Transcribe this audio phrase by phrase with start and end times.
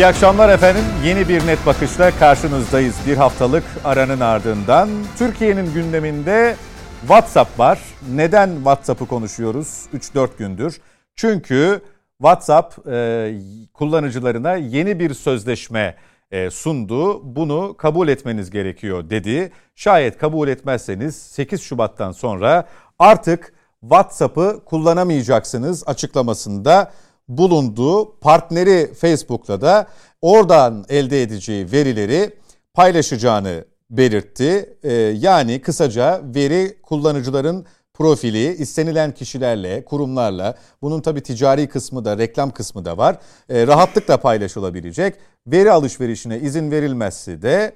[0.00, 0.84] İyi akşamlar efendim.
[1.04, 2.96] Yeni bir net bakışla karşınızdayız.
[3.06, 4.88] Bir haftalık aranın ardından
[5.18, 6.56] Türkiye'nin gündeminde
[7.00, 7.78] WhatsApp var.
[8.14, 10.80] Neden WhatsApp'ı konuşuyoruz 3-4 gündür?
[11.16, 11.80] Çünkü
[12.18, 13.34] WhatsApp e,
[13.74, 15.96] kullanıcılarına yeni bir sözleşme
[16.30, 17.20] e, sundu.
[17.36, 19.52] Bunu kabul etmeniz gerekiyor dedi.
[19.74, 22.64] Şayet kabul etmezseniz 8 Şubat'tan sonra
[22.98, 26.92] artık WhatsApp'ı kullanamayacaksınız açıklamasında
[27.30, 29.86] bulunduğu partneri Facebook'la da
[30.22, 32.30] oradan elde edeceği verileri
[32.74, 34.76] paylaşacağını belirtti.
[34.82, 42.50] Ee, yani kısaca veri kullanıcıların profili istenilen kişilerle, kurumlarla, bunun tabi ticari kısmı da, reklam
[42.50, 43.16] kısmı da var.
[43.48, 45.14] E, rahatlıkla paylaşılabilecek.
[45.46, 47.72] Veri alışverişine izin verilmezse de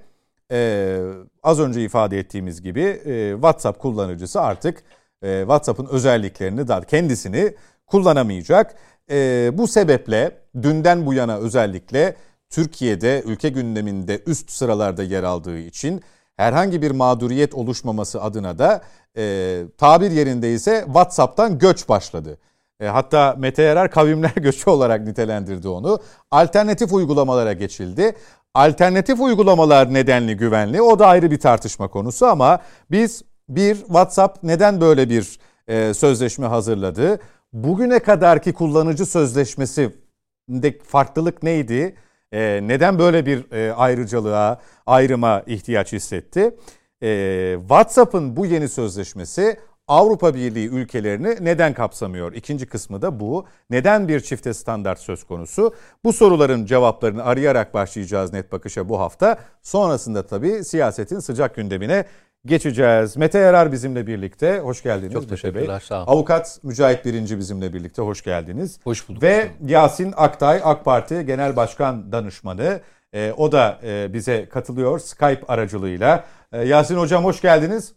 [0.52, 0.98] e,
[1.42, 4.82] az önce ifade ettiğimiz gibi e, WhatsApp kullanıcısı artık
[5.22, 7.54] e, WhatsApp'ın özelliklerini da kendisini
[7.86, 8.74] kullanamayacak.
[9.10, 12.16] E, bu sebeple dünden bu yana özellikle
[12.50, 16.02] Türkiye'de ülke gündeminde üst sıralarda yer aldığı için
[16.36, 18.82] herhangi bir mağduriyet oluşmaması adına da
[19.16, 22.38] e, tabir yerinde ise WhatsApp'tan göç başladı.
[22.80, 25.98] E, hatta Mete Yarar kavimler göçü olarak nitelendirdi onu.
[26.30, 28.14] Alternatif uygulamalara geçildi.
[28.54, 32.58] Alternatif uygulamalar nedenli güvenli o da ayrı bir tartışma konusu ama
[32.90, 37.20] biz bir WhatsApp neden böyle bir e, sözleşme hazırladı?
[37.54, 41.94] Bugüne kadarki kullanıcı sözleşmesinde farklılık neydi?
[42.32, 46.56] E, neden böyle bir e, ayrıcalığa, ayrıma ihtiyaç hissetti?
[47.02, 52.32] E, WhatsApp'ın bu yeni sözleşmesi Avrupa Birliği ülkelerini neden kapsamıyor?
[52.32, 53.46] İkinci kısmı da bu.
[53.70, 55.74] Neden bir çifte standart söz konusu?
[56.04, 59.38] Bu soruların cevaplarını arayarak başlayacağız net bakışa bu hafta.
[59.62, 62.04] Sonrasında tabii siyasetin sıcak gündemine
[62.46, 63.16] geçeceğiz.
[63.16, 64.58] Mete Yarar bizimle birlikte.
[64.58, 65.12] Hoş geldiniz.
[65.12, 65.68] Çok teşekkürler.
[65.68, 65.80] Bey.
[65.80, 66.12] Sağ olun.
[66.12, 68.02] Avukat Mücahit Birinci bizimle birlikte.
[68.02, 68.78] Hoş geldiniz.
[68.84, 69.22] Hoş bulduk.
[69.22, 72.80] Ve Yasin Aktay AK Parti Genel Başkan Danışmanı.
[73.14, 76.24] E, o da e, bize katılıyor Skype aracılığıyla.
[76.52, 77.94] E, Yasin Hocam hoş geldiniz.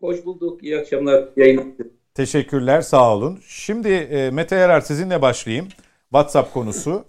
[0.00, 0.64] Hoş bulduk.
[0.64, 1.28] İyi akşamlar.
[1.36, 1.76] Yayın.
[2.14, 2.80] Teşekkürler.
[2.80, 3.40] Sağ olun.
[3.46, 5.68] Şimdi e, Mete Yarar sizinle başlayayım.
[6.02, 7.04] WhatsApp konusu.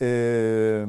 [0.00, 0.84] E,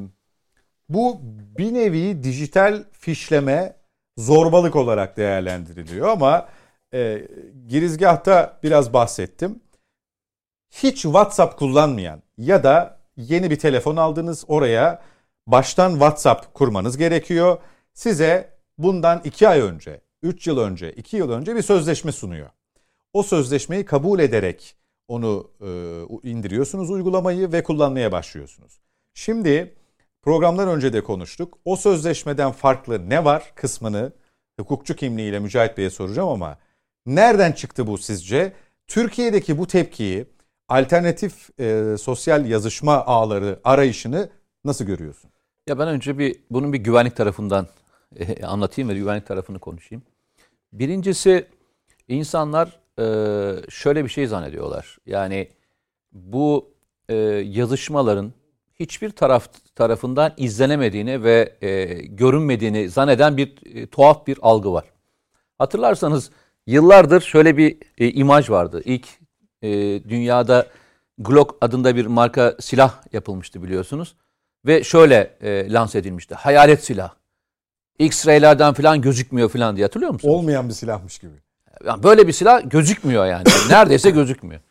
[0.90, 1.20] bu
[1.58, 3.77] bir nevi dijital fişleme
[4.18, 6.48] zorbalık olarak değerlendiriliyor ama
[6.94, 7.28] e,
[7.68, 9.60] girizgahta biraz bahsettim.
[10.72, 15.02] Hiç WhatsApp kullanmayan ya da yeni bir telefon aldınız oraya
[15.48, 17.58] baştan WhatsApp kurmanız gerekiyor.
[17.94, 22.50] Size bundan 2 ay önce, 3 yıl önce, 2 yıl önce bir sözleşme sunuyor.
[23.14, 24.76] O sözleşmeyi kabul ederek
[25.08, 25.70] onu e,
[26.30, 28.80] indiriyorsunuz uygulamayı ve kullanmaya başlıyorsunuz.
[29.14, 29.76] Şimdi
[30.28, 31.58] Programdan önce de konuştuk.
[31.66, 34.12] O sözleşmeden farklı ne var kısmını
[34.60, 36.58] hukukçu kimliğiyle Mücahit Bey'e soracağım ama
[37.06, 38.54] nereden çıktı bu sizce?
[38.88, 40.26] Türkiye'deki bu tepkiyi
[40.68, 44.30] alternatif e, sosyal yazışma ağları arayışını
[44.66, 45.30] nasıl görüyorsun?
[45.68, 47.68] Ya ben önce bir bunun bir güvenlik tarafından
[48.16, 50.04] e, anlatayım ve güvenlik tarafını konuşayım.
[50.74, 51.46] Birincisi
[52.08, 53.06] insanlar e,
[53.70, 54.98] şöyle bir şey zannediyorlar.
[55.06, 55.50] Yani
[56.12, 56.70] bu
[57.10, 58.34] e, yazışmaların
[58.80, 64.86] hiçbir taraf tarafından izlenemediğini ve e, görünmediğini zanneden bir e, tuhaf bir algı var.
[65.58, 66.32] Hatırlarsanız
[66.68, 68.82] yıllardır şöyle bir e, imaj vardı.
[68.86, 69.08] İlk
[69.62, 69.70] e,
[70.10, 70.68] dünyada
[71.18, 74.16] Glock adında bir marka silah yapılmıştı biliyorsunuz.
[74.66, 76.36] Ve şöyle e, lanse edilmişti.
[76.36, 77.14] Hayalet silah.
[78.00, 80.36] X-ray'lerden falan gözükmüyor falan diye hatırlıyor musunuz?
[80.36, 81.34] Olmayan bir silahmış gibi.
[81.86, 83.44] Yani böyle bir silah gözükmüyor yani.
[83.70, 84.62] Neredeyse gözükmüyor.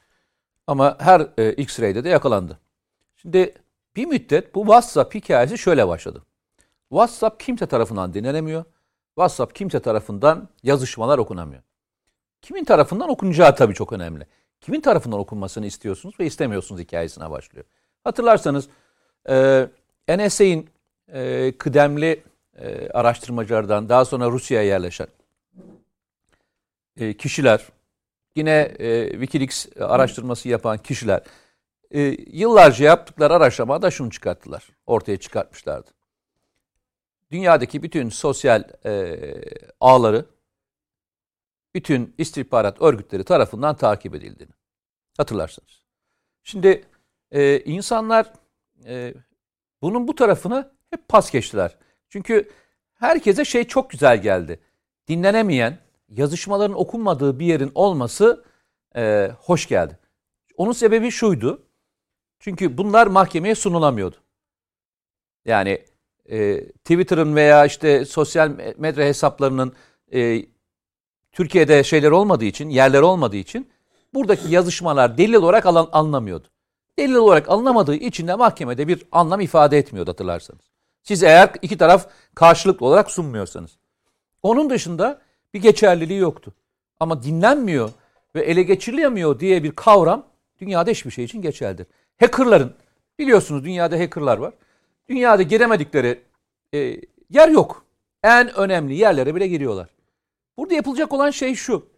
[0.66, 2.58] Ama her e, X-ray'de de yakalandı.
[3.16, 3.54] Şimdi
[3.96, 6.22] bir müddet bu WhatsApp hikayesi şöyle başladı.
[6.88, 8.64] WhatsApp kimse tarafından dinlenemiyor.
[9.14, 11.62] WhatsApp kimse tarafından yazışmalar okunamıyor.
[12.42, 14.26] Kimin tarafından okunacağı tabii çok önemli.
[14.60, 17.64] Kimin tarafından okunmasını istiyorsunuz ve istemiyorsunuz hikayesine başlıyor.
[18.04, 18.68] Hatırlarsanız
[19.28, 19.68] e,
[20.08, 20.70] NSA'in
[21.08, 22.22] e, kıdemli
[22.58, 25.06] e, araştırmacılardan daha sonra Rusya'ya yerleşen
[27.00, 27.66] e, kişiler,
[28.36, 31.22] yine e, Wikileaks araştırması yapan kişiler
[31.90, 32.00] e,
[32.32, 34.68] yıllarca yaptıkları araştırmada şunu çıkarttılar.
[34.86, 35.90] Ortaya çıkartmışlardı.
[37.30, 39.20] Dünyadaki bütün sosyal e,
[39.80, 40.26] ağları
[41.74, 44.52] bütün istihbarat örgütleri tarafından takip edildiğini
[45.16, 45.82] hatırlarsınız.
[46.42, 46.84] Şimdi
[47.30, 48.32] e, insanlar
[48.86, 49.14] e,
[49.82, 51.76] bunun bu tarafını hep pas geçtiler.
[52.08, 52.50] Çünkü
[52.94, 54.60] herkese şey çok güzel geldi.
[55.08, 55.78] Dinlenemeyen,
[56.08, 58.44] yazışmaların okunmadığı bir yerin olması
[58.96, 59.98] e, hoş geldi.
[60.56, 61.65] Onun sebebi şuydu.
[62.38, 64.16] Çünkü bunlar mahkemeye sunulamıyordu.
[65.44, 65.84] Yani
[66.30, 69.72] e, Twitter'ın veya işte sosyal medya hesaplarının
[70.12, 70.46] e,
[71.32, 73.70] Türkiye'de şeyler olmadığı için, yerler olmadığı için
[74.14, 76.48] buradaki yazışmalar delil olarak alan, alınamıyordu.
[76.98, 80.70] delil olarak alınamadığı için de mahkemede bir anlam ifade etmiyordu hatırlarsanız.
[81.02, 83.78] Siz eğer iki taraf karşılıklı olarak sunmuyorsanız.
[84.42, 85.22] Onun dışında
[85.54, 86.54] bir geçerliliği yoktu.
[87.00, 87.90] Ama dinlenmiyor
[88.34, 90.26] ve ele geçirilemiyor diye bir kavram
[90.60, 91.86] dünyada hiçbir şey için geçerlidir.
[92.20, 92.74] Hackerların,
[93.18, 94.54] biliyorsunuz dünyada hackerlar var.
[95.08, 96.22] Dünyada giremedikleri
[96.74, 97.86] e, yer yok.
[98.22, 99.88] En önemli yerlere bile giriyorlar.
[100.56, 101.88] Burada yapılacak olan şey şu.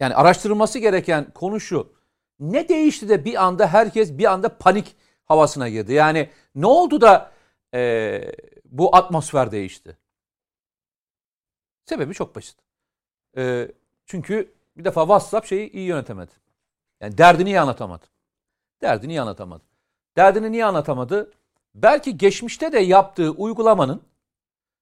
[0.00, 1.92] Yani araştırılması gereken konu şu.
[2.40, 5.92] Ne değişti de bir anda herkes bir anda panik havasına girdi?
[5.92, 7.32] Yani ne oldu da
[7.74, 8.32] e,
[8.64, 9.98] bu atmosfer değişti?
[11.84, 12.56] Sebebi çok basit.
[13.36, 13.68] E,
[14.06, 16.32] çünkü bir defa WhatsApp şeyi iyi yönetemedi.
[17.00, 18.06] Yani derdini iyi anlatamadı.
[18.82, 19.62] Derdini iyi anlatamadı.
[20.16, 21.30] Derdini niye anlatamadı?
[21.74, 24.02] Belki geçmişte de yaptığı uygulamanın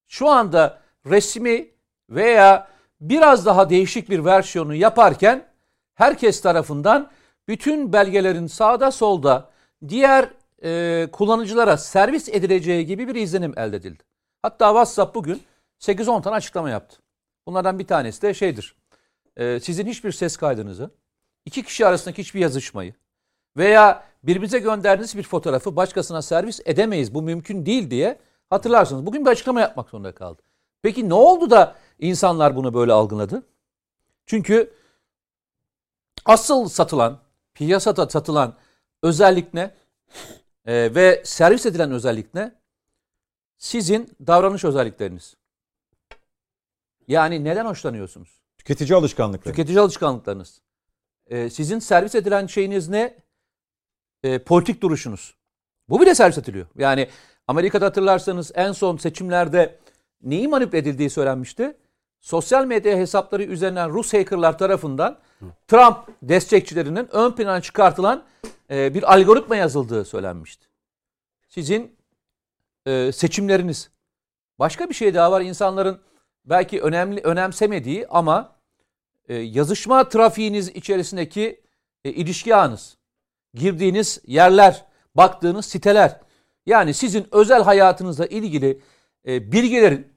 [0.07, 1.67] şu anda resmi
[2.09, 2.67] veya
[3.01, 5.47] biraz daha değişik bir versiyonu yaparken
[5.95, 7.11] herkes tarafından
[7.47, 9.49] bütün belgelerin sağda solda
[9.87, 10.29] diğer
[10.63, 14.03] e, kullanıcılara servis edileceği gibi bir izlenim elde edildi.
[14.41, 15.41] Hatta WhatsApp bugün
[15.79, 16.97] 8-10 tane açıklama yaptı.
[17.47, 18.75] Bunlardan bir tanesi de şeydir.
[19.37, 20.91] E, sizin hiçbir ses kaydınızı,
[21.45, 22.93] iki kişi arasındaki hiçbir yazışmayı
[23.57, 27.13] veya birbirimize gönderdiğiniz bir fotoğrafı başkasına servis edemeyiz.
[27.13, 28.19] Bu mümkün değil diye
[28.49, 29.05] hatırlarsınız.
[29.05, 30.41] Bugün bir açıklama yapmak zorunda kaldı.
[30.81, 33.43] Peki ne oldu da insanlar bunu böyle algıladı?
[34.25, 34.73] Çünkü
[36.25, 37.19] asıl satılan,
[37.53, 38.55] piyasada satılan
[39.03, 39.71] özellik ne?
[40.65, 42.55] Ee, ve servis edilen özellik ne?
[43.57, 45.35] Sizin davranış özellikleriniz.
[47.07, 48.41] Yani neden hoşlanıyorsunuz?
[48.57, 49.55] Tüketici alışkanlıkları.
[49.55, 50.61] Tüketici alışkanlıklarınız.
[51.27, 53.17] Ee, sizin servis edilen şeyiniz ne?
[54.23, 55.35] Ee, politik duruşunuz.
[55.89, 56.65] Bu bile servis ediliyor.
[56.77, 57.09] Yani
[57.47, 59.79] Amerika'da hatırlarsanız en son seçimlerde
[60.21, 61.77] neyi manipüle edildiği söylenmişti.
[62.21, 65.19] Sosyal medya hesapları üzerinden Rus hackerlar tarafından
[65.67, 68.23] Trump destekçilerinin ön plana çıkartılan
[68.69, 70.65] e, bir algoritma yazıldığı söylenmişti.
[71.47, 71.95] Sizin
[72.85, 73.89] e, seçimleriniz.
[74.59, 75.41] Başka bir şey daha var.
[75.41, 75.99] İnsanların
[76.45, 78.55] belki önemli önemsemediği ama
[79.27, 81.61] e, yazışma trafiğiniz içerisindeki
[82.05, 82.97] e, ilişki ağınız,
[83.53, 84.85] girdiğiniz yerler,
[85.15, 86.19] baktığınız siteler.
[86.65, 88.81] Yani sizin özel hayatınızla ilgili
[89.27, 90.13] e, bilgilerin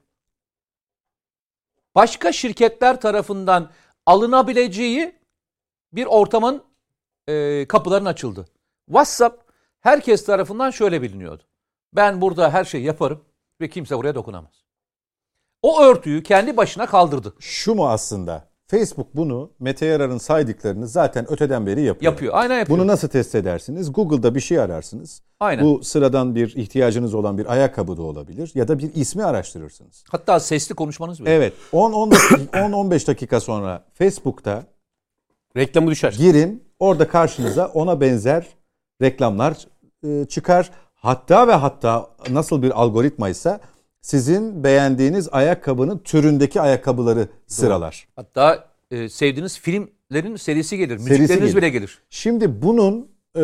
[1.95, 3.71] başka şirketler tarafından
[4.05, 5.15] alınabileceği
[5.93, 6.63] bir ortamın
[7.27, 8.45] e, kapıların açıldı.
[8.85, 11.43] WhatsApp herkes tarafından şöyle biliniyordu.
[11.93, 13.25] Ben burada her şeyi yaparım
[13.61, 14.63] ve kimse buraya dokunamaz.
[15.61, 17.33] O örtüyü kendi başına kaldırdı.
[17.39, 18.52] Şu mu aslında?
[18.73, 22.11] Facebook bunu Mete Yarar'ın saydıklarını zaten öteden beri yapıyor.
[22.11, 22.33] Yapıyor.
[22.35, 22.79] Aynen yapıyor.
[22.79, 23.93] Bunu nasıl test edersiniz?
[23.93, 25.21] Google'da bir şey ararsınız.
[25.39, 25.65] Aynen.
[25.65, 30.03] Bu sıradan bir ihtiyacınız olan bir ayakkabı da olabilir ya da bir ismi araştırırsınız.
[30.09, 31.35] Hatta sesli konuşmanız bile.
[31.35, 31.53] Evet.
[31.73, 34.63] 10-15 dakika sonra Facebook'ta
[35.57, 36.15] Reklamı düşer.
[36.17, 36.63] girin.
[36.79, 38.47] Orada karşınıza ona benzer
[39.01, 39.67] reklamlar
[40.07, 40.71] e, çıkar.
[40.95, 43.59] Hatta ve hatta nasıl bir algoritmaysa
[44.07, 48.07] sizin beğendiğiniz ayakkabının türündeki ayakkabıları sıralar.
[48.15, 50.97] Hatta e, sevdiğiniz filmlerin serisi gelir.
[50.97, 51.57] Serisi Müzikleriniz gelir.
[51.61, 52.01] bile gelir.
[52.09, 53.41] Şimdi bunun e,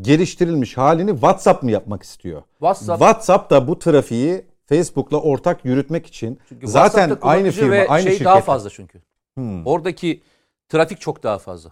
[0.00, 2.42] geliştirilmiş halini WhatsApp mı yapmak istiyor?
[2.60, 8.02] WhatsApp- WhatsApp da bu trafiği Facebook'la ortak yürütmek için Çünkü zaten aynı firma, ve aynı
[8.02, 8.26] şey şirket.
[8.26, 9.02] daha fazla çünkü.
[9.34, 9.66] Hmm.
[9.66, 10.22] Oradaki
[10.68, 11.70] trafik çok daha fazla.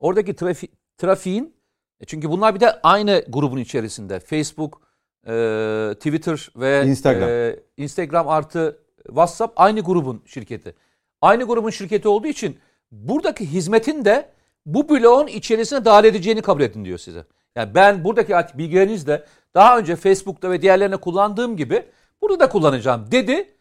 [0.00, 1.54] Oradaki trafi, trafiğin
[2.00, 4.20] e, çünkü bunlar bir de aynı grubun içerisinde.
[4.20, 4.87] Facebook,
[5.28, 7.28] e, Twitter ve Instagram.
[7.28, 10.74] e, Instagram artı WhatsApp aynı grubun şirketi.
[11.22, 12.58] Aynı grubun şirketi olduğu için
[12.92, 14.28] buradaki hizmetin de
[14.66, 17.24] bu bloğun içerisine dahil edeceğini kabul edin diyor size.
[17.56, 21.84] Yani ben buradaki bilgilerinizle daha önce Facebook'ta ve diğerlerine kullandığım gibi
[22.22, 23.54] burada da kullanacağım dedi.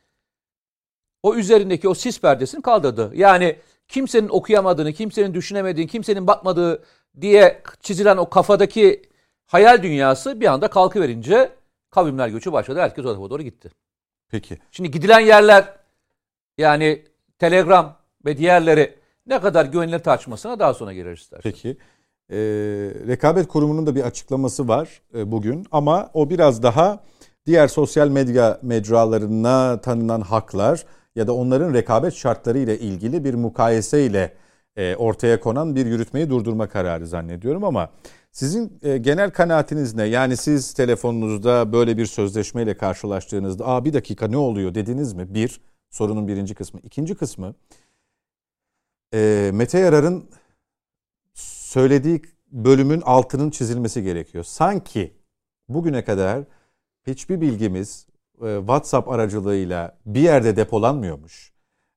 [1.23, 3.11] O üzerindeki o sis perdesini kaldırdı.
[3.15, 3.55] Yani
[3.87, 6.83] kimsenin okuyamadığını, kimsenin düşünemediğini, kimsenin bakmadığı
[7.21, 9.01] diye çizilen o kafadaki
[9.45, 11.49] hayal dünyası bir anda kalkıverince
[11.97, 12.79] kavimler göçü başladı.
[12.79, 13.69] Herkes o tarafa doğru gitti.
[14.29, 14.57] Peki.
[14.71, 15.73] Şimdi gidilen yerler
[16.57, 17.03] yani
[17.39, 18.95] Telegram ve diğerleri
[19.27, 21.51] ne kadar güvenilir tartışmasına daha sonra gireriz istersen.
[21.51, 21.77] Peki.
[22.29, 22.37] Ee,
[23.07, 27.03] Rekabet Kurumu'nun da bir açıklaması var e, bugün ama o biraz daha
[27.45, 30.85] diğer sosyal medya mecralarına tanınan haklar
[31.15, 34.33] ya da onların rekabet şartları ile ilgili bir mukayese ile
[34.75, 37.89] e, ortaya konan bir yürütmeyi durdurma kararı zannediyorum ama
[38.37, 40.03] sizin e, genel kanaatiniz ne?
[40.03, 45.33] Yani siz telefonunuzda böyle bir sözleşmeyle karşılaştığınızda aa bir dakika ne oluyor dediniz mi?
[45.33, 46.79] Bir, sorunun birinci kısmı.
[46.83, 47.55] İkinci kısmı
[49.13, 50.29] e, Mete Yarar'ın
[51.33, 54.43] söylediği bölümün altının çizilmesi gerekiyor.
[54.43, 55.13] Sanki
[55.69, 56.43] bugüne kadar
[57.07, 58.07] hiçbir bilgimiz
[58.41, 61.53] e, WhatsApp aracılığıyla bir yerde depolanmıyormuş.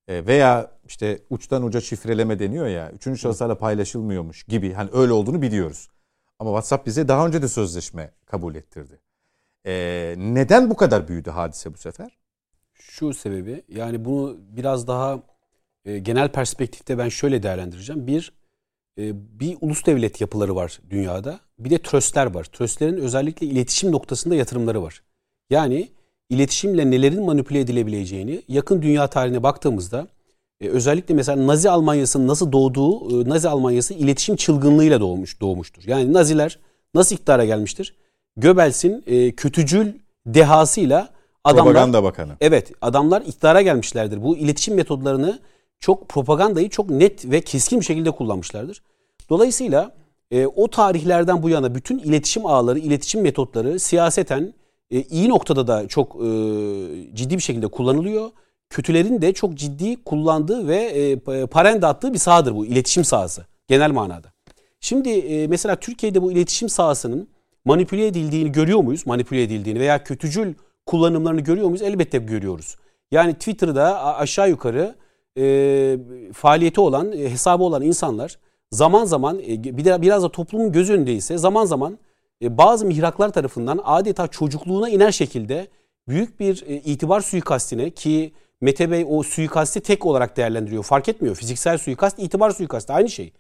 [0.09, 4.73] E, veya işte uçtan uca şifreleme deniyor ya, üçüncü şahıslarla paylaşılmıyormuş gibi.
[4.73, 5.89] Hani öyle olduğunu biliyoruz.
[6.41, 9.01] Ama WhatsApp bize daha önce de sözleşme kabul ettirdi.
[9.67, 12.19] Ee, neden bu kadar büyüdü hadise bu sefer?
[12.75, 15.23] Şu sebebi yani bunu biraz daha
[15.85, 18.07] e, genel perspektifte ben şöyle değerlendireceğim.
[18.07, 18.33] Bir,
[18.99, 21.41] e, bir ulus devlet yapıları var dünyada.
[21.59, 22.45] Bir de tröstler var.
[22.45, 25.03] Tröstlerin özellikle iletişim noktasında yatırımları var.
[25.51, 25.89] Yani
[26.29, 30.09] iletişimle nelerin manipüle edilebileceğini yakın dünya tarihine baktığımızda
[30.61, 35.83] e, özellikle mesela Nazi Almanyası'nın nasıl doğduğu, e, Nazi Almanyası iletişim çılgınlığıyla doğmuş doğmuştur.
[35.87, 36.59] Yani Naziler
[36.95, 37.95] nasıl iktidara gelmiştir?
[38.37, 39.93] Göbels'in e, kötücül
[40.27, 41.09] dehasıyla
[41.45, 42.33] adamlar Propaganda Bakanı.
[42.41, 44.23] Evet, adamlar iktidara gelmişlerdir.
[44.23, 45.41] Bu iletişim metodlarını
[45.81, 48.83] çok propagandayı çok net ve keskin bir şekilde kullanmışlardır.
[49.31, 49.93] Dolayısıyla
[50.31, 54.55] e, o tarihlerden bu yana bütün iletişim ağları, iletişim metotları siyaseten
[54.91, 56.29] e, iyi noktada da çok e,
[57.15, 58.31] ciddi bir şekilde kullanılıyor.
[58.71, 63.47] Kötülerin de çok ciddi kullandığı ve e, pa- parende attığı bir sahadır bu iletişim sahası
[63.69, 64.33] genel manada.
[64.81, 67.29] Şimdi e, mesela Türkiye'de bu iletişim sahasının
[67.65, 69.07] manipüle edildiğini görüyor muyuz?
[69.07, 70.55] Manipüle edildiğini veya kötücül
[70.87, 71.83] kullanımlarını görüyor muyuz?
[71.83, 72.77] Elbette görüyoruz.
[73.11, 74.95] Yani Twitter'da aşağı yukarı
[75.39, 75.99] e,
[76.33, 78.39] faaliyeti olan, e, hesabı olan insanlar
[78.71, 81.99] zaman zaman e, biraz da toplumun göz önündeyse zaman zaman
[82.43, 85.69] e, bazı mihraklar tarafından adeta çocukluğuna iner şekilde
[86.09, 90.83] büyük bir e, itibar suikastine ki Mete Bey o suikasti tek olarak değerlendiriyor.
[90.83, 91.37] Fark etmiyor.
[91.37, 93.33] Fiziksel suikast, itibar suikastı aynı şey.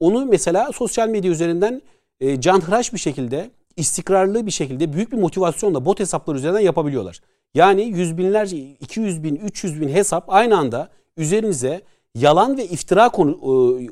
[0.00, 1.82] Onu mesela sosyal medya üzerinden
[2.20, 7.20] e, canhıraş bir şekilde, istikrarlı bir şekilde büyük bir motivasyonla bot hesaplar üzerinden yapabiliyorlar.
[7.54, 11.80] Yani yüz binlerce, 200 bin, 300 bin hesap aynı anda üzerinize
[12.14, 13.38] yalan ve iftira konu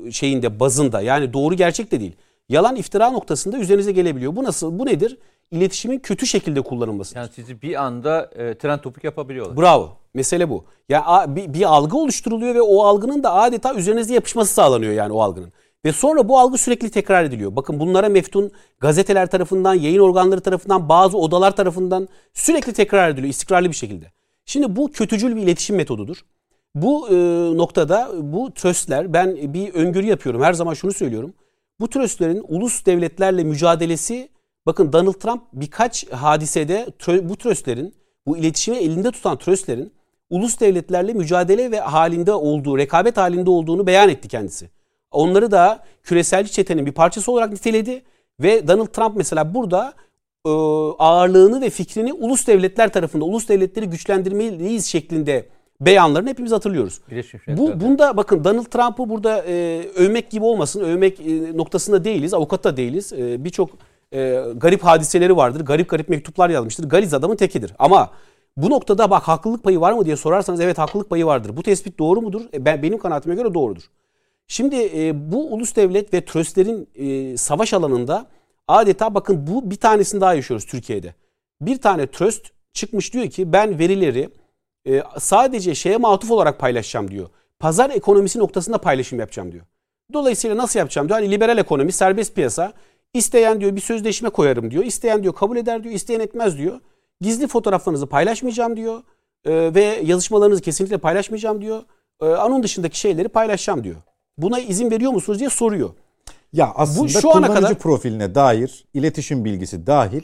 [0.07, 2.15] e, şeyinde bazında yani doğru gerçek de değil.
[2.49, 4.35] Yalan iftira noktasında üzerinize gelebiliyor.
[4.35, 4.79] Bu nasıl?
[4.79, 5.17] Bu nedir?
[5.51, 7.17] İletişimin kötü şekilde kullanılması.
[7.17, 9.57] Yani sizi bir anda e, tren topuk yapabiliyorlar.
[9.57, 9.97] Bravo.
[10.17, 10.65] Mesele bu.
[10.89, 15.21] Ya bir, bir algı oluşturuluyor ve o algının da adeta üzerinize yapışması sağlanıyor yani o
[15.21, 15.51] algının.
[15.85, 17.55] Ve sonra bu algı sürekli tekrar ediliyor.
[17.55, 23.69] Bakın bunlara meftun gazeteler tarafından, yayın organları tarafından, bazı odalar tarafından sürekli tekrar ediliyor istikrarlı
[23.69, 24.11] bir şekilde.
[24.45, 26.17] Şimdi bu kötücül bir iletişim metodudur.
[26.75, 27.15] Bu e,
[27.57, 30.41] noktada bu tröstler ben bir öngörü yapıyorum.
[30.43, 31.33] Her zaman şunu söylüyorum.
[31.79, 34.29] Bu tröstlerin ulus devletlerle mücadelesi
[34.65, 36.87] bakın Donald Trump birkaç hadisede
[37.23, 37.93] bu tröstlerin
[38.27, 39.93] bu iletişimi elinde tutan tröstlerin
[40.29, 44.69] ulus devletlerle mücadele ve halinde olduğu, rekabet halinde olduğunu beyan etti kendisi.
[45.11, 48.01] Onları da küreselci çetenin bir parçası olarak niteledi
[48.39, 49.93] ve Donald Trump mesela burada
[50.45, 50.49] e,
[50.99, 55.45] ağırlığını ve fikrini ulus devletler tarafında, ulus devletleri güçlendirmeliyiz şeklinde
[55.81, 57.01] beyanlarını hepimiz hatırlıyoruz.
[57.57, 60.81] Bu bunda bakın Donald Trump'ı burada e, övmek gibi olmasın.
[60.81, 62.33] Övmek e, noktasında değiliz.
[62.33, 63.13] Avukat da değiliz.
[63.13, 63.69] E, Birçok
[64.13, 65.65] e, garip hadiseleri vardır.
[65.65, 66.89] Garip garip mektuplar yazmıştır.
[66.89, 67.73] Galiz adamın tekidir.
[67.79, 68.09] Ama
[68.57, 71.57] bu noktada bak haklılık payı var mı diye sorarsanız evet haklılık payı vardır.
[71.57, 72.41] Bu tespit doğru mudur?
[72.53, 73.83] E, ben benim kanaatime göre doğrudur.
[74.47, 78.25] Şimdi e, bu ulus devlet ve tröstlerin e, savaş alanında
[78.67, 81.13] adeta bakın bu bir tanesini daha yaşıyoruz Türkiye'de.
[81.61, 84.29] Bir tane tröst çıkmış diyor ki ben verileri
[84.87, 87.29] e, sadece şeye matuf olarak paylaşacağım diyor.
[87.59, 89.65] Pazar ekonomisi noktasında paylaşım yapacağım diyor.
[90.13, 91.19] Dolayısıyla nasıl yapacağım diyor.
[91.19, 92.73] Hani liberal ekonomi, serbest piyasa.
[93.13, 94.83] İsteyen diyor bir sözleşme koyarım diyor.
[94.83, 95.95] İsteyen diyor kabul eder diyor.
[95.95, 96.79] isteyen etmez diyor.
[97.21, 99.01] Gizli fotoğraflarınızı paylaşmayacağım diyor.
[99.45, 101.81] E, ve yazışmalarınızı kesinlikle paylaşmayacağım diyor.
[102.21, 103.95] E, onun dışındaki şeyleri paylaşacağım diyor.
[104.37, 105.89] Buna izin veriyor musunuz diye soruyor.
[106.53, 110.21] Ya aslında şu ana kullanıcı kadar- profiline dair iletişim bilgisi dahil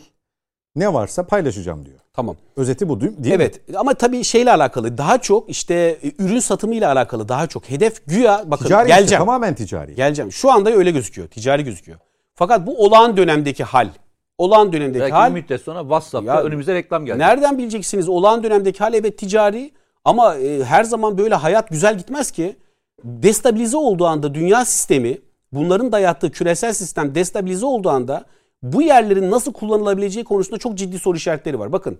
[0.76, 2.00] ne varsa paylaşacağım diyor.
[2.14, 2.36] Tamam.
[2.58, 3.18] Özeti bu değil mi?
[3.32, 7.70] Evet ama tabii şeyle alakalı daha çok işte e, ürün satımıyla alakalı daha çok.
[7.70, 9.20] Hedef güya bakın Ticari işte, geleceğim.
[9.20, 9.96] tamamen ticari.
[9.96, 10.32] Geleceğim.
[10.32, 11.28] Şu anda öyle gözüküyor.
[11.28, 12.00] Ticari gözüküyor.
[12.36, 13.90] Fakat bu olağan dönemdeki hal.
[14.38, 15.30] Olağan dönemdeki Belki hal.
[15.36, 17.20] bir müddet sonra WhatsApp'ta Ya, önümüze reklam geldi.
[17.20, 18.10] Nereden bileceksiniz?
[18.10, 19.72] Olağan dönemdeki hal evet ticari
[20.06, 22.56] ama e, her zaman böyle hayat güzel gitmez ki.
[23.04, 25.18] Destabilize olduğu anda dünya sistemi,
[25.52, 28.26] bunların dayattığı küresel sistem destabilize olduğu anda
[28.64, 31.72] bu yerlerin nasıl kullanılabileceği konusunda çok ciddi soru işaretleri var.
[31.72, 32.00] Bakın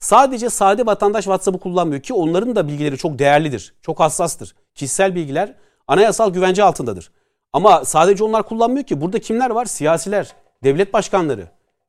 [0.00, 4.54] sadece sade vatandaş WhatsApp'ı kullanmıyor ki onların da bilgileri çok değerlidir, çok hassastır.
[4.74, 5.54] Kişisel bilgiler
[5.88, 7.10] anayasal güvence altındadır.
[7.52, 9.00] Ama sadece onlar kullanmıyor ki.
[9.00, 9.64] Burada kimler var?
[9.64, 10.32] Siyasiler,
[10.64, 11.46] devlet başkanları.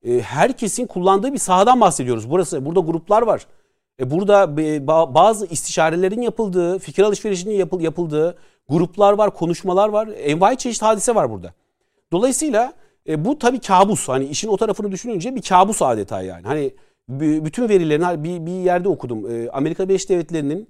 [0.08, 2.30] E, herkesin kullandığı bir sahadan bahsediyoruz.
[2.30, 3.48] Burası burada gruplar var.
[4.00, 8.38] E, burada e, ba- bazı istişarelerin yapıldığı, fikir alışverişinin yapıl- yapıldığı
[8.70, 10.10] gruplar var, konuşmalar var.
[10.24, 11.54] Envai çeşit hadise var burada.
[12.12, 12.74] Dolayısıyla
[13.18, 14.10] bu tabii kabus.
[14.10, 16.48] Hani işin o tarafını düşününce bir kabus adeta yani.
[16.48, 16.72] Hani
[17.46, 19.26] bütün verilerin hani bir, bir yerde okudum.
[19.54, 20.70] Amerika Birleşik Devletleri'nin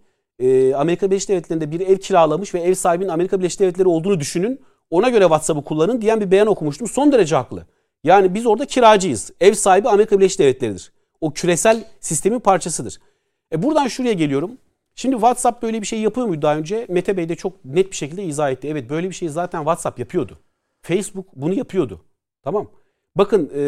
[0.75, 4.61] Amerika Birleşik Devletleri'nde bir ev kiralamış ve ev sahibinin Amerika Birleşik Devletleri olduğunu düşünün.
[4.89, 6.87] Ona göre WhatsApp'ı kullanın diyen bir beyan okumuştum.
[6.87, 7.65] Son derece haklı.
[8.03, 9.31] Yani biz orada kiracıyız.
[9.41, 10.91] Ev sahibi Amerika Birleşik Devletleri'dir.
[11.21, 12.99] O küresel sistemin parçasıdır.
[13.53, 14.57] E buradan şuraya geliyorum.
[14.95, 16.85] Şimdi WhatsApp böyle bir şey yapıyor muydu daha önce?
[16.89, 18.67] Mete Bey de çok net bir şekilde izah etti.
[18.67, 20.39] Evet böyle bir şey zaten WhatsApp yapıyordu.
[20.81, 22.01] Facebook bunu yapıyordu.
[22.43, 22.71] Tamam.
[23.15, 23.61] Bakın e,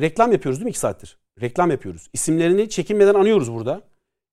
[0.00, 1.18] reklam yapıyoruz değil mi iki saattir?
[1.40, 2.08] Reklam yapıyoruz.
[2.12, 3.82] İsimlerini çekinmeden anıyoruz burada.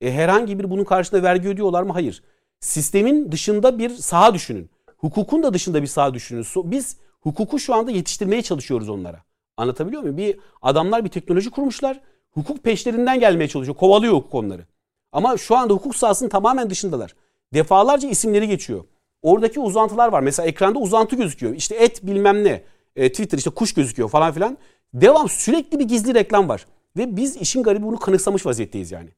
[0.01, 1.93] E, herhangi bir bunun karşılığında vergi ödüyorlar mı?
[1.93, 2.23] Hayır.
[2.59, 4.69] Sistemin dışında bir saha düşünün.
[4.97, 6.45] Hukukun da dışında bir saha düşünün.
[6.55, 9.23] Biz hukuku şu anda yetiştirmeye çalışıyoruz onlara.
[9.57, 10.17] Anlatabiliyor muyum?
[10.17, 12.01] Bir adamlar bir teknoloji kurmuşlar.
[12.31, 13.77] Hukuk peşlerinden gelmeye çalışıyor.
[13.77, 14.65] Kovalıyor hukuk onları.
[15.11, 17.15] Ama şu anda hukuk sahasının tamamen dışındalar.
[17.53, 18.83] Defalarca isimleri geçiyor.
[19.21, 20.21] Oradaki uzantılar var.
[20.21, 21.53] Mesela ekranda uzantı gözüküyor.
[21.55, 22.63] İşte et bilmem ne.
[22.95, 24.57] E, Twitter işte kuş gözüküyor falan filan.
[24.93, 26.65] Devam sürekli bir gizli reklam var.
[26.97, 29.09] Ve biz işin garibi bunu kanıksamış vaziyetteyiz yani.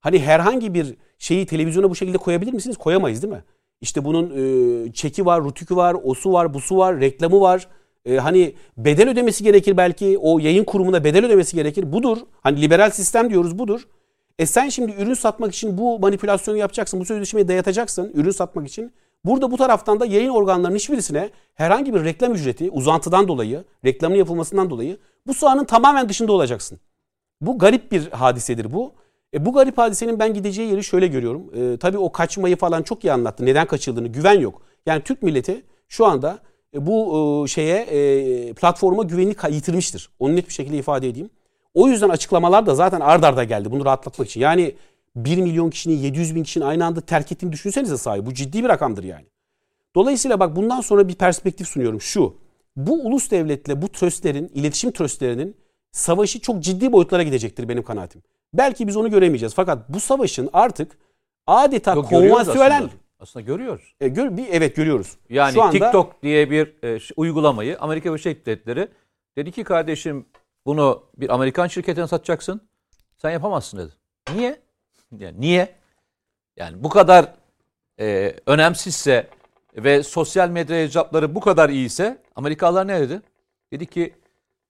[0.00, 2.76] Hani herhangi bir şeyi televizyona bu şekilde koyabilir misiniz?
[2.76, 3.44] Koyamayız değil mi?
[3.80, 4.30] İşte bunun
[4.86, 7.68] e, çeki var, rutükü var, osu var, busu var, reklamı var.
[8.06, 10.18] E, hani bedel ödemesi gerekir belki.
[10.18, 11.92] O yayın kurumuna bedel ödemesi gerekir.
[11.92, 12.18] Budur.
[12.40, 13.86] Hani liberal sistem diyoruz budur.
[14.38, 17.00] E sen şimdi ürün satmak için bu manipülasyonu yapacaksın.
[17.00, 18.92] Bu sözleşmeyi dayatacaksın ürün satmak için.
[19.24, 24.70] Burada bu taraftan da yayın organlarının hiçbirisine herhangi bir reklam ücreti uzantıdan dolayı, reklamın yapılmasından
[24.70, 26.80] dolayı bu sahanın tamamen dışında olacaksın.
[27.40, 28.92] Bu garip bir hadisedir bu.
[29.34, 31.42] E, bu garip hadisenin ben gideceği yeri şöyle görüyorum.
[31.54, 33.46] E, tabii o kaçmayı falan çok iyi anlattı.
[33.46, 34.62] Neden kaçıldığını, güven yok.
[34.86, 36.38] Yani Türk milleti şu anda
[36.74, 40.10] bu e, şeye e, platforma güvenini ka- yitirmiştir.
[40.18, 41.30] Onu net bir şekilde ifade edeyim.
[41.74, 44.40] O yüzden açıklamalar da zaten ard arda geldi bunu rahatlatmak için.
[44.40, 44.74] Yani
[45.16, 48.26] 1 milyon kişinin 700 bin kişinin aynı anda terk ettiğini düşünsenize sahi.
[48.26, 49.26] Bu ciddi bir rakamdır yani.
[49.94, 52.00] Dolayısıyla bak bundan sonra bir perspektif sunuyorum.
[52.00, 52.36] Şu,
[52.76, 55.56] bu ulus devletle bu tröstlerin, iletişim tröstlerinin
[55.92, 58.22] savaşı çok ciddi boyutlara gidecektir benim kanaatim.
[58.54, 59.54] Belki biz onu göremeyeceğiz.
[59.54, 60.98] Fakat bu savaşın artık
[61.46, 62.88] adeta Yok, konvansiyonel...
[63.24, 63.46] aslında.
[63.46, 63.94] Görüyoruz.
[64.00, 65.16] E, gör, bir, evet görüyoruz.
[65.28, 68.88] Yani Şu anda, TikTok diye bir e, uygulamayı Amerika Birleşik Devletleri
[69.36, 70.26] dedi ki kardeşim
[70.66, 72.60] bunu bir Amerikan şirketine satacaksın.
[73.16, 73.92] Sen yapamazsın dedi.
[74.36, 74.64] Niye?
[75.18, 75.74] Yani niye?
[76.56, 77.34] Yani bu kadar
[78.00, 79.28] e, önemsizse
[79.76, 83.22] ve sosyal medya hesapları bu kadar iyiyse Amerikalılar ne dedi?
[83.72, 84.14] Dedi ki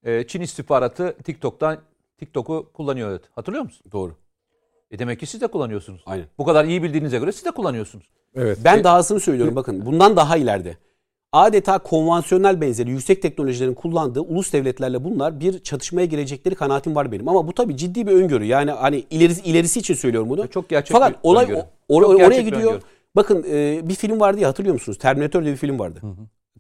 [0.03, 1.79] e, Çin istihbaratı TikTok'tan
[2.19, 3.27] TikTok'u kullanıyor dedi.
[3.35, 3.87] Hatırlıyor musun?
[3.93, 4.17] Doğru.
[4.95, 6.03] E demek ki siz de kullanıyorsunuz.
[6.07, 6.27] Aynen.
[6.39, 8.05] Bu kadar iyi bildiğinize göre siz de kullanıyorsunuz.
[8.35, 8.59] Evet.
[8.65, 10.77] Ben dahasını söylüyorum bakın bundan daha ileride.
[11.33, 17.29] Adeta konvansiyonel benzeri yüksek teknolojilerin kullandığı ulus devletlerle bunlar bir çatışmaya girecekleri kanaatim var benim.
[17.29, 18.45] Ama bu tabii ciddi bir öngörü.
[18.45, 20.43] Yani hani ilerisi, ilerisi için söylüyorum bunu.
[20.43, 21.63] Ve çok gerçek Fakat bir olay öngörü.
[21.89, 22.63] o- or- Çok oraya gidiyor.
[22.63, 22.81] öngörü.
[23.17, 24.99] Bakın e, bir film vardı ya hatırlıyor musunuz?
[24.99, 26.01] Terminator diye bir film vardı.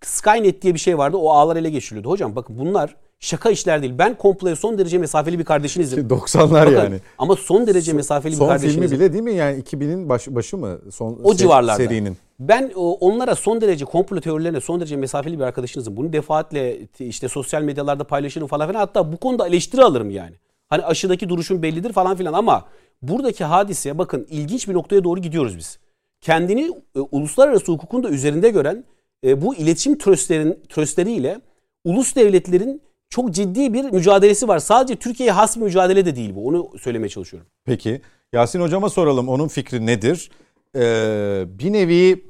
[0.03, 1.16] Skynet diye bir şey vardı.
[1.16, 2.09] O ağlar ele geçiriliyordu.
[2.11, 3.95] Hocam bakın bunlar şaka işler değil.
[3.99, 6.09] Ben komploya son derece mesafeli bir kardeşinizim.
[6.09, 7.01] 90'lar Bakın, yani.
[7.19, 8.99] Ama son derece mesafeli bir Son filmi kardeşinizim.
[9.01, 10.79] bile değil mi yani 2000'in baş, başı mı?
[10.93, 11.77] Son O se- civarlarda.
[11.85, 12.17] Serinin.
[12.41, 15.97] Ben onlara son derece komplo teorilerine son derece mesafeli bir arkadaşınızım.
[15.97, 18.81] Bunu defaatle işte sosyal medyalarda paylaşırım falan filan.
[18.81, 20.35] Hatta bu konuda eleştiri alırım yani.
[20.69, 22.65] Hani aşıdaki duruşum bellidir falan filan ama
[23.03, 25.79] buradaki hadise bakın ilginç bir noktaya doğru gidiyoruz biz.
[26.21, 28.85] Kendini e, uluslararası hukukun da üzerinde gören
[29.27, 31.41] e, bu iletişim tröstlerin tröstleriyle
[31.85, 34.59] ulus devletlerin çok ciddi bir mücadelesi var.
[34.59, 36.47] Sadece Türkiye'ye has bir mücadele de değil bu.
[36.47, 37.49] Onu söylemeye çalışıyorum.
[37.64, 38.01] Peki
[38.33, 40.31] Yasin hocama soralım onun fikri nedir?
[40.77, 42.25] Ee, bir nevi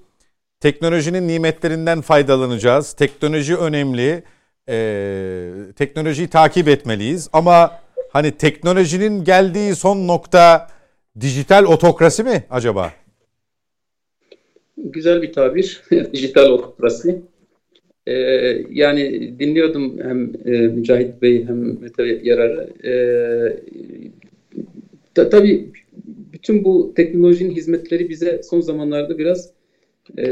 [0.60, 2.92] teknolojinin nimetlerinden faydalanacağız.
[2.92, 4.24] Teknoloji önemli.
[4.68, 10.68] Ee, teknolojiyi takip etmeliyiz ama hani teknolojinin geldiği son nokta
[11.20, 12.92] dijital otokrasi mi acaba?
[14.76, 15.82] Güzel bir tabir.
[16.12, 17.22] Dijital otokrasi.
[18.06, 18.12] Ee,
[18.70, 22.70] yani dinliyordum hem e, Mücahit Bey hem Mete Yarar'ı.
[22.84, 23.56] Ee,
[25.14, 25.72] ta- tabii
[26.32, 29.50] bütün bu teknolojinin hizmetleri bize son zamanlarda biraz
[30.18, 30.24] e,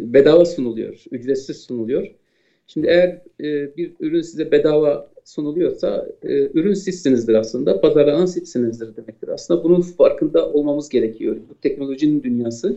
[0.00, 2.06] bedava sunuluyor, ücretsiz sunuluyor.
[2.66, 3.08] Şimdi eğer
[3.40, 9.28] e, bir ürün size bedava sunuluyorsa e, ürün sizsinizdir aslında, pazarlanan sizsinizdir demektir.
[9.28, 11.36] Aslında bunun farkında olmamız gerekiyor.
[11.50, 12.76] Bu teknolojinin dünyası.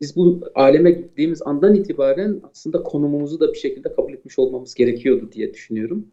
[0.00, 5.30] Biz bu aleme gittiğimiz andan itibaren aslında konumumuzu da bir şekilde kabul etmiş olmamız gerekiyordu
[5.32, 6.06] diye düşünüyorum.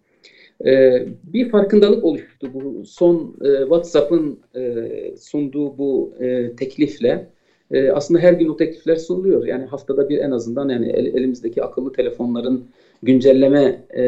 [0.65, 7.27] Ee, bir farkındalık oluştu bu son e, WhatsApp'ın e, sunduğu bu e, teklifle.
[7.71, 9.45] E, aslında her gün o teklifler sunuluyor.
[9.45, 12.65] Yani haftada bir en azından yani el- elimizdeki akıllı telefonların
[13.03, 14.03] güncelleme e,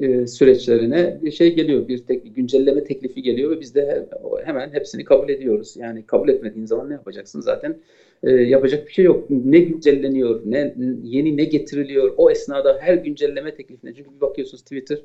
[0.00, 4.72] e, süreçlerine bir şey geliyor, bir tek, güncelleme teklifi geliyor ve biz de he- hemen
[4.72, 5.74] hepsini kabul ediyoruz.
[5.76, 7.76] Yani kabul etmediğin zaman ne yapacaksın zaten?
[8.24, 9.30] E, yapacak bir şey yok.
[9.30, 13.94] Ne güncelleniyor, ne yeni ne getiriliyor o esnada her güncelleme teklifine.
[13.94, 14.98] Çünkü bir bakıyorsunuz Twitter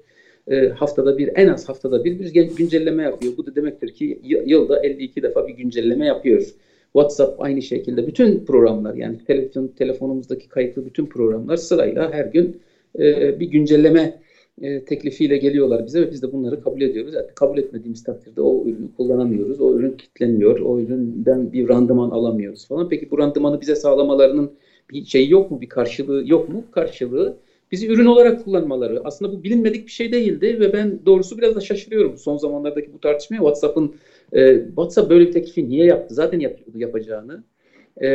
[0.48, 3.34] e, haftada bir en az haftada bir bir güncelleme yapıyor.
[3.38, 6.44] Bu da demektir ki yılda 52 defa bir güncelleme yapıyor.
[6.94, 12.62] WhatsApp aynı şekilde bütün programlar yani telefon telefonumuzdaki kayıtlı bütün programlar sırayla her gün
[13.00, 14.20] e, bir güncelleme
[14.62, 17.14] e, teklifiyle geliyorlar bize ve biz de bunları kabul ediyoruz.
[17.14, 19.62] Yani kabul etmediğimiz takdirde o ürünü kullanamıyoruz.
[19.62, 20.60] O ürün kilitleniyor.
[20.60, 22.90] O üründen bir randıman alamıyoruz falan.
[22.90, 24.52] Peki bu randımanı bize sağlamalarının
[24.92, 25.62] bir şeyi yok mu?
[25.62, 26.64] Bir karşılığı yok mu?
[26.72, 27.38] Karşılığı
[27.72, 29.02] bizi ürün olarak kullanmaları.
[29.04, 33.00] Aslında bu bilinmedik bir şey değildi ve ben doğrusu biraz da şaşırıyorum son zamanlardaki bu
[33.00, 33.38] tartışmaya.
[33.38, 33.96] WhatsApp'ın
[34.34, 36.16] e, WhatsApp böyle bir teklifi niye yaptı?
[36.16, 37.44] Zaten yapıyordu yapacağını.
[38.04, 38.10] E,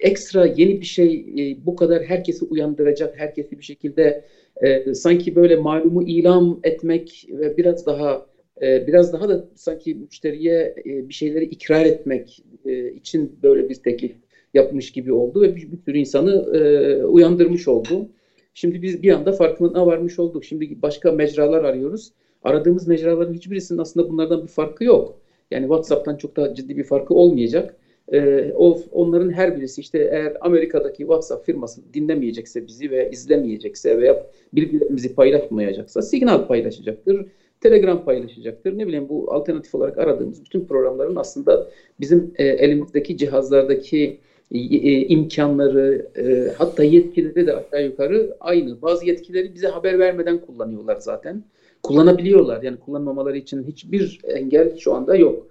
[0.00, 4.24] ekstra yeni bir şey e, bu kadar herkesi uyandıracak, herkesi bir şekilde
[4.62, 8.26] e, sanki böyle malumu ilam etmek ve biraz daha
[8.62, 13.74] e, biraz daha da sanki müşteriye e, bir şeyleri ikrar etmek e, için böyle bir
[13.74, 14.12] teklif
[14.54, 18.08] yapmış gibi oldu ve bir, bir sürü insanı e, uyandırmış oldu.
[18.54, 20.44] Şimdi biz bir anda farkına varmış olduk.
[20.44, 22.12] Şimdi başka mecralar arıyoruz.
[22.42, 25.20] Aradığımız mecraların hiçbirisinin aslında bunlardan bir farkı yok.
[25.50, 27.76] Yani WhatsApp'tan çok daha ciddi bir farkı olmayacak.
[28.12, 34.26] Ee, o, onların her birisi işte eğer Amerika'daki WhatsApp firması dinlemeyecekse bizi ve izlemeyecekse veya
[34.52, 37.26] bilgilerimizi paylaşmayacaksa signal paylaşacaktır.
[37.60, 38.78] Telegram paylaşacaktır.
[38.78, 41.66] Ne bileyim bu alternatif olarak aradığımız bütün programların aslında
[42.00, 44.18] bizim e, elimizdeki cihazlardaki
[44.52, 48.82] e, e, imkanları e, hatta yetkileri de aşağı yukarı aynı.
[48.82, 51.42] Bazı yetkileri bize haber vermeden kullanıyorlar zaten.
[51.82, 52.62] Kullanabiliyorlar.
[52.62, 55.46] Yani kullanmamaları için hiçbir engel şu anda yok.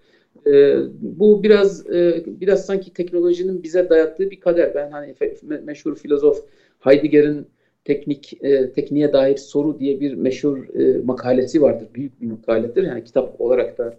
[0.48, 4.76] E, bu biraz e, biraz sanki teknolojinin bize dayattığı bir kader.
[4.76, 6.46] Ben hani me meşhur filozof
[6.80, 7.48] Heidegger'in
[7.86, 11.88] teknik e, tekniğe dair soru diye bir meşhur e, makalesi vardır.
[11.96, 12.84] Büyük bir makaledir.
[12.84, 13.94] Yani kitap olarak da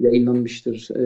[0.00, 0.88] yayınlanmıştır.
[0.90, 1.00] E,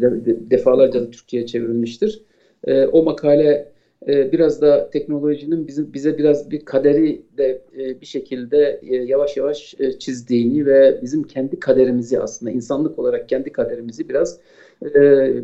[0.00, 2.22] de, defalarca da Türkçe'ye çevrilmiştir.
[2.66, 3.69] E, o makale
[4.08, 9.36] e, biraz da teknolojinin bizim bize biraz bir kaderi de e, bir şekilde e, yavaş
[9.36, 14.38] yavaş e, çizdiğini ve bizim kendi kaderimizi aslında insanlık olarak kendi kaderimizi biraz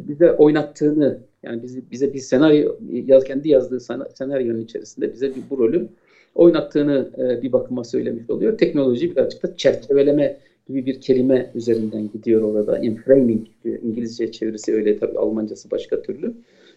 [0.09, 3.81] bize oynattığını yani bizi, bize bir senaryo yaz, kendi yazdığı
[4.15, 5.89] senaryonun içerisinde bize bir bu rolü
[6.35, 7.11] oynattığını
[7.43, 8.59] bir bakıma söylemiş oluyor.
[8.59, 10.37] Teknoloji birazcık da çerçeveleme
[10.69, 12.79] gibi bir kelime üzerinden gidiyor orada.
[12.79, 16.35] Enframing İngilizce çevirisi öyle tabii Almancası başka türlü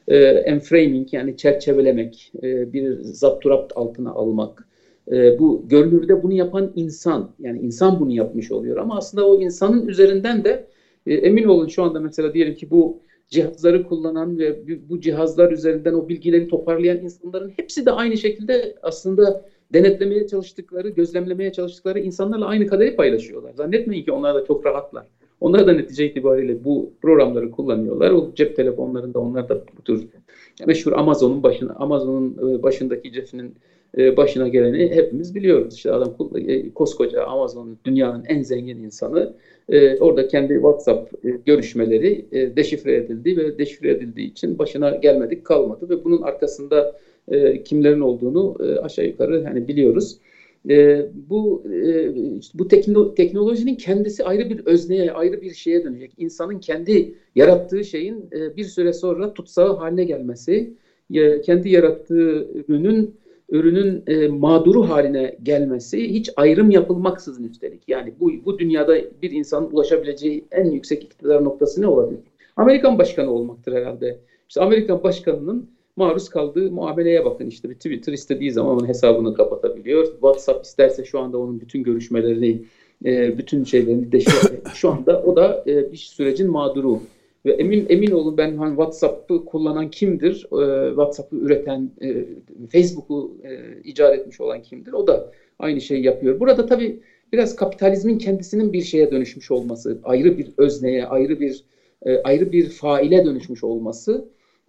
[0.10, 4.68] e, enframing yani çerçevelemek, e, bir zapturapt altına almak.
[5.12, 9.88] E, bu görünürde bunu yapan insan, yani insan bunu yapmış oluyor ama aslında o insanın
[9.88, 10.68] üzerinden de
[11.08, 15.94] e, emin olun şu anda mesela diyelim ki bu cihazları kullanan ve bu cihazlar üzerinden
[15.94, 22.68] o bilgileri toparlayan insanların hepsi de aynı şekilde aslında denetlemeye çalıştıkları, gözlemlemeye çalıştıkları insanlarla aynı
[22.68, 23.54] kaderi paylaşıyorlar.
[23.54, 25.06] Zannetmeyin ki onlar da çok rahatlar.
[25.42, 28.12] Onlar da netice itibariyle bu programları kullanıyorlar.
[28.12, 30.08] O cep telefonlarında onlar da bu tür
[30.68, 33.56] meşhur Amazon'un başına, Amazon'un e, başındaki Jeff'in
[33.98, 35.76] e, başına geleni hepimiz biliyoruz.
[35.76, 39.34] İşte adam e, koskoca Amazon dünyanın en zengin insanı.
[40.00, 41.14] Orada kendi WhatsApp
[41.46, 42.26] görüşmeleri
[42.56, 46.96] deşifre edildi ve deşifre edildiği için başına gelmedik kalmadı ve bunun arkasında
[47.66, 50.18] kimlerin olduğunu aşağı yukarı hani biliyoruz.
[50.70, 52.14] E, bu e,
[52.54, 56.12] bu tekno, teknolojinin kendisi ayrı bir özneye, ayrı bir şeye dönecek.
[56.18, 60.74] İnsanın kendi yarattığı şeyin e, bir süre sonra tutsağı haline gelmesi,
[61.14, 63.20] e, kendi yarattığı ürünün
[63.52, 67.82] ürünün e, mağduru haline gelmesi hiç ayrım yapılmaksızın üstelik.
[67.88, 72.20] Yani bu bu dünyada bir insanın ulaşabileceği en yüksek iktidar noktası ne olabilir?
[72.56, 74.20] Amerikan başkanı olmaktır herhalde.
[74.50, 79.34] İşte Amerikan başkanının maruz kaldığı muameleye bakın işte bir Twitter istediği zaman onun hesabını
[79.80, 80.12] kapatabiliyor.
[80.12, 82.62] WhatsApp isterse şu anda onun bütün görüşmelerini,
[83.06, 84.32] e, bütün şeylerini deşe,
[84.74, 87.02] şu anda o da e, bir sürecin mağduru.
[87.46, 90.36] Ve emin emin olun ben hani WhatsApp'ı kullanan kimdir?
[90.36, 91.90] E, WhatsApp'ı üreten,
[92.72, 93.32] Facebook'u
[93.84, 94.94] icat etmiş olan kimdir?
[94.94, 96.40] O da aynı şeyi yapıyor.
[96.40, 97.00] Burada tabii
[97.34, 101.64] biraz kapitalizmin kendisinin bir şeye dönüşmüş olması, ayrı bir özneye, ayrı bir
[102.24, 104.26] ayrı bir faile dönüşmüş olması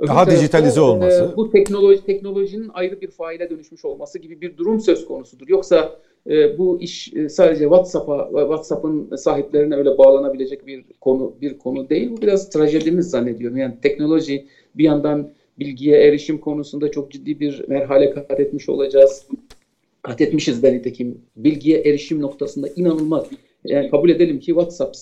[0.07, 1.31] daha dijitalize olması.
[1.33, 5.49] E, bu teknoloji teknolojinin ayrı bir faile dönüşmüş olması gibi bir durum söz konusudur.
[5.49, 5.97] Yoksa
[6.31, 12.11] e, bu iş e, sadece WhatsApp'a WhatsApp'ın sahiplerine öyle bağlanabilecek bir konu bir konu değil.
[12.11, 13.57] Bu biraz trajedimiz zannediyorum.
[13.57, 19.27] Yani teknoloji bir yandan bilgiye erişim konusunda çok ciddi bir merhale kat etmiş olacağız.
[20.03, 21.19] Kat etmişiz nitekim.
[21.37, 23.27] Bilgiye erişim noktasında inanılmaz
[23.64, 24.96] yani kabul edelim ki WhatsApp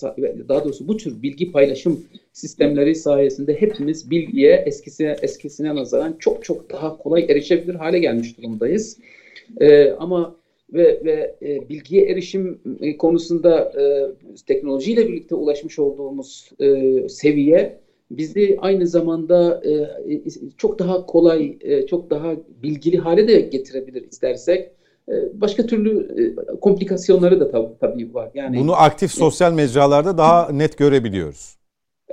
[0.49, 6.69] daha doğrusu bu tür bilgi paylaşım sistemleri sayesinde hepimiz bilgiye eskisine eskisine nazaran çok çok
[6.69, 8.97] daha kolay erişebilir hale gelmiş durumdayız.
[9.61, 10.35] Ee, ama
[10.73, 13.83] ve, ve e, bilgiye erişim e, konusunda e,
[14.47, 17.79] teknolojiyle birlikte ulaşmış olduğumuz e, seviye
[18.11, 20.21] bizi aynı zamanda e,
[20.57, 24.71] çok daha kolay, e, çok daha bilgili hale de getirebilir istersek.
[25.09, 28.31] Ee, başka türlü e, komplikasyonları da tabii, tabii var.
[28.33, 31.55] Yani bunu aktif sosyal mecralarda daha net görebiliyoruz.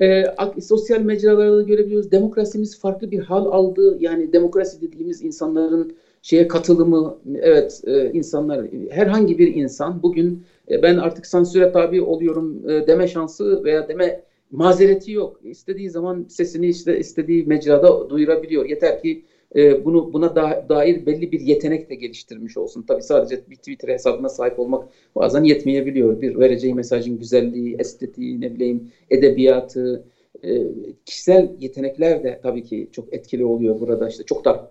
[0.00, 0.24] E,
[0.62, 2.10] sosyal mecralarda görebiliyoruz.
[2.10, 3.96] Demokrasimiz farklı bir hal aldı.
[4.00, 10.96] Yani demokrasi dediğimiz insanların şeye katılımı, evet e, insanlar herhangi bir insan bugün e, ben
[10.96, 15.40] artık sansüre tabi oluyorum e, deme şansı veya deme mazereti yok.
[15.44, 18.64] İstediği zaman sesini işte istediği mecrada duyurabiliyor.
[18.64, 19.24] Yeter ki
[19.56, 22.84] e, bunu buna da, dair belli bir yetenek de geliştirmiş olsun.
[22.88, 26.20] Tabii sadece bir Twitter hesabına sahip olmak bazen yetmeyebiliyor.
[26.20, 30.04] Bir vereceği mesajın güzelliği, estetiği, ne bileyim edebiyatı,
[30.44, 30.62] e,
[31.04, 34.08] kişisel yetenekler de tabii ki çok etkili oluyor burada.
[34.08, 34.70] işte çok da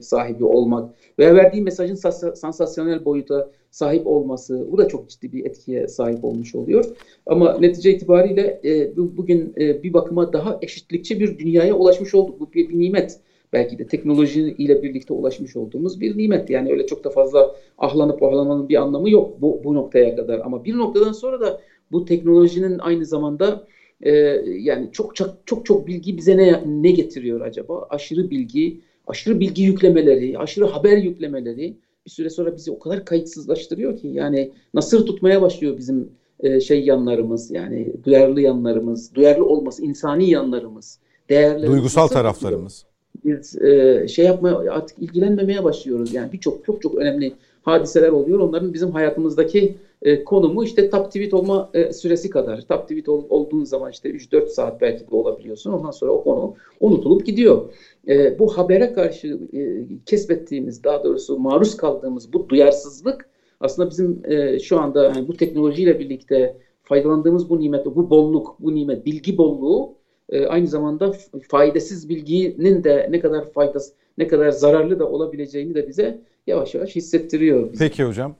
[0.00, 1.94] sahibi olmak veya verdiği mesajın
[2.34, 6.84] sansasyonel boyuta sahip olması bu da çok ciddi bir etkiye sahip olmuş oluyor.
[7.26, 12.40] Ama netice itibariyle e, bugün e, bir bakıma daha eşitlikçi bir dünyaya ulaşmış olduk.
[12.40, 13.20] Bu bir, bir nimet.
[13.54, 16.50] Belki de teknoloji ile birlikte ulaşmış olduğumuz bir nimet.
[16.50, 20.38] Yani öyle çok da fazla ahlanıp ahlamanın bir anlamı yok bu, bu noktaya kadar.
[20.38, 21.60] Ama bir noktadan sonra da
[21.92, 23.66] bu teknolojinin aynı zamanda
[24.02, 24.10] e,
[24.58, 27.86] yani çok çok çok çok bilgi bize ne ne getiriyor acaba?
[27.90, 33.96] Aşırı bilgi, aşırı bilgi yüklemeleri, aşırı haber yüklemeleri bir süre sonra bizi o kadar kayıtsızlaştırıyor
[33.96, 36.08] ki yani nasır tutmaya başlıyor bizim
[36.40, 40.98] e, şey yanlarımız yani duyarlı yanlarımız, duyarlı olması insani yanlarımız,
[41.30, 41.72] değerlerimiz.
[41.72, 42.84] Duygusal taraflarımız.
[43.24, 47.32] Biz e, şey yapmaya artık ilgilenmemeye başlıyoruz yani birçok çok çok önemli
[47.62, 48.38] hadiseler oluyor.
[48.38, 52.60] Onların bizim hayatımızdaki e, konumu işte top tweet olma e, süresi kadar.
[52.60, 55.72] Top tweet ol, olduğun zaman işte 3-4 saat belki de olabiliyorsun.
[55.72, 57.72] Ondan sonra o konu unutulup gidiyor.
[58.08, 63.28] E, bu habere karşı e, kesbettiğimiz, daha doğrusu maruz kaldığımız bu duyarsızlık
[63.60, 68.74] aslında bizim e, şu anda yani bu teknolojiyle birlikte faydalandığımız bu nimet, bu bolluk, bu
[68.74, 69.94] nimet, bilgi bolluğu
[70.34, 71.14] e, aynı zamanda
[71.48, 76.96] faydasız bilginin de ne kadar faydası, ne kadar zararlı da olabileceğini de bize yavaş yavaş
[76.96, 77.72] hissettiriyor.
[77.72, 77.84] Bize.
[77.84, 78.34] Peki hocam.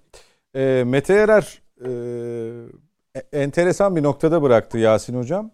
[0.55, 1.91] E, Mete Erer e,
[3.33, 5.51] enteresan bir noktada bıraktı Yasin hocam.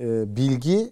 [0.00, 0.90] E, bilgi,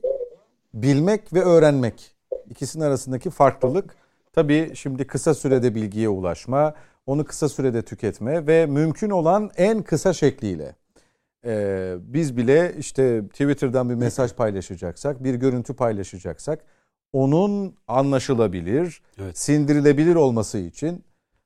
[0.75, 2.11] bilmek ve öğrenmek
[2.51, 3.95] ikisinin arasındaki farklılık.
[4.33, 6.75] Tabii şimdi kısa sürede bilgiye ulaşma,
[7.07, 10.75] onu kısa sürede tüketme ve mümkün olan en kısa şekliyle.
[11.47, 16.65] Ee, biz bile işte Twitter'dan bir mesaj paylaşacaksak, bir görüntü paylaşacaksak
[17.13, 19.39] onun anlaşılabilir, evet.
[19.39, 21.05] sindirilebilir olması için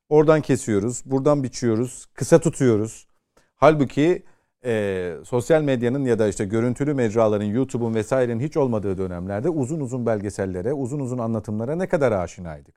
[0.09, 3.09] oradan kesiyoruz, buradan biçiyoruz, kısa tutuyoruz.
[3.57, 4.23] Halbuki
[4.65, 10.07] e, sosyal medyanın ya da işte görüntülü mecraların, YouTube'un vesairenin hiç olmadığı dönemlerde uzun uzun
[10.07, 12.75] belgesellere, uzun uzun anlatımlara ne kadar aşinaydık.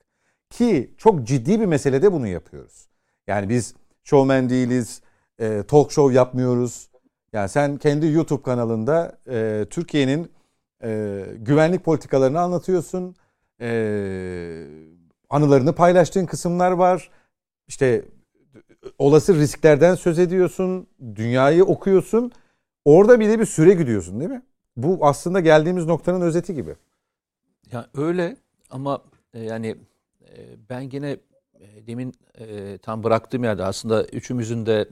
[0.49, 2.89] Ki çok ciddi bir meselede bunu yapıyoruz.
[3.27, 5.01] Yani biz showman değiliz,
[5.39, 6.88] e, talk show yapmıyoruz.
[7.34, 10.32] Yani sen kendi YouTube kanalında e, Türkiye'nin
[10.84, 13.15] e, güvenlik politikalarını anlatıyorsun.
[13.62, 13.70] E,
[15.30, 17.10] anılarını paylaştığın kısımlar var.
[17.68, 18.06] İşte
[18.98, 20.88] olası risklerden söz ediyorsun.
[21.15, 22.32] Dünyayı okuyorsun.
[22.86, 24.42] Orada bile bir süre gidiyorsun değil mi?
[24.78, 26.76] Bu aslında geldiğimiz noktanın özeti gibi.
[27.72, 28.38] Ya öyle
[28.70, 29.02] ama
[29.34, 29.76] e, yani
[30.22, 30.38] e,
[30.70, 31.18] ben yine
[31.60, 32.13] e, demin
[32.82, 34.89] tam bıraktığım yerde aslında üçümüzün de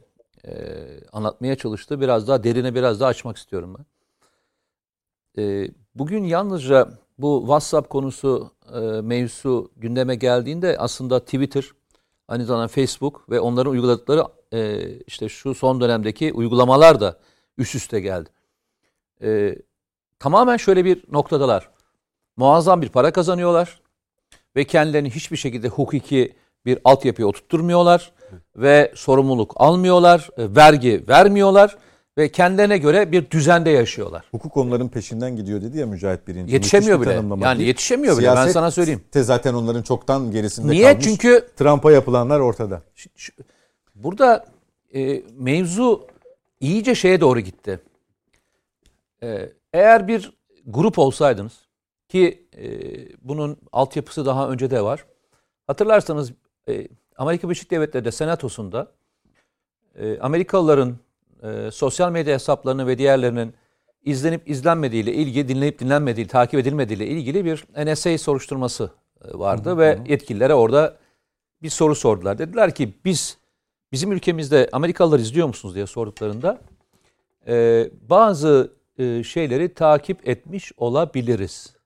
[1.12, 3.86] anlatmaya çalıştığı biraz daha derine biraz daha açmak istiyorum ben.
[5.96, 8.52] Bugün yalnızca bu WhatsApp konusu
[9.02, 11.66] mevzusu gündeme geldiğinde aslında Twitter,
[12.28, 14.24] aynı zamanda Facebook ve onların uyguladıkları
[15.08, 17.20] işte şu son dönemdeki uygulamalar da
[17.58, 18.30] üst üste geldi.
[20.20, 21.70] Tamamen şöyle bir noktadalar.
[22.38, 23.82] Muazzam bir para kazanıyorlar
[24.56, 28.14] ve kendilerini hiçbir şekilde hukuki bir altyapıya oturtturmuyorlar
[28.56, 31.78] ve sorumluluk almıyorlar, vergi vermiyorlar
[32.18, 34.26] ve kendilerine göre bir düzende yaşıyorlar.
[34.32, 36.54] Hukuk onların peşinden gidiyor dedi ya Mücahit Birinci.
[36.54, 37.14] Yetişemiyor bile.
[37.14, 37.68] Yani değil.
[37.68, 39.02] yetişemiyor bile ben sana söyleyeyim.
[39.14, 40.92] de zaten onların çoktan gerisinde Niye?
[40.92, 41.06] kalmış.
[41.06, 42.82] Çünkü Trump'a yapılanlar ortada.
[43.96, 44.46] Burada
[44.94, 46.08] e, mevzu
[46.60, 47.80] iyice şeye doğru gitti.
[49.24, 51.54] E, eğer bir grup olsaydınız
[52.10, 52.68] ki e,
[53.22, 55.06] bunun altyapısı daha önce de var.
[55.68, 56.32] Hatırlarsanız
[56.70, 56.88] e,
[57.18, 58.92] Amerika Birleşik Devletleri Senatosu'nda
[59.96, 60.98] e, Amerikalıların
[61.44, 63.54] e, sosyal medya hesaplarını ve diğerlerinin
[64.06, 68.92] izlenip izlenmediği ile ilgili, dinlenip dinlenmediği, takip edilmediği ile ilgili bir NSA soruşturması
[69.26, 69.78] e, vardı hı hı.
[69.78, 70.98] ve yetkililere orada
[71.62, 72.38] bir soru sordular.
[72.38, 73.38] Dediler ki biz
[73.92, 76.62] bizim ülkemizde Amerikalılar izliyor musunuz diye sorduklarında
[77.48, 81.78] e, bazı e, şeyleri takip etmiş olabiliriz.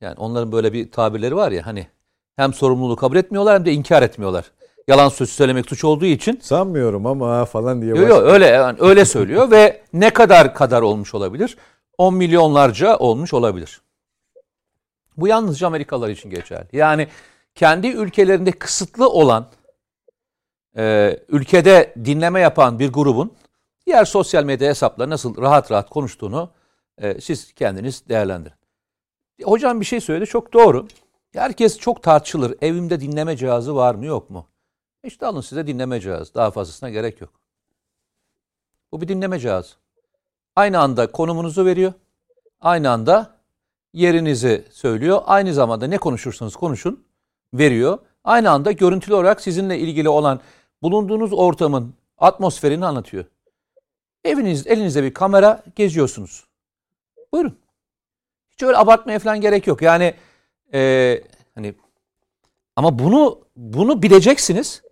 [0.00, 1.86] Yani onların böyle bir tabirleri var ya hani
[2.36, 4.44] hem sorumluluğu kabul etmiyorlar hem de inkar etmiyorlar
[4.88, 6.38] yalan söz söylemek suç olduğu için.
[6.42, 7.94] Sanmıyorum ama falan diye.
[7.94, 11.56] Yok yok öyle yani öyle söylüyor ve ne kadar kadar olmuş olabilir?
[11.98, 13.80] 10 milyonlarca olmuş olabilir.
[15.16, 16.68] Bu yalnızca Amerikalılar için geçerli.
[16.72, 17.08] Yani
[17.54, 19.46] kendi ülkelerinde kısıtlı olan
[20.76, 23.32] e, ülkede dinleme yapan bir grubun
[23.86, 26.50] diğer sosyal medya hesapları nasıl rahat rahat konuştuğunu
[26.98, 28.56] e, siz kendiniz değerlendirin.
[29.44, 30.86] Hocam bir şey söyledi çok doğru.
[31.34, 32.54] Herkes çok tartışılır.
[32.60, 34.46] Evimde dinleme cihazı var mı yok mu?
[35.04, 36.34] İşte alın size dinleme cihazı.
[36.34, 37.32] Daha fazlasına gerek yok.
[38.92, 39.74] Bu bir dinleme cihazı.
[40.56, 41.92] Aynı anda konumunuzu veriyor.
[42.60, 43.36] Aynı anda
[43.92, 45.22] yerinizi söylüyor.
[45.26, 47.04] Aynı zamanda ne konuşursanız konuşun
[47.54, 47.98] veriyor.
[48.24, 50.40] Aynı anda görüntülü olarak sizinle ilgili olan
[50.82, 53.24] bulunduğunuz ortamın atmosferini anlatıyor.
[54.24, 56.44] Eviniz, elinizde bir kamera geziyorsunuz.
[57.32, 57.58] Buyurun.
[58.50, 59.82] Hiç öyle abartmaya falan gerek yok.
[59.82, 60.14] Yani
[60.74, 61.22] e,
[61.54, 61.74] hani
[62.76, 64.82] ama bunu bunu bileceksiniz.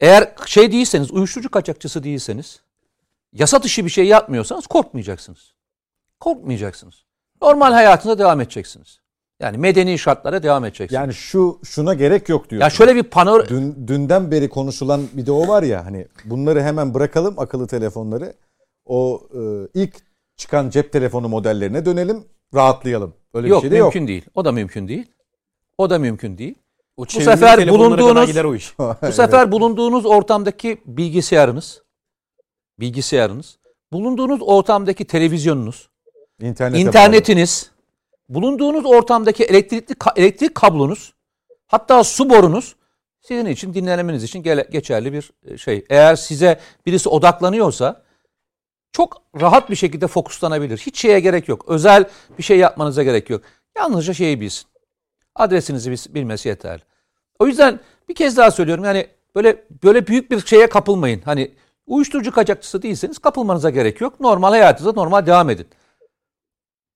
[0.00, 2.60] Eğer şey değilseniz, uyuşturucu kaçakçısı değilseniz,
[3.32, 5.54] yasa dışı bir şey yapmıyorsanız korkmayacaksınız.
[6.20, 7.04] Korkmayacaksınız.
[7.42, 9.00] Normal hayatınıza devam edeceksiniz.
[9.40, 11.00] Yani medeni şartlara devam edeceksiniz.
[11.00, 12.62] Yani şu şuna gerek yok diyor.
[12.62, 16.62] ya şöyle bir panor Dün, dünden beri konuşulan bir de o var ya hani bunları
[16.62, 18.34] hemen bırakalım akıllı telefonları.
[18.84, 19.40] O e,
[19.74, 19.96] ilk
[20.36, 23.14] çıkan cep telefonu modellerine dönelim rahatlayalım.
[23.34, 24.24] Öyle yok bir şey de mümkün değil.
[24.34, 25.06] O da mümkün değil.
[25.78, 26.54] O da mümkün değil.
[26.96, 28.78] O sefer telefonlara kadar bulunduğunuz- o iş.
[28.78, 31.82] Bu sefer bulunduğunuz ortamdaki bilgisayarınız,
[32.80, 33.58] bilgisayarınız,
[33.92, 35.88] bulunduğunuz ortamdaki televizyonunuz,
[36.40, 37.70] İnternete internetiniz,
[38.28, 41.14] bulunduğunuz ortamdaki elektrikli elektrik kablonuz,
[41.66, 42.76] hatta su borunuz
[43.20, 45.84] sizin için dinlemeniz için gele- geçerli bir e, şey.
[45.90, 48.02] Eğer size birisi odaklanıyorsa
[48.94, 50.78] çok rahat bir şekilde fokuslanabilir.
[50.78, 51.64] Hiç şeye gerek yok.
[51.68, 52.04] Özel
[52.38, 53.42] bir şey yapmanıza gerek yok.
[53.76, 54.66] Yalnızca şeyi bilsin.
[55.34, 56.82] Adresinizi bil- bilmesi yeterli.
[57.38, 61.20] O yüzden bir kez daha söylüyorum yani böyle böyle büyük bir şeye kapılmayın.
[61.24, 61.54] Hani
[61.86, 64.20] uyuşturucu kaçakçısı değilseniz kapılmanıza gerek yok.
[64.20, 65.66] Normal hayatınıza normal devam edin.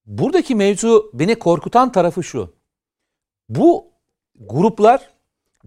[0.06, 2.54] Buradaki mevzu beni korkutan tarafı şu.
[3.48, 3.86] Bu
[4.40, 5.10] gruplar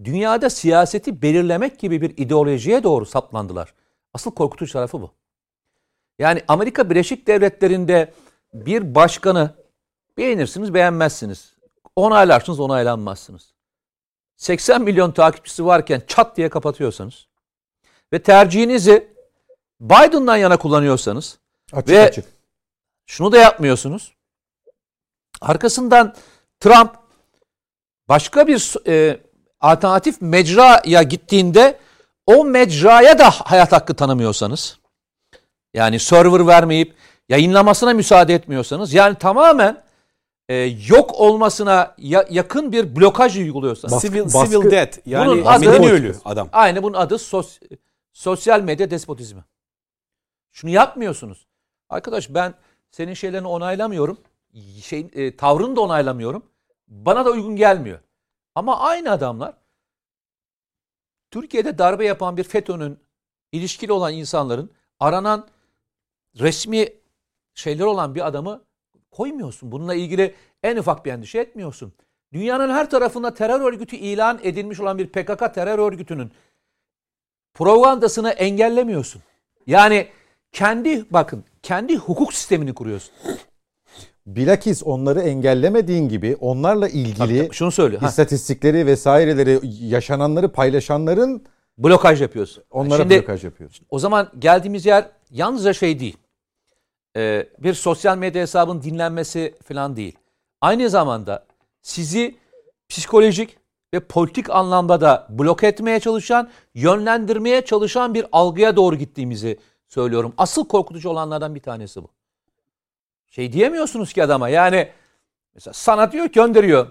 [0.04, 3.74] dünyada siyaseti belirlemek gibi bir ideolojiye doğru saplandılar.
[4.14, 5.10] Asıl korkutucu tarafı bu.
[6.22, 8.12] Yani Amerika Birleşik Devletleri'nde
[8.54, 9.54] bir başkanı
[10.18, 11.52] beğenirsiniz, beğenmezsiniz.
[11.96, 13.52] Onaylarsınız, onaylanmazsınız.
[14.36, 17.26] 80 milyon takipçisi varken çat diye kapatıyorsanız
[18.12, 19.08] ve tercihinizi
[19.80, 21.38] Biden'dan yana kullanıyorsanız
[21.72, 22.24] Açık Ve- açık.
[23.06, 24.14] şunu da yapmıyorsunuz.
[25.40, 26.14] Arkasından
[26.60, 26.90] Trump
[28.08, 29.20] başka bir e,
[29.60, 31.78] alternatif mecraya gittiğinde
[32.26, 34.81] o mecraya da hayat hakkı tanımıyorsanız
[35.74, 36.94] yani server vermeyip
[37.28, 39.82] yayınlamasına müsaade etmiyorsanız yani tamamen
[40.48, 40.54] e,
[40.88, 43.94] yok olmasına ya- yakın bir blokaj uyguluyorsanız.
[43.94, 44.98] Baskı- Civil, baskı- civil death.
[45.06, 46.48] Yani Bunun adı- medeni ölü adam.
[46.52, 47.60] Aynı bunun adı sos-
[48.12, 49.44] sosyal medya despotizmi.
[50.52, 51.46] Şunu yapmıyorsunuz.
[51.88, 52.54] Arkadaş ben
[52.90, 54.18] senin şeylerini onaylamıyorum.
[54.82, 56.42] Şey, e, tavrını da onaylamıyorum.
[56.88, 57.98] Bana da uygun gelmiyor.
[58.54, 59.54] Ama aynı adamlar
[61.30, 62.98] Türkiye'de darbe yapan bir FETÖ'nün
[63.52, 65.46] ilişkili olan insanların aranan
[66.40, 66.88] resmi
[67.54, 68.64] şeyler olan bir adamı
[69.10, 69.72] koymuyorsun.
[69.72, 71.92] Bununla ilgili en ufak bir endişe etmiyorsun.
[72.32, 76.32] Dünyanın her tarafında terör örgütü ilan edilmiş olan bir PKK terör örgütünün
[77.54, 79.22] propagandasını engellemiyorsun.
[79.66, 80.06] Yani
[80.52, 83.14] kendi bakın kendi hukuk sistemini kuruyorsun.
[84.26, 87.98] Bilakis onları engellemediğin gibi onlarla ilgili Şunu söyle.
[87.98, 91.44] ha, istatistikleri vesaireleri yaşananları paylaşanların
[91.78, 92.64] blokaj yapıyorsun.
[92.70, 93.86] onlara Şimdi blokaj yapıyorsun.
[93.90, 96.16] o zaman geldiğimiz yer yalnızca şey değil.
[97.16, 100.18] Ee, bir sosyal medya hesabın dinlenmesi falan değil.
[100.60, 101.46] Aynı zamanda
[101.82, 102.36] sizi
[102.88, 103.56] psikolojik
[103.94, 110.34] ve politik anlamda da blok etmeye çalışan, yönlendirmeye çalışan bir algıya doğru gittiğimizi söylüyorum.
[110.38, 112.08] Asıl korkutucu olanlardan bir tanesi bu.
[113.30, 114.88] Şey diyemiyorsunuz ki adama yani
[115.54, 116.86] mesela sana diyor gönderiyor.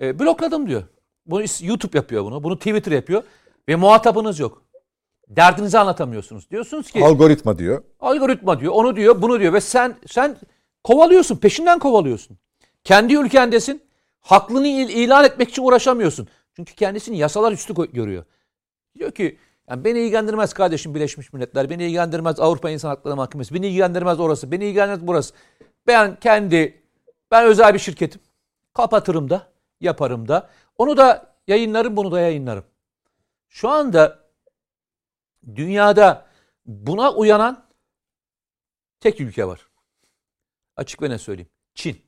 [0.00, 0.82] E, blokladım diyor.
[1.26, 2.42] Bunu YouTube yapıyor bunu.
[2.42, 3.22] Bunu Twitter yapıyor.
[3.68, 4.63] Ve muhatabınız yok.
[5.28, 6.50] Derdinizi anlatamıyorsunuz.
[6.50, 7.82] Diyorsunuz ki Algoritma diyor.
[8.00, 10.36] algoritma diyor, onu diyor, bunu diyor ve sen sen
[10.84, 12.38] kovalıyorsun, peşinden kovalıyorsun.
[12.84, 13.82] Kendi ülkendesin.
[14.20, 16.28] Haklını il- ilan etmek için uğraşamıyorsun.
[16.56, 18.24] Çünkü kendisini yasalar üstü görüyor.
[18.98, 19.38] Diyor ki
[19.70, 24.52] yani beni ilgilendirmez kardeşim Birleşmiş Milletler, beni ilgilendirmez Avrupa İnsan Hakları Mahkemesi, beni ilgilendirmez orası,
[24.52, 25.34] beni ilgilendirmez burası.
[25.86, 26.82] Ben kendi,
[27.30, 28.20] ben özel bir şirketim.
[28.74, 29.46] Kapatırım da,
[29.80, 30.50] yaparım da.
[30.78, 32.64] Onu da yayınlarım, bunu da yayınlarım.
[33.48, 34.18] Şu anda
[35.56, 36.26] dünyada
[36.66, 37.64] buna uyanan
[39.00, 39.68] tek ülke var.
[40.76, 41.50] Açık ve ne söyleyeyim.
[41.74, 42.02] Çin.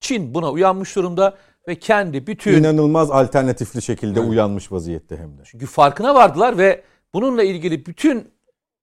[0.00, 1.38] Çin buna uyanmış durumda
[1.68, 5.42] ve kendi bütün İnanılmaz alternatifli şekilde uyanmış vaziyette hem de.
[5.44, 6.84] çünkü farkına vardılar ve
[7.14, 8.32] bununla ilgili bütün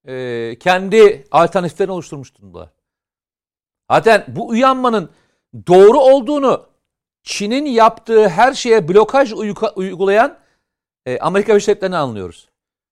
[0.08, 2.70] e, kendi alternatiflerini oluşturmuş durumdalar.
[3.92, 5.10] Zaten bu uyanmanın
[5.68, 6.66] doğru olduğunu
[7.24, 9.34] Çin'in yaptığı her şeye blokaj
[9.76, 10.38] uygulayan
[11.06, 12.50] e, Amerika Birleşik Devletleri'ni anlıyoruz.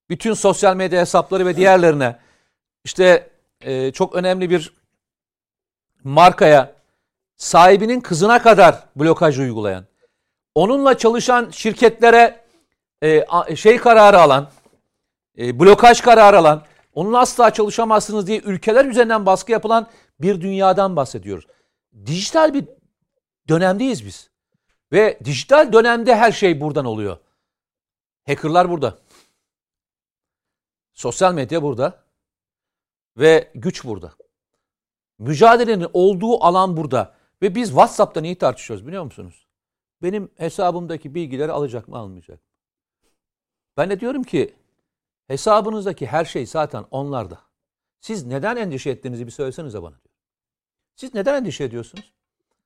[0.09, 2.19] Bütün sosyal medya hesapları ve diğerlerine
[2.83, 3.29] işte
[3.61, 4.73] e, çok önemli bir
[6.03, 6.75] markaya
[7.35, 9.85] sahibinin kızına kadar blokaj uygulayan,
[10.55, 12.45] onunla çalışan şirketlere
[13.03, 14.49] e, şey kararı alan,
[15.37, 19.87] e, blokaj kararı alan, onunla asla çalışamazsınız diye ülkeler üzerinden baskı yapılan
[20.19, 21.45] bir dünyadan bahsediyoruz.
[22.05, 22.65] dijital bir
[23.49, 24.29] dönemdeyiz biz.
[24.91, 27.17] Ve dijital dönemde her şey buradan oluyor.
[28.27, 28.97] Hackerlar burada.
[30.97, 32.03] Sosyal medya burada.
[33.17, 34.13] Ve güç burada.
[35.19, 37.15] Mücadelenin olduğu alan burada.
[37.41, 39.47] Ve biz WhatsApp'ta neyi tartışıyoruz biliyor musunuz?
[40.01, 42.45] Benim hesabımdaki bilgileri alacak mı almayacak mı?
[43.77, 44.55] Ben de diyorum ki
[45.27, 47.39] hesabınızdaki her şey zaten onlarda.
[47.99, 49.95] Siz neden endişe ettiğinizi bir söylesenize bana.
[50.95, 52.13] Siz neden endişe ediyorsunuz?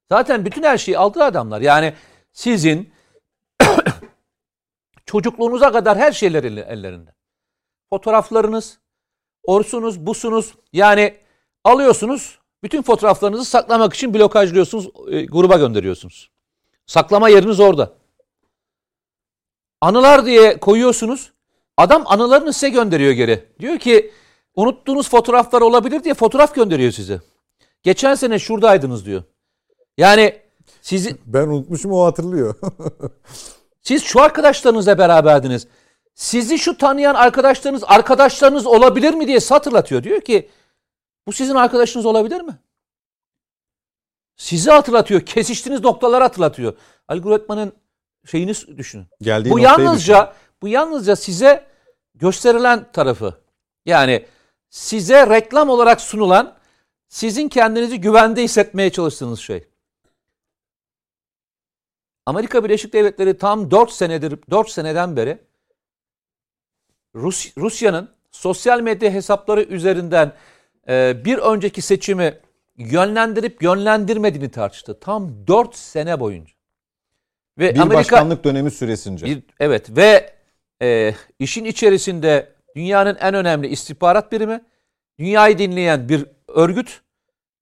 [0.09, 1.61] Zaten bütün her şeyi aldı adamlar.
[1.61, 1.93] Yani
[2.33, 2.93] sizin
[5.05, 7.20] çocukluğunuza kadar her şeyler ellerinde.
[7.93, 8.79] Fotoğraflarınız,
[9.43, 10.53] orsunuz, busunuz.
[10.73, 11.17] Yani
[11.63, 16.31] alıyorsunuz, bütün fotoğraflarınızı saklamak için blokajlıyorsunuz, e, gruba gönderiyorsunuz.
[16.85, 17.93] Saklama yeriniz orada.
[19.81, 21.31] Anılar diye koyuyorsunuz.
[21.77, 23.45] Adam anılarını size gönderiyor geri.
[23.59, 24.11] Diyor ki
[24.55, 27.21] unuttuğunuz fotoğraflar olabilir diye fotoğraf gönderiyor size.
[27.83, 29.23] Geçen sene şuradaydınız diyor.
[29.97, 30.39] Yani
[30.81, 32.55] sizi Ben unutmuşum o hatırlıyor.
[33.81, 35.67] siz şu arkadaşlarınızla beraberdiniz.
[36.15, 40.03] Sizi şu tanıyan arkadaşlarınız arkadaşlarınız olabilir mi diye hatırlatıyor.
[40.03, 40.49] Diyor ki
[41.27, 42.59] bu sizin arkadaşınız olabilir mi?
[44.35, 45.21] Sizi hatırlatıyor.
[45.21, 46.77] Kesiştiğiniz noktaları hatırlatıyor.
[47.07, 47.73] Algoritmanın
[48.25, 49.07] şeyini düşünün.
[49.21, 51.65] Geldiği bu yalnızca bu yalnızca size
[52.15, 53.41] gösterilen tarafı.
[53.85, 54.25] Yani
[54.69, 56.57] size reklam olarak sunulan
[57.07, 59.67] sizin kendinizi güvende hissetmeye çalıştığınız şey.
[62.25, 65.39] Amerika Birleşik Devletleri tam 4 senedir 4 seneden beri
[67.15, 70.33] Rus, Rusya'nın sosyal medya hesapları üzerinden
[70.89, 72.37] e, bir önceki seçimi
[72.77, 74.99] yönlendirip yönlendirmediğini tartıştı.
[74.99, 76.53] Tam 4 sene boyunca.
[77.59, 79.25] Ve Bir Amerika başkanlık dönemi süresince.
[79.25, 80.33] bir, evet ve
[80.81, 84.61] e, işin içerisinde dünyanın en önemli istihbarat birimi,
[85.19, 87.01] dünyayı dinleyen bir örgüt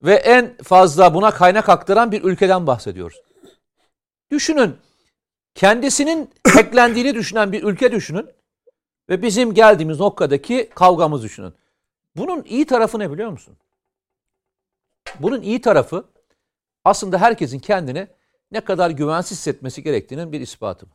[0.03, 3.21] ve en fazla buna kaynak aktaran bir ülkeden bahsediyoruz.
[4.31, 4.75] Düşünün,
[5.55, 8.29] kendisinin hacklendiğini düşünen bir ülke düşünün
[9.09, 11.53] ve bizim geldiğimiz noktadaki kavgamız düşünün.
[12.15, 13.57] Bunun iyi tarafı ne biliyor musun?
[15.19, 16.05] Bunun iyi tarafı
[16.85, 18.07] aslında herkesin kendini
[18.51, 20.85] ne kadar güvensiz hissetmesi gerektiğinin bir ispatı.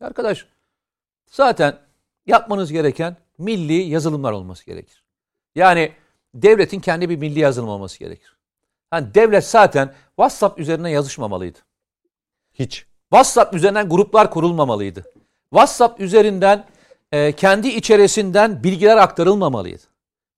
[0.00, 0.46] Arkadaş
[1.30, 1.78] zaten
[2.26, 5.04] yapmanız gereken milli yazılımlar olması gerekir.
[5.54, 5.92] Yani
[6.34, 8.36] devletin kendi bir milli yazılım olması gerekir.
[8.92, 11.58] Yani devlet zaten WhatsApp üzerine yazışmamalıydı.
[12.52, 12.86] Hiç.
[13.10, 15.04] WhatsApp üzerinden gruplar kurulmamalıydı.
[15.50, 16.64] WhatsApp üzerinden
[17.14, 19.82] e, kendi içerisinden bilgiler aktarılmamalıydı.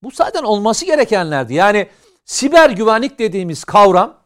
[0.03, 1.53] Bu zaten olması gerekenlerdi.
[1.53, 1.87] Yani
[2.25, 4.17] siber güvenlik dediğimiz kavram,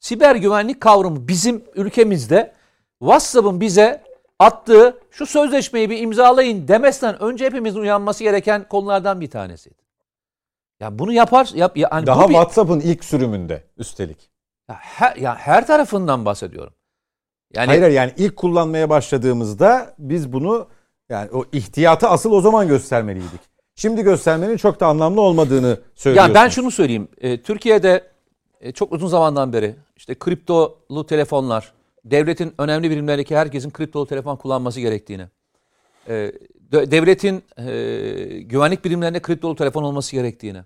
[0.00, 2.52] siber güvenlik kavramı bizim ülkemizde
[2.98, 4.02] WhatsApp'ın bize
[4.38, 9.82] attığı şu sözleşmeyi bir imzalayın demesinden önce hepimizin uyanması gereken konulardan bir tanesiydi.
[10.80, 14.30] Ya bunu yapar, yap, yani Daha bu bir- WhatsApp'ın ilk sürümünde üstelik.
[14.68, 16.72] ya her, ya her tarafından bahsediyorum.
[17.54, 20.68] Yani Hayır hayır, yani ilk kullanmaya başladığımızda biz bunu
[21.08, 23.40] yani o ihtiyatı asıl o zaman göstermeliydik.
[23.76, 26.36] Şimdi göstermenin çok da anlamlı olmadığını söylüyorsunuz.
[26.36, 27.08] Ya ben şunu söyleyeyim.
[27.20, 28.04] E, Türkiye'de
[28.60, 31.72] e, çok uzun zamandan beri işte kriptolu telefonlar,
[32.04, 35.26] devletin önemli birimlerindeki herkesin kriptolu telefon kullanması gerektiğini,
[36.08, 36.32] e,
[36.72, 37.64] de- devletin e,
[38.40, 40.58] güvenlik birimlerinde kriptolu telefon olması gerektiğini,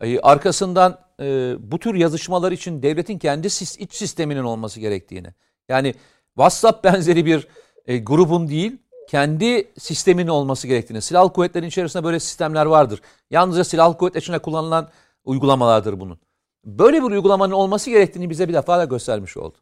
[0.00, 5.28] e, arkasından e, bu tür yazışmalar için devletin kendi sis- iç sisteminin olması gerektiğini,
[5.68, 5.94] yani
[6.34, 7.48] WhatsApp benzeri bir
[7.86, 8.76] e, grubun değil,
[9.08, 11.02] kendi sisteminin olması gerektiğini.
[11.02, 13.00] Silahlı kuvvetlerin içerisinde böyle sistemler vardır.
[13.30, 14.88] Yalnızca silahlı kuvvetler içinde kullanılan
[15.24, 16.18] uygulamalardır bunun.
[16.64, 19.56] Böyle bir uygulamanın olması gerektiğini bize bir defa da göstermiş oldu.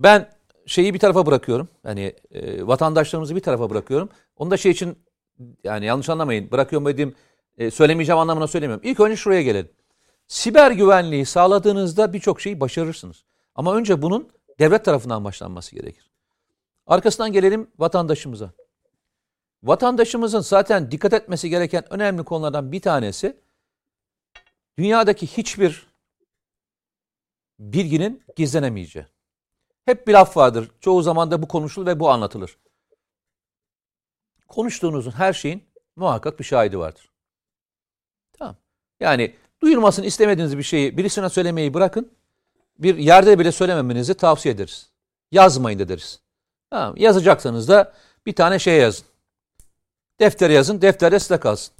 [0.00, 0.28] Ben
[0.66, 1.68] şeyi bir tarafa bırakıyorum.
[1.84, 4.08] Yani e, vatandaşlarımızı bir tarafa bırakıyorum.
[4.36, 4.98] Onu da şey için
[5.64, 6.50] yani yanlış anlamayın.
[6.50, 7.14] Bırakıyorum dediğim
[7.58, 8.88] e, söylemeyeceğim anlamına söylemiyorum.
[8.88, 9.70] İlk önce şuraya gelelim.
[10.28, 13.24] Siber güvenliği sağladığınızda birçok şeyi başarırsınız.
[13.54, 16.11] Ama önce bunun devlet tarafından başlanması gerekir.
[16.86, 18.52] Arkasından gelelim vatandaşımıza.
[19.62, 23.40] Vatandaşımızın zaten dikkat etmesi gereken önemli konulardan bir tanesi
[24.78, 25.86] dünyadaki hiçbir
[27.58, 29.06] bilginin gizlenemeyeceği.
[29.84, 30.70] Hep bir laf vardır.
[30.80, 32.58] Çoğu zaman da bu konuşulur ve bu anlatılır.
[34.48, 35.64] Konuştuğunuzun her şeyin
[35.96, 37.10] muhakkak bir şahidi vardır.
[38.32, 38.56] Tamam.
[39.00, 42.12] Yani duyurmasını istemediğiniz bir şeyi birisine söylemeyi bırakın.
[42.78, 44.90] Bir yerde bile söylememenizi tavsiye ederiz.
[45.32, 46.21] Yazmayın da deriz.
[46.72, 46.94] Tamam.
[46.96, 47.92] Yazacaksanız da
[48.26, 49.04] bir tane şey yazın.
[50.20, 50.82] Deftere yazın.
[50.82, 51.74] Defterde size kalsın.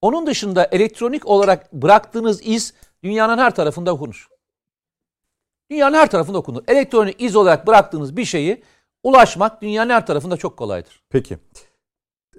[0.00, 4.28] Onun dışında elektronik olarak bıraktığınız iz dünyanın her tarafında okunur.
[5.70, 6.62] Dünyanın her tarafında okunur.
[6.68, 8.62] Elektronik iz olarak bıraktığınız bir şeyi
[9.02, 11.02] ulaşmak dünyanın her tarafında çok kolaydır.
[11.10, 11.38] Peki.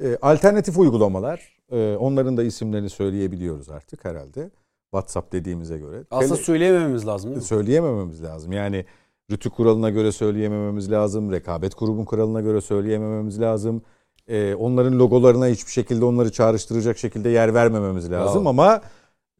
[0.02, 4.50] Ee, alternatif uygulamalar, e, onların da isimlerini söyleyebiliyoruz artık herhalde.
[4.92, 6.04] WhatsApp dediğimize göre.
[6.12, 7.48] Aslında Tele- söyleyemememiz lazım değil mi?
[7.48, 8.52] söyleyemememiz lazım.
[8.52, 8.86] Yani
[9.32, 11.32] rütü kuralına göre söyleyemememiz lazım.
[11.32, 13.82] Rekabet kurumun kuralına göre söyleyemememiz lazım.
[14.28, 18.42] Ee, onların logolarına hiçbir şekilde onları çağrıştıracak şekilde yer vermememiz lazım.
[18.46, 18.50] Bravo.
[18.50, 18.82] Ama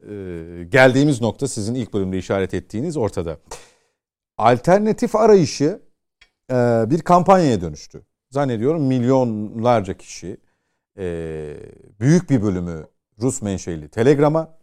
[0.02, 0.12] e,
[0.68, 3.38] geldiğimiz nokta sizin ilk bölümde işaret ettiğiniz ortada.
[4.38, 5.82] Alternatif arayışı
[6.50, 6.54] e,
[6.90, 8.02] bir kampanyaya dönüştü.
[8.30, 10.36] Zannediyorum milyonlarca kişi
[10.98, 11.56] e,
[12.00, 12.86] büyük bir bölümü
[13.20, 14.57] Rus menşeli Telegram'a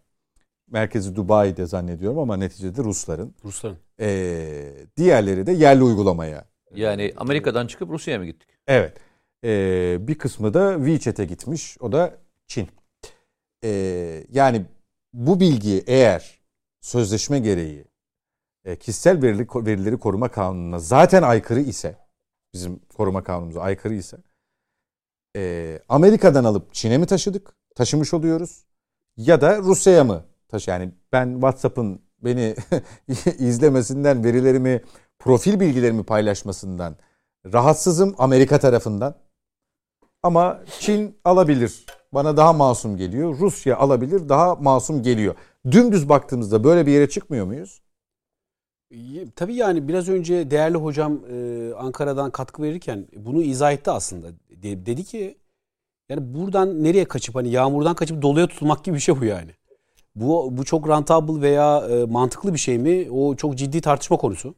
[0.68, 3.78] merkezi Dubai'de zannediyorum ama neticede Rusların Rusların.
[4.00, 6.46] ee, diğerleri de yerli uygulamaya.
[6.76, 8.50] Yani Amerika'dan çıkıp Rusya'ya mı gittik?
[8.68, 8.98] Evet.
[9.44, 11.78] Ee, bir kısmı da WeChat'e gitmiş.
[11.80, 12.68] O da Çin.
[13.64, 14.66] Ee, yani
[15.14, 16.40] bu bilgi eğer
[16.82, 17.86] sözleşme gereği
[18.66, 21.98] e, kişisel verili, verileri koruma kanununa zaten aykırı ise
[22.54, 24.18] bizim koruma kanunumuza aykırı ise
[25.36, 27.56] e, Amerika'dan alıp Çin'e mi taşıdık?
[27.76, 28.66] Taşımış oluyoruz.
[29.18, 30.72] Ya da Rusya'ya mı taşı?
[30.72, 32.56] Yani ben WhatsApp'ın beni
[33.40, 34.82] izlemesinden, verilerimi,
[35.20, 36.96] profil bilgilerimi paylaşmasından
[37.54, 39.16] rahatsızım Amerika tarafından.
[40.24, 41.86] Ama Çin alabilir.
[42.14, 43.40] Bana daha masum geliyor.
[43.40, 44.30] Rusya alabilir.
[44.30, 45.36] Daha masum geliyor.
[45.72, 47.82] Dümdüz baktığımızda böyle bir yere çıkmıyor muyuz?
[49.36, 54.28] Tabii yani biraz önce değerli hocam e, Ankara'dan katkı verirken bunu izah etti aslında.
[54.50, 55.38] De- dedi ki
[56.10, 59.52] yani buradan nereye kaçıp hani yağmurdan kaçıp doluya tutulmak gibi bir şey bu yani.
[60.16, 63.08] Bu bu çok rentable veya e, mantıklı bir şey mi?
[63.12, 64.56] O çok ciddi tartışma konusu.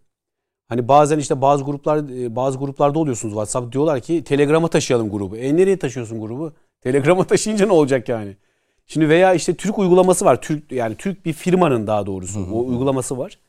[0.70, 5.38] Hani bazen işte bazı gruplar e, bazı gruplarda oluyorsunuz WhatsApp diyorlar ki Telegram'a taşıyalım grubu.
[5.38, 6.54] E nereye taşıyorsun grubu?
[6.82, 8.38] Telegram'a taşıyınca ne olacak yani?
[8.86, 10.42] Şimdi veya işte Türk uygulaması var.
[10.42, 13.40] Türk yani Türk bir firmanın daha doğrusu o uygulaması var.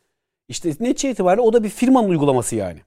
[0.48, 2.78] İşte netice itibariyle o da bir firmanın uygulaması yani.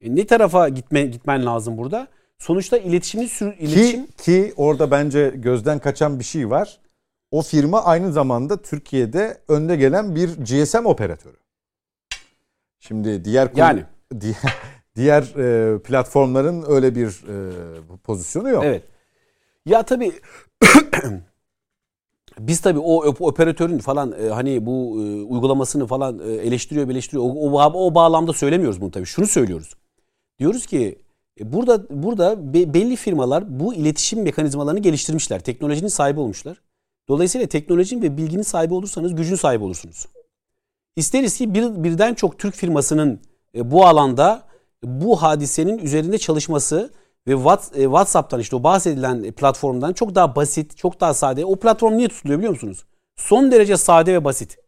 [0.00, 2.08] E ne tarafa gitme, gitmen lazım burada?
[2.38, 6.78] Sonuçta iletişimin sür, iletişim Ki, ki orada bence gözden kaçan bir şey var.
[7.30, 11.36] O firma aynı zamanda Türkiye'de önde gelen bir GSM operatörü.
[12.80, 13.84] Şimdi diğer Yani.
[14.20, 14.54] diğer,
[14.96, 17.52] diğer e, platformların öyle bir e,
[18.04, 18.64] pozisyonu yok.
[18.64, 18.82] Evet.
[19.66, 20.12] Ya tabii
[22.38, 27.24] biz tabii o op- operatörün falan e, hani bu e, uygulamasını falan e, eleştiriyor, eleştiriyor.
[27.24, 29.06] O, o, o bağlamda söylemiyoruz bunu tabii.
[29.06, 29.74] Şunu söylüyoruz.
[30.38, 30.98] Diyoruz ki
[31.40, 35.40] e, burada burada be- belli firmalar bu iletişim mekanizmalarını geliştirmişler.
[35.40, 36.62] Teknolojinin sahibi olmuşlar.
[37.08, 40.06] Dolayısıyla teknolojinin ve bilginin sahibi olursanız gücün sahibi olursunuz.
[40.96, 43.20] İsteriz ki bir, birden çok Türk firmasının
[43.54, 44.42] e, bu alanda
[44.82, 46.90] bu hadisenin üzerinde çalışması
[47.26, 51.44] ve e, WhatsApp'tan işte o bahsedilen e, platformdan çok daha basit, çok daha sade.
[51.44, 52.84] O platform niye tutuluyor biliyor musunuz?
[53.16, 54.58] Son derece sade ve basit.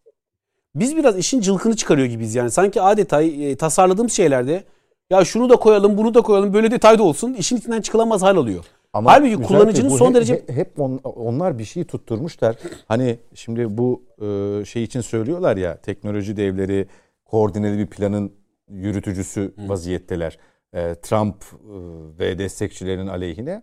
[0.74, 2.51] Biz biraz işin cılkını çıkarıyor gibiyiz yani.
[2.51, 4.64] Sanki adeta e, tasarladığımız şeylerde
[5.11, 7.34] ya şunu da koyalım, bunu da koyalım, böyle detayda olsun.
[7.34, 8.64] işin içinden çıkılamaz hal alıyor.
[9.07, 12.57] Halbuki Mücahit kullanıcının bu son hep, derece hep, hep on- onlar bir şey tutturmuşlar.
[12.88, 16.86] Hani şimdi bu e, şey için söylüyorlar ya teknoloji devleri
[17.24, 18.32] koordineli bir planın
[18.70, 20.38] yürütücüsü vaziyetteler.
[20.72, 21.74] E, Trump e,
[22.18, 23.62] ve destekçilerinin aleyhine.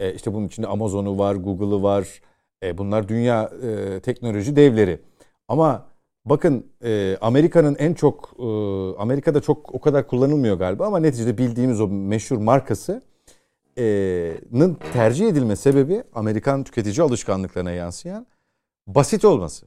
[0.00, 2.20] E, işte bunun içinde Amazon'u var, Google'ı var.
[2.62, 5.00] E, bunlar dünya e, teknoloji devleri.
[5.48, 5.86] Ama
[6.24, 8.44] bakın e, Amerika'nın en çok e,
[8.98, 13.02] Amerika'da çok o kadar kullanılmıyor galiba ama neticede bildiğimiz o meşhur markası
[14.52, 18.26] nın tercih edilme sebebi Amerikan tüketici alışkanlıklarına yansıyan
[18.86, 19.66] basit olması.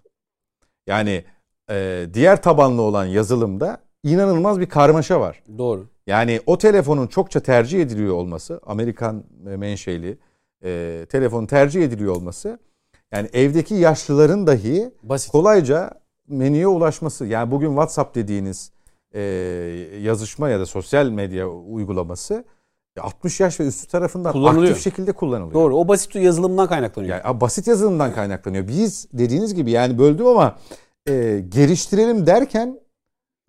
[0.87, 1.23] Yani
[1.69, 5.43] e, diğer tabanlı olan yazılımda inanılmaz bir karmaşa var.
[5.57, 5.87] doğru.
[6.07, 10.17] Yani o telefonun çokça tercih ediliyor olması, Amerikan menşeli
[10.63, 12.59] e, telefon tercih ediliyor olması,
[13.11, 15.31] yani evdeki yaşlıların dahi Basit.
[15.31, 15.91] kolayca
[16.27, 17.25] menüye ulaşması.
[17.25, 18.71] Yani bugün WhatsApp dediğiniz
[19.15, 19.21] e,
[20.01, 22.45] yazışma ya da sosyal medya uygulaması
[22.99, 25.53] 60 yaş ve üstü tarafından aktif şekilde kullanılıyor.
[25.53, 25.75] Doğru.
[25.75, 27.21] O basit yazılımdan kaynaklanıyor.
[27.25, 28.67] Yani basit yazılımdan kaynaklanıyor.
[28.67, 30.57] Biz dediğiniz gibi yani böldüm ama
[31.09, 32.79] e, geliştirelim derken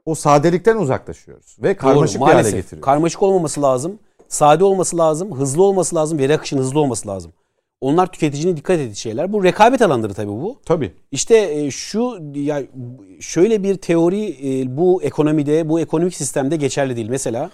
[0.07, 2.85] o sadelikten uzaklaşıyoruz ve karmaşık Doğru, bir hale getiriyoruz.
[2.85, 3.99] Karmaşık olmaması lazım.
[4.29, 5.39] Sade olması lazım.
[5.39, 6.19] Hızlı olması lazım.
[6.19, 7.33] Veri akışının hızlı olması lazım.
[7.81, 9.33] Onlar tüketicinin dikkat ettiği şeyler.
[9.33, 10.61] Bu rekabet alanları tabii bu.
[10.65, 10.93] Tabii.
[11.13, 12.63] İşte e, şu ya
[13.21, 17.09] şöyle bir teori e, bu ekonomide, bu ekonomik sistemde geçerli değil.
[17.09, 17.51] Mesela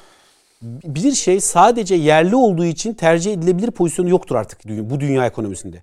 [0.84, 5.82] bir şey sadece yerli olduğu için tercih edilebilir pozisyonu yoktur artık bu dünya ekonomisinde.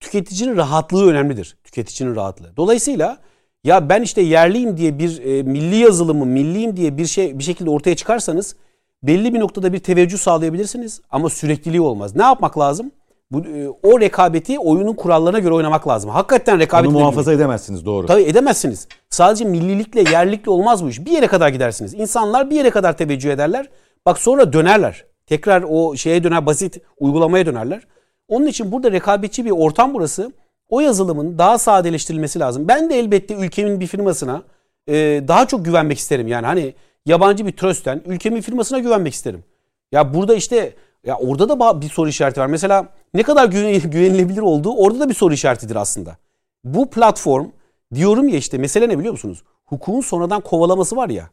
[0.00, 1.56] Tüketicinin rahatlığı önemlidir.
[1.64, 2.56] Tüketicinin rahatlığı.
[2.56, 3.18] Dolayısıyla
[3.64, 7.70] ya ben işte yerliyim diye bir e, milli yazılımı, milliyim diye bir şey bir şekilde
[7.70, 8.56] ortaya çıkarsanız
[9.02, 12.16] belli bir noktada bir teveccüh sağlayabilirsiniz ama sürekliliği olmaz.
[12.16, 12.92] Ne yapmak lazım?
[13.30, 16.10] Bu e, o rekabeti oyunun kurallarına göre oynamak lazım.
[16.10, 18.06] Hakikaten rekabet Onu muhafaza edemezsiniz doğru.
[18.06, 18.88] Tabii edemezsiniz.
[19.10, 21.04] Sadece millilikle, yerlikle olmaz bu iş.
[21.04, 21.94] Bir yere kadar gidersiniz.
[21.94, 23.68] İnsanlar bir yere kadar teveccüh ederler.
[24.06, 25.04] Bak sonra dönerler.
[25.26, 27.82] Tekrar o şeye döner, basit uygulamaya dönerler.
[28.28, 30.32] Onun için burada rekabetçi bir ortam burası.
[30.68, 32.68] O yazılımın daha sadeleştirilmesi lazım.
[32.68, 34.42] Ben de elbette ülkemin bir firmasına
[34.88, 34.94] e,
[35.28, 36.28] daha çok güvenmek isterim.
[36.28, 36.74] Yani hani
[37.06, 39.44] yabancı bir trösten ülkemin firmasına güvenmek isterim.
[39.92, 40.74] Ya burada işte
[41.06, 42.46] ya orada da bir soru işareti var.
[42.46, 46.16] Mesela ne kadar güvenilebilir olduğu orada da bir soru işaretidir aslında.
[46.64, 47.46] Bu platform
[47.94, 49.42] diyorum ya işte mesele ne biliyor musunuz?
[49.66, 51.30] Hukukun sonradan kovalaması var ya.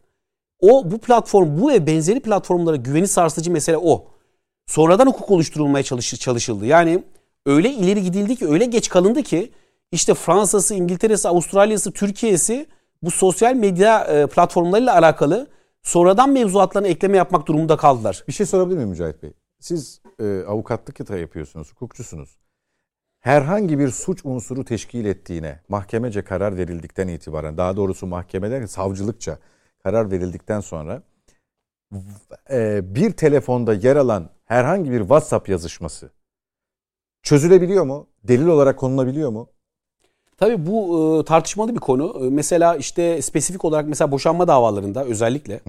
[0.59, 4.07] O bu platform bu ve benzeri platformlara güveni sarsıcı mesele o.
[4.65, 6.65] Sonradan hukuk oluşturulmaya çalış, çalışıldı.
[6.65, 7.03] Yani
[7.45, 9.51] öyle ileri gidildi ki öyle geç kalındı ki
[9.91, 12.67] işte Fransa'sı, İngiltere'si, Avustralya'sı, Türkiye'si
[13.03, 15.47] bu sosyal medya e, platformlarıyla alakalı
[15.83, 18.23] sonradan mevzuatlarına ekleme yapmak durumunda kaldılar.
[18.27, 19.33] Bir şey sorabilir miyim Mücahit Bey?
[19.59, 22.37] Siz e, avukatlık da yapıyorsunuz, hukukçusunuz.
[23.19, 29.39] Herhangi bir suç unsuru teşkil ettiğine mahkemece karar verildikten itibaren, daha doğrusu mahkemede savcılıkça
[29.87, 31.01] karar verildikten sonra
[32.51, 36.09] e, bir telefonda yer alan herhangi bir WhatsApp yazışması
[37.23, 38.07] çözülebiliyor mu?
[38.23, 39.49] Delil olarak konulabiliyor mu?
[40.37, 42.25] Tabii bu e, tartışmalı bir konu.
[42.25, 45.61] E, mesela işte spesifik olarak mesela boşanma davalarında özellikle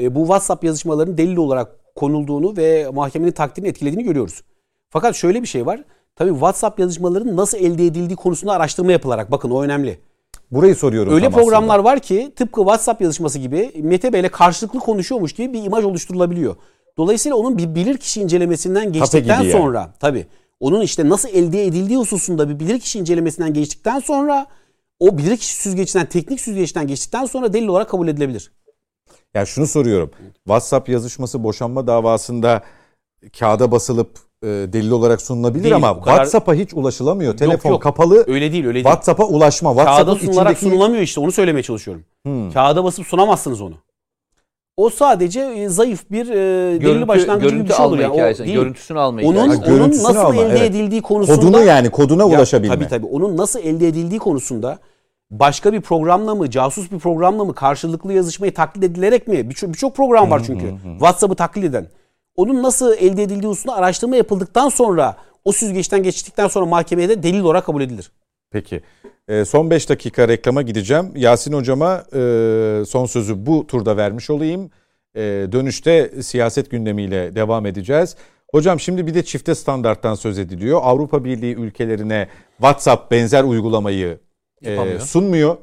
[0.00, 4.42] e, bu WhatsApp yazışmaların delil olarak konulduğunu ve mahkemenin takdirini etkilediğini görüyoruz.
[4.90, 5.84] Fakat şöyle bir şey var.
[6.16, 10.00] Tabii WhatsApp yazışmaların nasıl elde edildiği konusunda araştırma yapılarak bakın o önemli.
[10.52, 11.12] Burayı soruyorum.
[11.12, 11.90] Öyle programlar aslında.
[11.90, 16.56] var ki tıpkı WhatsApp yazışması gibi Mete Bey'le karşılıklı konuşuyormuş gibi bir imaj oluşturulabiliyor.
[16.98, 19.90] Dolayısıyla onun bir bilir kişi incelemesinden geçtikten sonra yani.
[20.00, 20.26] tabii
[20.60, 24.46] onun işte nasıl elde edildiği hususunda bir bilirkişi incelemesinden geçtikten sonra
[25.00, 28.52] o bilirkişi süzgecinden, teknik süzgeçten geçtikten sonra delil olarak kabul edilebilir.
[29.34, 30.10] Yani şunu soruyorum.
[30.44, 32.62] WhatsApp yazışması boşanma davasında
[33.38, 36.12] kağıda basılıp e, delil olarak sunulabilir değil, ama kadar...
[36.12, 37.36] WhatsApp'a hiç ulaşılamıyor.
[37.36, 37.82] Telefon yok, yok.
[37.82, 38.24] kapalı.
[38.26, 38.84] Öyle değil, öyle değil.
[38.84, 39.70] WhatsApp'a ulaşma.
[39.70, 40.74] WhatsApp'ın Kağıda sunularak içindeki...
[40.74, 41.20] sunulamıyor işte.
[41.20, 42.04] Onu söylemeye çalışıyorum.
[42.24, 42.52] Hmm.
[42.52, 43.74] Kağıda basıp sunamazsınız onu.
[44.76, 46.34] O sadece e, zayıf bir e,
[46.80, 47.98] delil başlangıcı gibi bir şey olur.
[47.98, 48.12] Yani.
[48.12, 48.54] O değil.
[48.54, 49.72] Görüntüsünü alma onun, hikayesi.
[49.72, 50.62] Onun nasıl alma, elde evet.
[50.62, 51.40] edildiği konusunda...
[51.40, 52.74] Kodunu yani koduna ya, ulaşabilme.
[52.74, 53.06] Tabii tabii.
[53.06, 54.78] Onun nasıl elde edildiği konusunda
[55.30, 59.50] başka bir programla mı, casus bir programla mı, karşılıklı yazışmayı taklit edilerek mi?
[59.50, 60.74] Birçok bir program var çünkü.
[60.92, 61.86] WhatsApp'ı taklit eden.
[62.36, 67.40] Onun nasıl elde edildiği hususunda araştırma yapıldıktan sonra o süzgeçten geçtikten sonra mahkemeye de delil
[67.40, 68.12] olarak kabul edilir.
[68.50, 68.80] Peki.
[69.28, 71.12] E, son 5 dakika reklama gideceğim.
[71.16, 74.70] Yasin hocama e, son sözü bu turda vermiş olayım.
[75.14, 75.20] E,
[75.52, 78.16] dönüşte siyaset gündemiyle devam edeceğiz.
[78.50, 80.80] Hocam şimdi bir de çifte standarttan söz ediliyor.
[80.82, 84.18] Avrupa Birliği ülkelerine WhatsApp benzer uygulamayı
[84.64, 85.56] e, sunmuyor.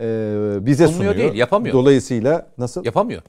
[0.00, 0.06] E,
[0.66, 1.12] bize sunmuyor.
[1.12, 1.74] Sunmuyor değil, yapamıyor.
[1.74, 2.84] Dolayısıyla nasıl?
[2.84, 3.22] Yapamıyor.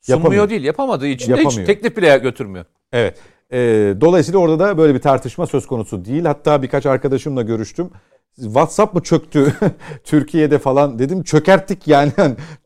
[0.00, 0.50] Sunmuyor yapamıyor.
[0.50, 1.56] değil, yapamadığı için yapamıyor.
[1.56, 2.64] de hiç teklif bile götürmüyor.
[2.92, 3.18] Evet.
[3.52, 3.58] E,
[4.00, 6.24] dolayısıyla orada da böyle bir tartışma söz konusu değil.
[6.24, 7.90] Hatta birkaç arkadaşımla görüştüm.
[8.36, 9.54] WhatsApp mı çöktü
[10.04, 12.12] Türkiye'de falan dedim çökerttik yani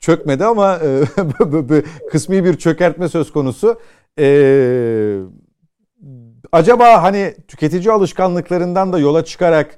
[0.01, 1.03] çökmedi ama e,
[2.11, 3.81] kısmi bir çökertme söz konusu.
[4.19, 5.19] Ee,
[6.53, 9.77] acaba hani tüketici alışkanlıklarından da yola çıkarak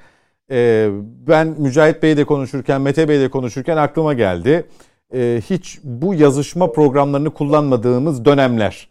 [0.50, 4.66] e, ben Mücahit Bey'de konuşurken Mete Bey'de konuşurken aklıma geldi.
[5.14, 8.88] E, hiç bu yazışma programlarını kullanmadığımız dönemler.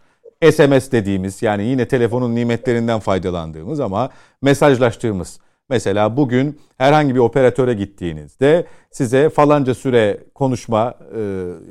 [0.51, 4.09] SMS dediğimiz yani yine telefonun nimetlerinden faydalandığımız ama
[4.41, 11.19] mesajlaştığımız Mesela bugün herhangi bir operatöre gittiğinizde size falanca süre konuşma e,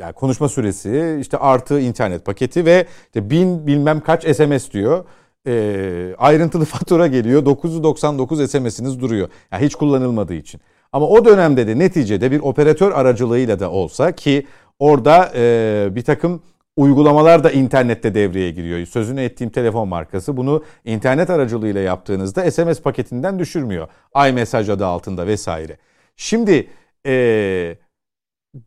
[0.01, 5.05] yani konuşma süresi işte artı internet paketi ve işte bin bilmem kaç SMS diyor.
[5.47, 9.29] E, ayrıntılı fatura geliyor 999 SMS'iniz duruyor.
[9.53, 10.61] Yani hiç kullanılmadığı için.
[10.93, 14.47] Ama o dönemde de neticede bir operatör aracılığıyla da olsa ki
[14.79, 16.43] orada e, bir takım
[16.77, 18.87] uygulamalar da internette devreye giriyor.
[18.87, 23.89] Sözünü ettiğim telefon markası bunu internet aracılığıyla yaptığınızda SMS paketinden düşürmüyor.
[24.29, 25.79] iMessage adı altında vesaire.
[26.17, 26.69] Şimdi
[27.07, 27.77] e,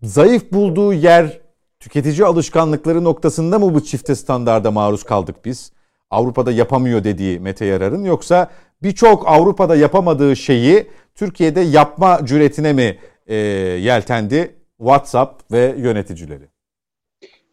[0.04, 1.40] zayıf bulduğu yer
[1.80, 5.72] tüketici alışkanlıkları noktasında mı bu çifte standarda maruz kaldık biz?
[6.10, 8.50] Avrupa'da yapamıyor dediği Mete Yarar'ın yoksa
[8.84, 12.98] birçok Avrupa'da yapamadığı şeyi Türkiye'de yapma cüretine mi
[13.28, 13.36] e,
[13.82, 16.44] yeltendi WhatsApp ve yöneticileri?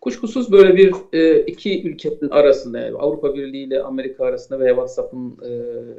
[0.00, 5.30] Kuşkusuz böyle bir e, iki ülkenin arasında yani Avrupa Birliği ile Amerika arasında veya WhatsApp'ın
[5.30, 5.50] e,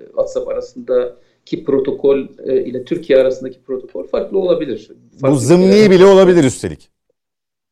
[0.07, 4.91] WhatsApp arasındaki protokol e, ile Türkiye arasındaki protokol farklı olabilir.
[5.21, 6.89] Farklı bu zımni bile olabilir üstelik.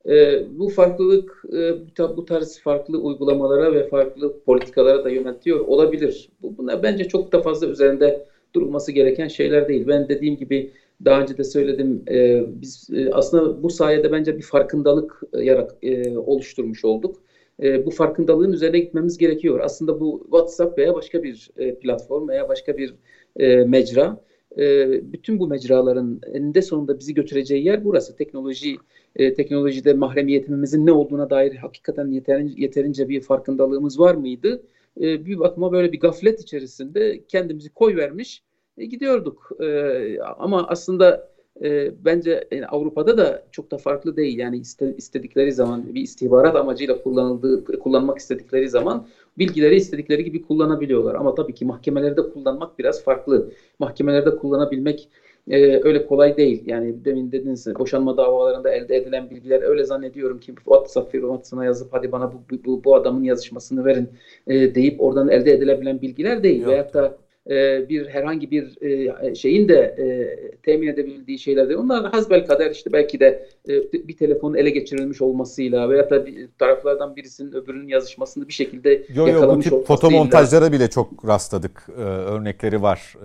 [0.10, 6.30] E, bu farklılık e, bu tarz farklı uygulamalara ve farklı politikalara da yöneltiyor olabilir.
[6.42, 9.88] Bu buna bence çok da fazla üzerinde durulması gereken şeyler değil.
[9.88, 10.72] Ben dediğim gibi
[11.06, 12.04] daha önce de söyledim.
[12.10, 17.22] E, biz e, aslında bu sayede bence bir farkındalık e, yarat, e, oluşturmuş olduk.
[17.64, 19.60] E, bu farkındalığın üzerine gitmemiz gerekiyor.
[19.64, 22.96] Aslında bu WhatsApp veya başka bir e, platform veya başka bir
[23.40, 24.18] e, mecra
[24.58, 28.16] e, bütün bu mecraların eninde sonunda bizi götüreceği yer burası.
[28.16, 28.78] Teknoloji
[29.16, 34.62] e, teknolojide mahremiyetimizin ne olduğuna dair hakikaten yeterince, yeterince bir farkındalığımız var mıydı?
[34.98, 38.44] E, bir bakıma böyle bir gaflet içerisinde kendimizi koy vermiş
[38.78, 39.52] e, gidiyorduk.
[39.60, 41.32] E, ama aslında
[41.62, 44.38] e, bence yani Avrupa'da da çok da farklı değil.
[44.38, 51.16] Yani iste, istedikleri zaman bir istihbarat amacıyla kullanıldığı kullanmak istedikleri zaman bilgileri istedikleri gibi kullanabiliyorlar.
[51.16, 53.52] Ama tabii ki mahkemelerde kullanmak biraz farklı.
[53.80, 55.10] Mahkemelerde kullanabilmek
[55.50, 56.64] e, öyle kolay değil.
[56.66, 62.12] Yani demin dediniz boşanma davalarında elde edilen bilgiler öyle zannediyorum ki WhatsApp firmasına yazıp hadi
[62.12, 64.10] bana bu, bu, bu adamın yazışmasını verin
[64.48, 66.62] e, deyip oradan elde edilebilen bilgiler değil.
[66.62, 66.70] Yok.
[66.70, 67.18] Veyahut da
[67.50, 70.06] e, bir herhangi bir e, şeyin de e,
[70.58, 71.80] temin edebildiği şeyler değil.
[71.80, 73.50] Onlar hasbel kader işte belki de
[73.94, 79.04] bir telefonun ele geçirilmiş olmasıyla veya da bir taraflardan birisinin öbürünün yazışmasını bir şekilde yo,
[79.16, 81.90] yo, yakalamış tip fotomontajlara bile çok rastladık.
[82.32, 83.16] örnekleri var.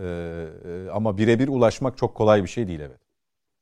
[0.92, 3.05] ama birebir ulaşmak çok kolay bir şey değil evet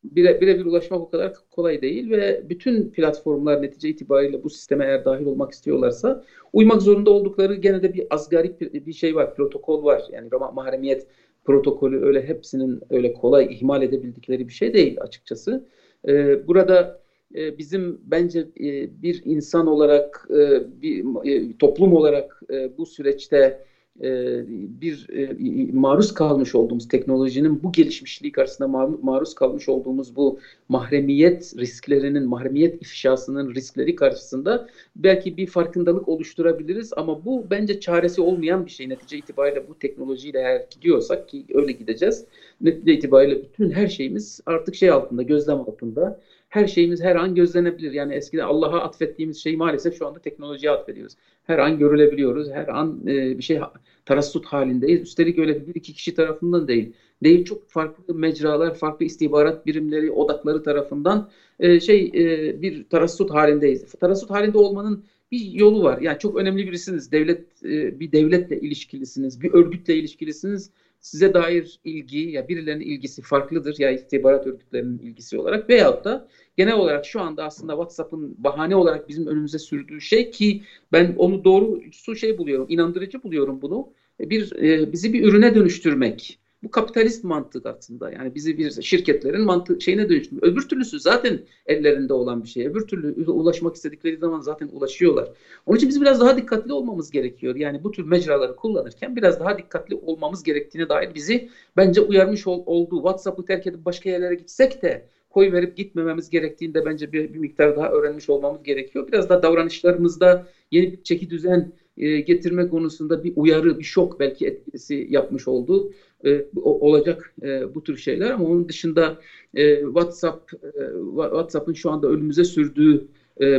[0.05, 5.05] bire, birebir ulaşmak o kadar kolay değil ve bütün platformlar netice itibariyle bu sisteme eğer
[5.05, 10.03] dahil olmak istiyorlarsa uymak zorunda oldukları gene de bir asgari bir şey var, protokol var.
[10.13, 11.07] Yani mahremiyet
[11.45, 15.65] protokolü öyle hepsinin öyle kolay ihmal edebildikleri bir şey değil açıkçası.
[16.09, 17.01] Ee, burada
[17.35, 23.65] e, bizim bence e, bir insan olarak, e, bir e, toplum olarak e, bu süreçte
[24.03, 24.43] e,
[24.81, 25.37] bir e,
[25.73, 28.69] maruz kalmış olduğumuz teknolojinin bu gelişmişliği karşısında
[29.03, 30.39] maruz kalmış olduğumuz bu
[30.69, 38.67] mahremiyet risklerinin, mahremiyet ifşasının riskleri karşısında belki bir farkındalık oluşturabiliriz ama bu bence çaresi olmayan
[38.67, 38.89] bir şey.
[38.89, 42.25] Netice itibariyle bu teknolojiyle eğer gidiyorsak ki öyle gideceğiz.
[42.61, 46.21] Netice itibariyle bütün her şeyimiz artık şey altında, gözlem altında
[46.55, 47.93] her şeyimiz her an gözlenebilir.
[47.93, 51.15] Yani eskiden Allah'a atfettiğimiz şeyi maalesef şu anda teknolojiye atfediyoruz.
[51.45, 52.51] Her an görülebiliyoruz.
[52.51, 53.61] Her an e, bir şey
[54.07, 55.01] tarassut halindeyiz.
[55.01, 56.93] Üstelik öyle bir iki kişi tarafından değil.
[57.23, 61.31] Değil çok farklı mecralar, farklı istihbarat birimleri, odakları tarafından
[61.61, 63.93] e, şey e, bir tarassut halindeyiz.
[63.93, 66.01] Tarassut halinde olmanın bir yolu var.
[66.01, 67.13] Yani çok önemli birisiniz.
[67.13, 70.71] Devlet e, bir devletle ilişkilisiniz, bir örgütle ilişkilisiniz
[71.05, 76.75] size dair ilgi ya birilerinin ilgisi farklıdır ya istihbarat örgütlerinin ilgisi olarak veyahut da genel
[76.75, 82.17] olarak şu anda aslında WhatsApp'ın bahane olarak bizim önümüze sürdüğü şey ki ben onu doğrusu
[82.17, 83.93] şey buluyorum, inandırıcı buluyorum bunu.
[84.21, 86.39] Bir e, bizi bir ürüne dönüştürmek.
[86.65, 88.11] Bu kapitalist mantık aslında.
[88.11, 90.45] Yani bizi bir şirketlerin mantık şeyine dönüştürmek.
[90.45, 92.67] Öbür türlüsü zaten ellerinde olan bir şey.
[92.67, 95.29] Öbür türlü ulaşmak istedikleri zaman zaten ulaşıyorlar.
[95.67, 97.57] Onun için biz biraz daha dikkatli olmamız gerekiyor.
[97.57, 102.63] Yani bu tür mecraları kullanırken biraz daha dikkatli olmamız gerektiğine dair bizi bence uyarmış ol,
[102.67, 107.39] olduğu WhatsApp'ı terk edip başka yerlere gitsek de koy verip gitmememiz gerektiğinde bence bir, bir
[107.39, 109.09] miktar daha öğrenmiş olmamız gerekiyor.
[109.09, 114.47] Biraz da davranışlarımızda yeni bir çeki düzen e, getirme konusunda bir uyarı, bir şok belki
[114.47, 115.93] etkisi yapmış oldu.
[116.25, 119.19] E, olacak e, bu tür şeyler ama onun dışında
[119.55, 120.71] e, WhatsApp e,
[121.15, 123.07] WhatsApp'ın şu anda önümüze sürdüğü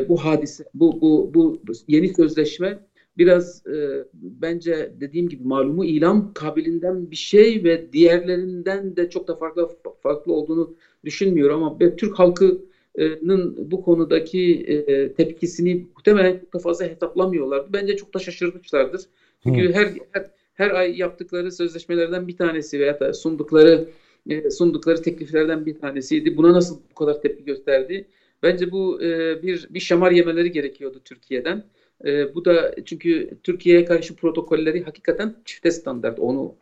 [0.09, 2.79] bu hadise, bu, bu, bu yeni sözleşme
[3.17, 3.63] biraz
[4.13, 9.69] bence dediğim gibi malumu ilan kabilinden bir şey ve diğerlerinden de çok da farklı
[10.03, 10.75] farklı olduğunu
[11.05, 12.65] düşünmüyorum ama Türk halkının
[13.57, 17.73] bu konudaki e, tepkisini muhtemelen çok da fazla hesaplamıyorlardı.
[17.73, 19.01] Bence çok da şaşırmışlardır.
[19.43, 19.73] Çünkü hmm.
[19.73, 23.89] her, her her ay yaptıkları sözleşmelerden bir tanesi veya da sundukları
[24.29, 26.37] e, sundukları tekliflerden bir tanesiydi.
[26.37, 28.07] Buna nasıl bu kadar tepki gösterdi?
[28.43, 31.63] Bence bu e, bir bir şamar yemeleri gerekiyordu Türkiye'den.
[32.05, 36.19] E, bu da çünkü Türkiye'ye karşı protokolleri hakikaten çifte standart.
[36.19, 36.55] Onu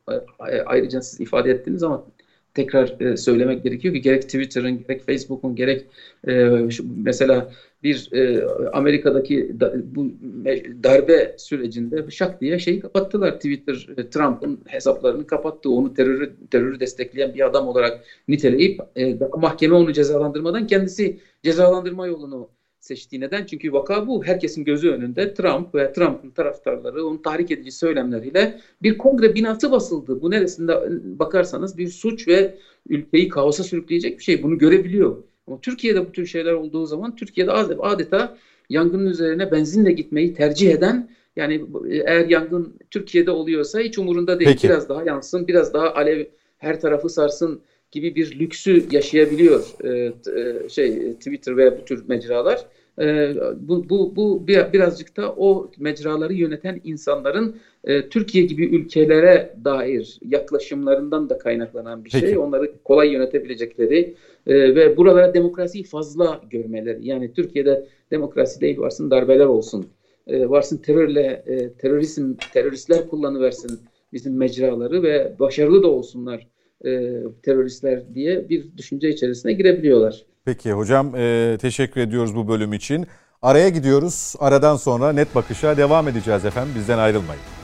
[0.66, 2.06] ayrıca siz ifade ettiniz ama
[2.54, 5.86] tekrar e, söylemek gerekiyor ki gerek Twitter'ın gerek Facebook'un gerek
[6.28, 7.52] e, şu, mesela
[7.84, 10.06] bir e, Amerika'daki da, bu
[10.84, 13.36] darbe sürecinde şak diye şeyi kapattılar.
[13.36, 15.70] Twitter e, Trump'ın hesaplarını kapattı.
[15.70, 22.50] Onu terörü terörü destekleyen bir adam olarak niteleyip e, mahkeme onu cezalandırmadan kendisi cezalandırma yolunu
[22.84, 23.46] seçtiği neden?
[23.46, 24.26] Çünkü vaka bu.
[24.26, 30.22] Herkesin gözü önünde Trump ve Trump'ın taraftarları onun tahrik edici söylemleriyle bir kongre binası basıldı.
[30.22, 30.74] Bu neresinde
[31.20, 32.56] bakarsanız bir suç ve
[32.90, 34.44] ülkeyi kaosa sürükleyecek bir şey.
[34.44, 35.24] Bunu görebiliyor.
[35.48, 38.38] Ama Türkiye'de bu tür şeyler olduğu zaman Türkiye'de adeta
[38.70, 44.52] yangının üzerine benzinle gitmeyi tercih eden yani eğer yangın Türkiye'de oluyorsa hiç umurunda değil.
[44.52, 44.68] Peki.
[44.68, 46.26] Biraz daha yansın, biraz daha alev
[46.58, 47.62] her tarafı sarsın
[47.94, 49.90] gibi bir lüksü yaşayabiliyor e,
[50.40, 52.66] e, şey Twitter veya bu tür mecralar.
[53.00, 60.20] E, bu, bu, bu birazcık da o mecraları yöneten insanların e, Türkiye gibi ülkelere dair
[60.30, 62.22] yaklaşımlarından da kaynaklanan bir şey.
[62.22, 62.40] Peki.
[62.40, 64.16] Onları kolay yönetebilecekleri
[64.48, 67.08] e, ve buralara demokrasiyi fazla görmeleri.
[67.08, 69.86] Yani Türkiye'de demokrasi değil varsın darbeler olsun.
[70.28, 73.80] E, varsın terörle e, terörizm teröristler kullanıversin
[74.14, 76.48] bizim mecraları ve başarılı da olsunlar
[76.86, 80.26] e, teröristler diye bir düşünce içerisine girebiliyorlar.
[80.46, 83.08] Peki hocam e, teşekkür ediyoruz bu bölüm için.
[83.42, 84.36] Araya gidiyoruz.
[84.40, 86.74] Aradan sonra net bakışa devam edeceğiz efendim.
[86.76, 87.63] Bizden ayrılmayın.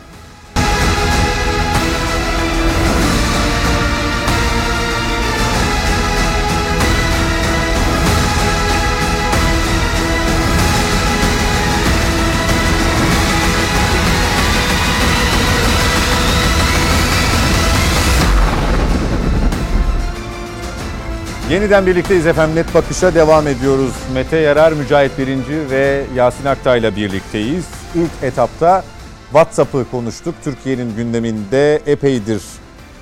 [21.50, 22.56] Yeniden birlikteyiz efendim.
[22.56, 23.94] Net Bakış'a devam ediyoruz.
[24.14, 27.68] Mete Yarar, Mücahit Birinci ve Yasin Aktay'la birlikteyiz.
[27.96, 28.84] İlk etapta
[29.24, 30.36] WhatsApp'ı konuştuk.
[30.44, 32.42] Türkiye'nin gündeminde epeydir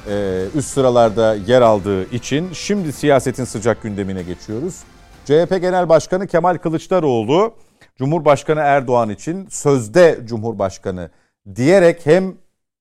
[0.09, 4.75] e, üst sıralarda yer aldığı için şimdi siyasetin sıcak gündemine geçiyoruz.
[5.25, 7.53] CHP Genel Başkanı Kemal Kılıçdaroğlu
[7.97, 11.09] Cumhurbaşkanı Erdoğan için sözde Cumhurbaşkanı
[11.55, 12.35] diyerek hem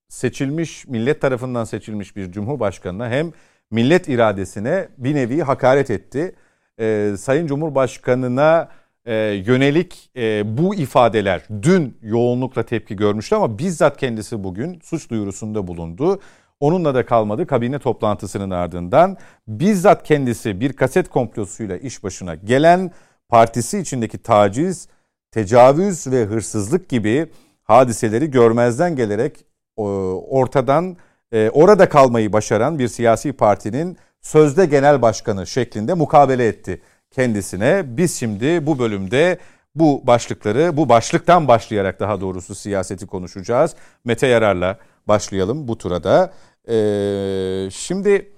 [0.08, 3.32] seçilmiş millet tarafından seçilmiş bir Cumhurbaşkanına hem
[3.70, 6.34] millet iradesine bir nevi hakaret etti.
[6.80, 8.68] Ee, Sayın Cumhurbaşkanına
[9.06, 9.14] e,
[9.46, 16.20] yönelik e, bu ifadeler dün yoğunlukla tepki görmüştü ama bizzat kendisi bugün suç duyurusunda bulundu.
[16.60, 19.16] Onunla da kalmadı kabine toplantısının ardından
[19.48, 22.90] bizzat kendisi bir kaset komplosuyla iş başına gelen
[23.28, 24.88] partisi içindeki taciz,
[25.30, 27.26] tecavüz ve hırsızlık gibi
[27.62, 29.44] hadiseleri görmezden gelerek
[29.76, 30.96] ortadan
[31.32, 37.84] e, orada kalmayı başaran bir siyasi partinin sözde genel başkanı şeklinde mukabele etti kendisine.
[37.86, 39.38] Biz şimdi bu bölümde
[39.74, 43.74] bu başlıkları, bu başlıktan başlayarak daha doğrusu siyaseti konuşacağız.
[44.04, 46.32] Mete Yarar'la başlayalım bu turada.
[46.68, 48.32] Ee, şimdi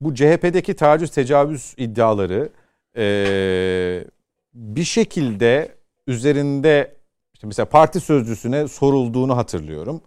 [0.00, 2.48] bu CHP'deki taciz tecavüz iddiaları
[2.96, 4.04] e,
[4.54, 5.74] bir şekilde
[6.06, 6.94] üzerinde
[7.34, 10.00] işte mesela parti sözcüsüne sorulduğunu hatırlıyorum.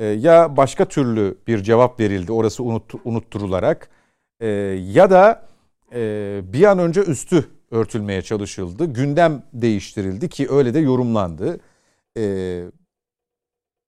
[0.00, 3.90] Ee, ya başka türlü bir cevap verildi orası unut, unutturularak
[4.40, 4.46] e,
[4.92, 5.48] ya da
[5.94, 8.84] e, bir an önce üstü örtülmeye çalışıldı.
[8.84, 11.60] Gündem değiştirildi ki öyle de yorumlandı.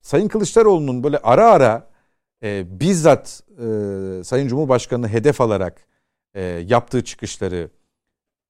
[0.02, 1.90] Sayın Kılıçdaroğlu'nun böyle ara ara
[2.80, 3.42] bizzat
[4.26, 5.86] Sayın Cumhurbaşkanı'nı hedef alarak
[6.66, 7.70] yaptığı çıkışları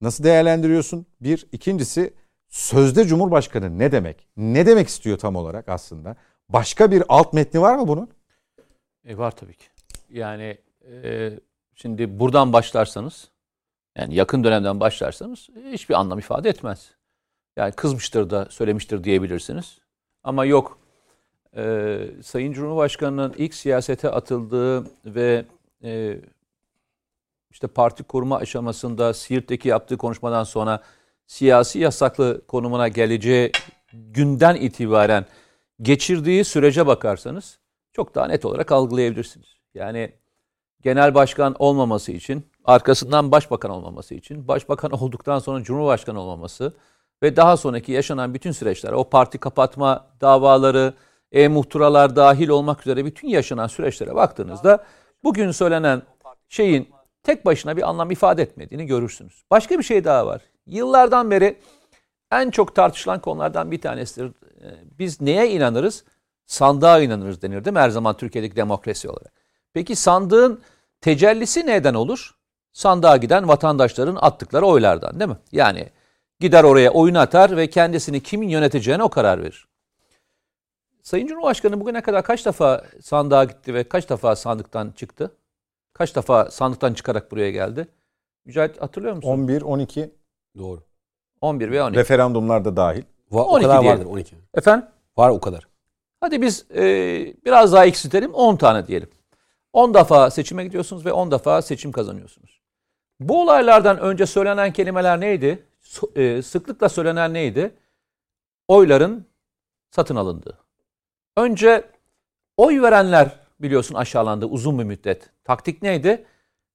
[0.00, 1.06] nasıl değerlendiriyorsun?
[1.20, 1.46] Bir.
[1.52, 2.14] ikincisi
[2.48, 4.28] sözde Cumhurbaşkanı ne demek?
[4.36, 6.16] Ne demek istiyor tam olarak aslında?
[6.52, 8.08] Başka bir alt metni var mı bunun?
[9.04, 9.66] E, var tabii ki.
[10.10, 10.58] Yani
[10.90, 11.30] e,
[11.74, 13.28] şimdi buradan başlarsanız
[13.96, 16.90] yani yakın dönemden başlarsanız hiçbir anlam ifade etmez.
[17.56, 19.78] Yani kızmıştır da söylemiştir diyebilirsiniz.
[20.24, 20.78] Ama yok
[21.56, 25.44] e, Sayın Cumhurbaşkanı'nın ilk siyasete atıldığı ve
[25.84, 26.18] e,
[27.50, 30.82] işte parti kurma aşamasında Siirt'teki yaptığı konuşmadan sonra
[31.26, 33.52] siyasi yasaklı konumuna geleceği
[33.92, 35.26] günden itibaren
[35.82, 37.58] geçirdiği sürece bakarsanız
[37.92, 39.48] çok daha net olarak algılayabilirsiniz.
[39.74, 40.12] Yani
[40.82, 46.72] genel başkan olmaması için, arkasından başbakan olmaması için, başbakan olduktan sonra cumhurbaşkanı olmaması
[47.22, 50.94] ve daha sonraki yaşanan bütün süreçler, o parti kapatma davaları,
[51.32, 54.84] e-muhturalar dahil olmak üzere bütün yaşanan süreçlere baktığınızda
[55.24, 56.02] bugün söylenen
[56.48, 56.88] şeyin
[57.22, 59.44] tek başına bir anlam ifade etmediğini görürsünüz.
[59.50, 60.42] Başka bir şey daha var.
[60.66, 61.58] Yıllardan beri
[62.32, 64.32] en çok tartışılan konulardan bir tanesidir.
[64.62, 64.66] Ee,
[64.98, 66.04] biz neye inanırız?
[66.46, 69.32] Sandığa inanırız denir değil mi her zaman Türkiye'deki demokrasi olarak.
[69.72, 70.62] Peki sandığın
[71.00, 72.34] tecellisi neden olur?
[72.72, 75.36] Sandığa giden vatandaşların attıkları oylardan değil mi?
[75.52, 75.88] Yani
[76.40, 79.68] gider oraya oyun atar ve kendisini kimin yöneteceğine o karar verir.
[81.02, 85.36] Sayın Cumhurbaşkanı bugüne kadar kaç defa sandığa gitti ve kaç defa sandıktan çıktı?
[85.92, 87.88] Kaç defa sandıktan çıkarak buraya geldi?
[88.44, 89.28] Mücahit hatırlıyor musun?
[89.28, 90.14] 11, 12.
[90.58, 90.82] Doğru.
[91.40, 91.98] 11 ve 12.
[91.98, 93.02] Referandumlar da dahil.
[93.32, 93.98] Va- o kadar diyelim.
[93.98, 94.36] vardır 12.
[94.54, 94.88] Efendim?
[95.16, 95.68] Var o kadar.
[96.20, 96.82] Hadi biz e,
[97.44, 99.10] biraz daha eksiltelim 10 tane diyelim.
[99.72, 102.60] 10 defa seçime gidiyorsunuz ve 10 defa seçim kazanıyorsunuz.
[103.20, 105.66] Bu olaylardan önce söylenen kelimeler neydi?
[106.16, 107.74] E, sıklıkla söylenen neydi?
[108.68, 109.26] Oyların
[109.90, 110.58] satın alındığı.
[111.36, 111.84] Önce
[112.56, 113.28] oy verenler
[113.60, 115.30] biliyorsun aşağılandı uzun bir müddet.
[115.44, 116.24] Taktik neydi?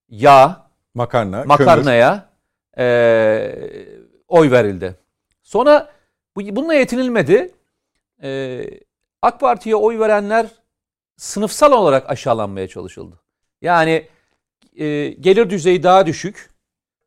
[0.10, 2.30] Yağ, makarna, makarnaya
[2.78, 2.86] e,
[4.28, 4.96] oy verildi.
[5.44, 5.90] Sonra
[6.38, 7.56] bununla yetinilmedi.
[8.24, 8.62] E,
[9.22, 10.48] AK Parti'ye oy verenler
[11.18, 13.20] sınıfsal olarak aşağılanmaya çalışıldı.
[13.62, 14.08] Yani
[14.76, 16.50] e, gelir düzeyi daha düşük,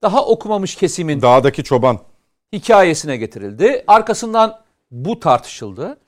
[0.03, 1.99] daha okumamış kesimin dağdaki çoban
[2.53, 3.85] hikayesine getirildi.
[3.87, 4.61] Arkasından
[4.91, 6.01] bu tartışıldı.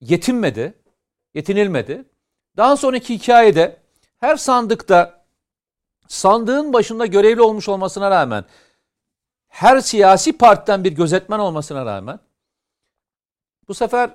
[0.00, 0.74] Yetinmedi,
[1.34, 2.04] yetinilmedi.
[2.56, 3.76] Daha sonraki hikayede
[4.18, 5.24] her sandıkta
[6.08, 8.44] sandığın başında görevli olmuş olmasına rağmen
[9.48, 12.18] her siyasi partiden bir gözetmen olmasına rağmen
[13.68, 14.10] bu sefer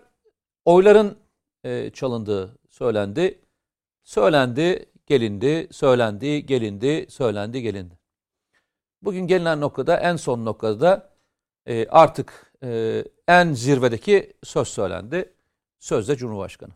[0.65, 1.17] oyların
[1.63, 3.39] e, çalındığı söylendi.
[4.03, 7.99] Söylendi, gelindi, söylendi, gelindi, söylendi, gelindi.
[9.01, 11.09] Bugün gelinen noktada en son noktada
[11.65, 15.33] e, artık e, en zirvedeki söz söylendi.
[15.79, 16.71] Sözde Cumhurbaşkanı.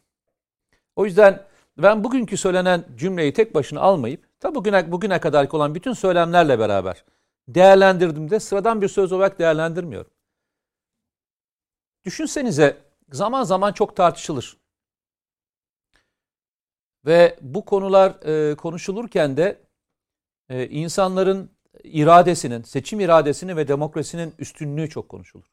[0.96, 1.44] O yüzden
[1.78, 7.04] ben bugünkü söylenen cümleyi tek başına almayıp tabi bugüne, bugüne kadar olan bütün söylemlerle beraber
[7.48, 10.12] değerlendirdim de sıradan bir söz olarak değerlendirmiyorum.
[12.06, 12.78] Düşünsenize
[13.12, 14.58] zaman zaman çok tartışılır.
[17.06, 19.62] Ve bu konular e, konuşulurken de
[20.50, 21.52] e, insanların
[21.84, 25.46] iradesinin, seçim iradesinin ve demokrasinin üstünlüğü çok konuşulur.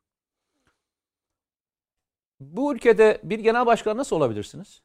[2.40, 4.82] Bu ülkede bir genel başkan nasıl olabilirsiniz?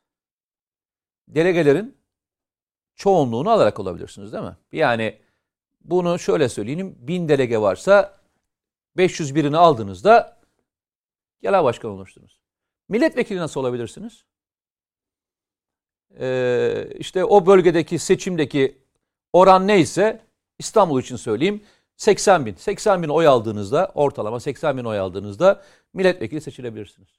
[1.27, 1.97] Delegelerin
[2.95, 4.57] çoğunluğunu alarak olabilirsiniz değil mi?
[4.71, 5.19] Yani
[5.81, 6.95] bunu şöyle söyleyeyim.
[6.99, 8.19] Bin delege varsa
[8.97, 10.42] 500 birini aldığınızda
[11.43, 12.39] genel başkan olursunuz.
[12.89, 14.25] Milletvekili nasıl olabilirsiniz?
[16.19, 18.77] Ee, işte o bölgedeki seçimdeki
[19.33, 20.21] oran neyse
[20.59, 21.63] İstanbul için söyleyeyim
[21.97, 22.55] 80 bin.
[22.55, 25.63] 80 bin oy aldığınızda ortalama 80 bin oy aldığınızda
[25.93, 27.09] milletvekili seçilebilirsiniz.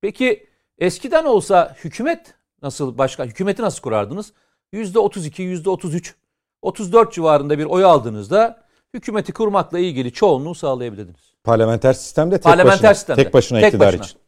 [0.00, 0.46] Peki
[0.78, 4.32] eskiden olsa hükümet nasıl başka hükümeti nasıl kurardınız?
[4.72, 6.14] %32, %33,
[6.62, 11.35] 34 civarında bir oy aldığınızda hükümeti kurmakla ilgili çoğunluğu sağlayabilirdiniz.
[11.46, 13.24] Parlamenter sistemde tek Parlamenter başına, sistemde.
[13.24, 14.04] tek başına Tek iktidar başına.
[14.04, 14.20] için.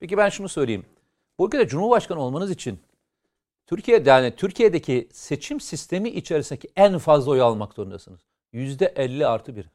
[0.00, 0.86] Peki ben şunu söyleyeyim.
[1.38, 2.80] Bu ülkede Cumhurbaşkanı olmanız için
[3.66, 8.20] Türkiye'de yani Türkiye'deki seçim sistemi içerisindeki en fazla oy almak zorundasınız.
[8.52, 9.70] Yüzde 50 artı 1.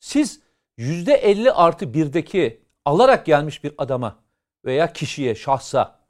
[0.00, 0.40] Siz
[0.76, 4.18] yüzde 50 artı 1'deki alarak gelmiş bir adama
[4.64, 6.00] veya kişiye, şahsa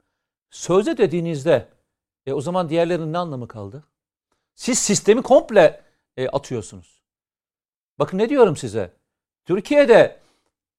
[0.49, 1.69] söze dediğinizde
[2.25, 3.83] e, o zaman diğerlerinin ne anlamı kaldı?
[4.55, 5.81] Siz sistemi komple
[6.17, 6.96] e, atıyorsunuz.
[7.99, 8.93] Bakın ne diyorum size.
[9.45, 10.19] Türkiye'de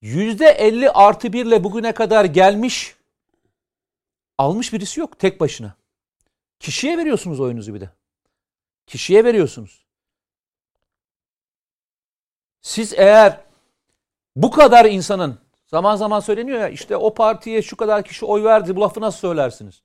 [0.01, 2.97] yüzde 50 artı 1 ile bugüne kadar gelmiş
[4.39, 5.75] almış birisi yok tek başına.
[6.61, 7.91] Kişiye veriyorsunuz oyunuzu bir de.
[8.87, 9.87] Kişiye veriyorsunuz.
[12.61, 13.41] Siz eğer
[14.37, 18.77] bu kadar insanın zaman zaman söyleniyor ya işte o partiye şu kadar kişi oy verdi
[18.77, 19.83] bu lafı nasıl söylersiniz?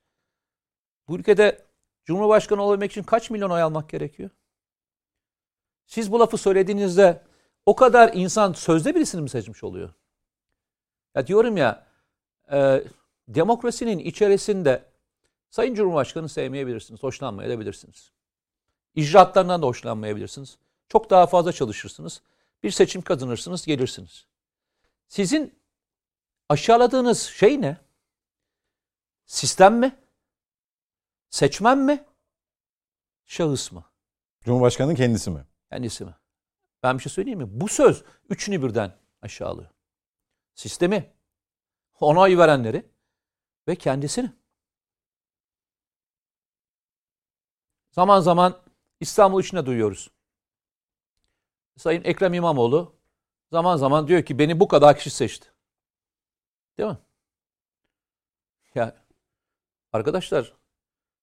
[1.08, 1.64] Bu ülkede
[2.04, 4.30] Cumhurbaşkanı olabilmek için kaç milyon oy almak gerekiyor?
[5.86, 7.22] Siz bu lafı söylediğinizde
[7.66, 9.94] o kadar insan sözde birisini mi seçmiş oluyor?
[11.14, 11.86] Ya diyorum ya
[12.52, 12.84] e,
[13.28, 14.84] demokrasinin içerisinde
[15.50, 18.12] Sayın Cumhurbaşkanı sevmeyebilirsiniz, hoşlanmayabilirsiniz.
[18.94, 20.58] İcraatlarından da hoşlanmayabilirsiniz.
[20.88, 22.22] Çok daha fazla çalışırsınız.
[22.62, 24.26] Bir seçim kazanırsınız, gelirsiniz.
[25.08, 25.54] Sizin
[26.48, 27.76] aşağıladığınız şey ne?
[29.26, 29.96] Sistem mi?
[31.30, 32.04] Seçmen mi?
[33.24, 33.84] Şahıs mı?
[34.44, 35.44] Cumhurbaşkanının kendisi mi?
[35.74, 36.14] Kendisi mi?
[36.82, 37.60] Ben bir şey söyleyeyim mi?
[37.60, 39.70] Bu söz üçünü birden aşağılıyor.
[40.54, 41.12] Sistemi,
[42.00, 42.86] ona oy verenleri
[43.68, 44.32] ve kendisini.
[47.90, 48.62] Zaman zaman
[49.00, 50.10] İstanbul içinde duyuyoruz.
[51.76, 52.96] Sayın Ekrem İmamoğlu
[53.50, 55.52] zaman zaman diyor ki beni bu kadar kişi seçti.
[56.78, 56.98] Değil mi?
[58.74, 58.96] Ya
[59.92, 60.52] arkadaşlar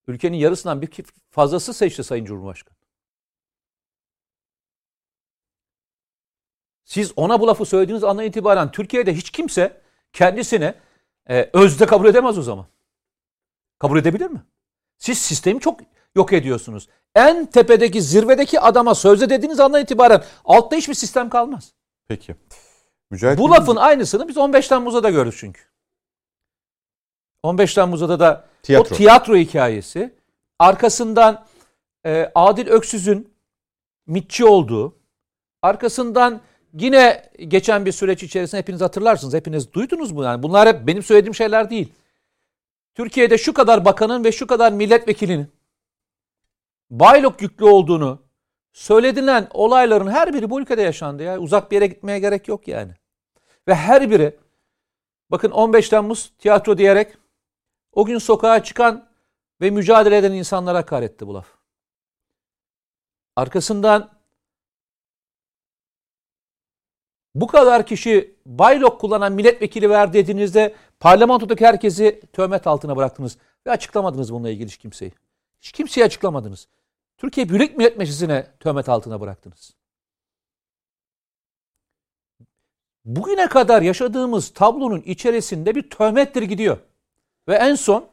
[0.08, 2.81] ülkenin yarısından bir fazlası seçti Sayın Cumhurbaşkanı.
[6.92, 9.82] Siz ona bu lafı söylediğiniz andan itibaren Türkiye'de hiç kimse
[10.14, 10.76] kendisine
[11.30, 12.66] e, özde kabul edemez o zaman.
[13.80, 14.42] Kabul edebilir mi?
[14.98, 15.80] Siz sistemi çok
[16.16, 16.90] yok ediyorsunuz.
[17.16, 21.74] En tepedeki zirvedeki adama sözde dediğiniz andan itibaren altta hiçbir sistem kalmaz.
[22.08, 22.36] Peki.
[23.12, 25.62] Mücahit Bu lafın aynısını biz 15 Temmuz'da da gördük çünkü.
[27.44, 28.96] 15 Temmuz'da da Tiyatro.
[28.96, 30.16] o tiyatro hikayesi
[30.60, 31.46] arkasından
[32.06, 33.34] e, Adil Öksüz'ün
[34.08, 34.96] mitçi olduğu,
[35.62, 36.42] arkasından
[36.74, 39.34] yine geçen bir süreç içerisinde hepiniz hatırlarsınız.
[39.34, 40.24] Hepiniz duydunuz mu?
[40.24, 41.94] Yani bunlar hep benim söylediğim şeyler değil.
[42.96, 45.48] Türkiye'de şu kadar bakanın ve şu kadar milletvekilinin
[46.90, 48.20] baylok yüklü olduğunu
[48.74, 51.40] söyledilen olayların her biri bu ülkede yaşandı ya.
[51.40, 52.92] Uzak bir yere gitmeye gerek yok yani.
[53.68, 54.40] Ve her biri
[55.30, 57.18] bakın 15 Temmuz tiyatro diyerek
[57.94, 59.08] o gün sokağa çıkan
[59.62, 61.48] ve mücadele eden insanlara hakaretti bu laf.
[63.36, 64.21] Arkasından
[67.36, 74.34] bu kadar kişi baylok kullanan milletvekili ver dediğinizde parlamentodaki herkesi töhmet altına bıraktınız ve açıklamadınız
[74.34, 75.12] bununla ilgili hiç kimseyi.
[75.62, 76.68] Hiç kimseyi açıklamadınız.
[77.18, 79.74] Türkiye Büyük Millet Meclisi'ne töhmet altına bıraktınız.
[83.06, 86.78] Bugüne kadar yaşadığımız tablonun içerisinde bir töhmettir gidiyor.
[87.48, 88.10] Ve en son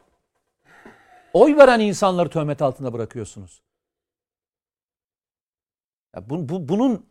[1.32, 3.62] oy veren insanları töhmet altına bırakıyorsunuz.
[6.16, 7.06] Ya bu, bu, bunun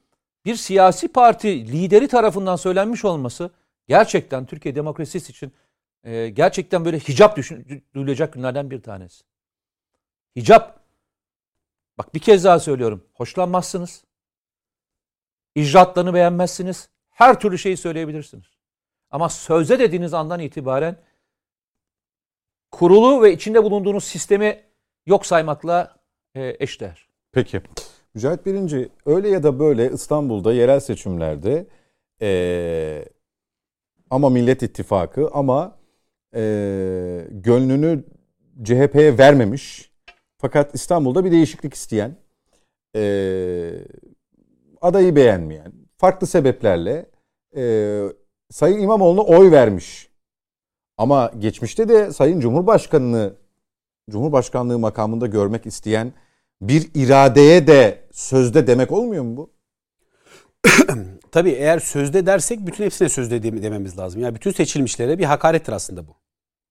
[0.48, 3.50] bir siyasi parti lideri tarafından söylenmiş olması
[3.88, 5.54] gerçekten Türkiye demokrasisi için
[6.04, 9.24] e, gerçekten böyle hicap düşün, duyulacak günlerden bir tanesi.
[10.36, 10.80] Hicap.
[11.98, 13.04] Bak bir kez daha söylüyorum.
[13.14, 14.04] Hoşlanmazsınız.
[15.56, 16.90] İcraatlarını beğenmezsiniz.
[17.10, 18.46] Her türlü şeyi söyleyebilirsiniz.
[19.12, 20.98] Ama sözde dediğiniz andan itibaren
[22.72, 24.64] kurulu ve içinde bulunduğunuz sistemi
[25.06, 26.00] yok saymakla
[26.36, 27.08] e, eşdeğer.
[27.32, 27.62] Peki.
[28.14, 31.68] Mücahit Birinci öyle ya da böyle İstanbul'da yerel seçimlerde
[32.22, 33.06] ee,
[34.10, 35.78] ama Millet İttifakı ama
[36.36, 38.04] ee, gönlünü
[38.64, 39.88] CHP'ye vermemiş
[40.38, 42.16] Fakat İstanbul'da bir değişiklik isteyen,
[42.96, 43.04] e,
[44.82, 47.06] adayı beğenmeyen, farklı sebeplerle
[47.56, 48.04] e,
[48.52, 50.10] Sayın İmamoğlu'na oy vermiş.
[50.98, 53.34] Ama geçmişte de Sayın Cumhurbaşkanı'nı
[54.10, 56.14] Cumhurbaşkanlığı makamında görmek isteyen
[56.62, 59.52] bir iradeye de sözde demek olmuyor mu bu?
[61.32, 64.22] Tabii eğer sözde dersek bütün hepsine sözde dememiz lazım.
[64.22, 66.16] Yani bütün seçilmişlere bir hakarettir aslında bu.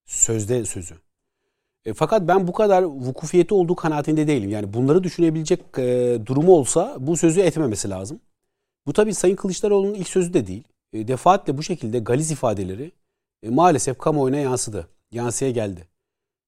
[0.05, 0.95] Sözde sözü.
[1.85, 4.51] E, fakat ben bu kadar vukufiyeti olduğu kanaatinde değilim.
[4.51, 8.21] Yani bunları düşünebilecek e, durumu olsa bu sözü etmemesi lazım.
[8.87, 10.65] Bu tabii Sayın Kılıçdaroğlu'nun ilk sözü de değil.
[10.93, 12.93] E, defaatle bu şekilde galiz ifadeleri
[13.43, 14.89] e, maalesef kamuoyuna yansıdı.
[15.11, 15.89] Yansıya geldi.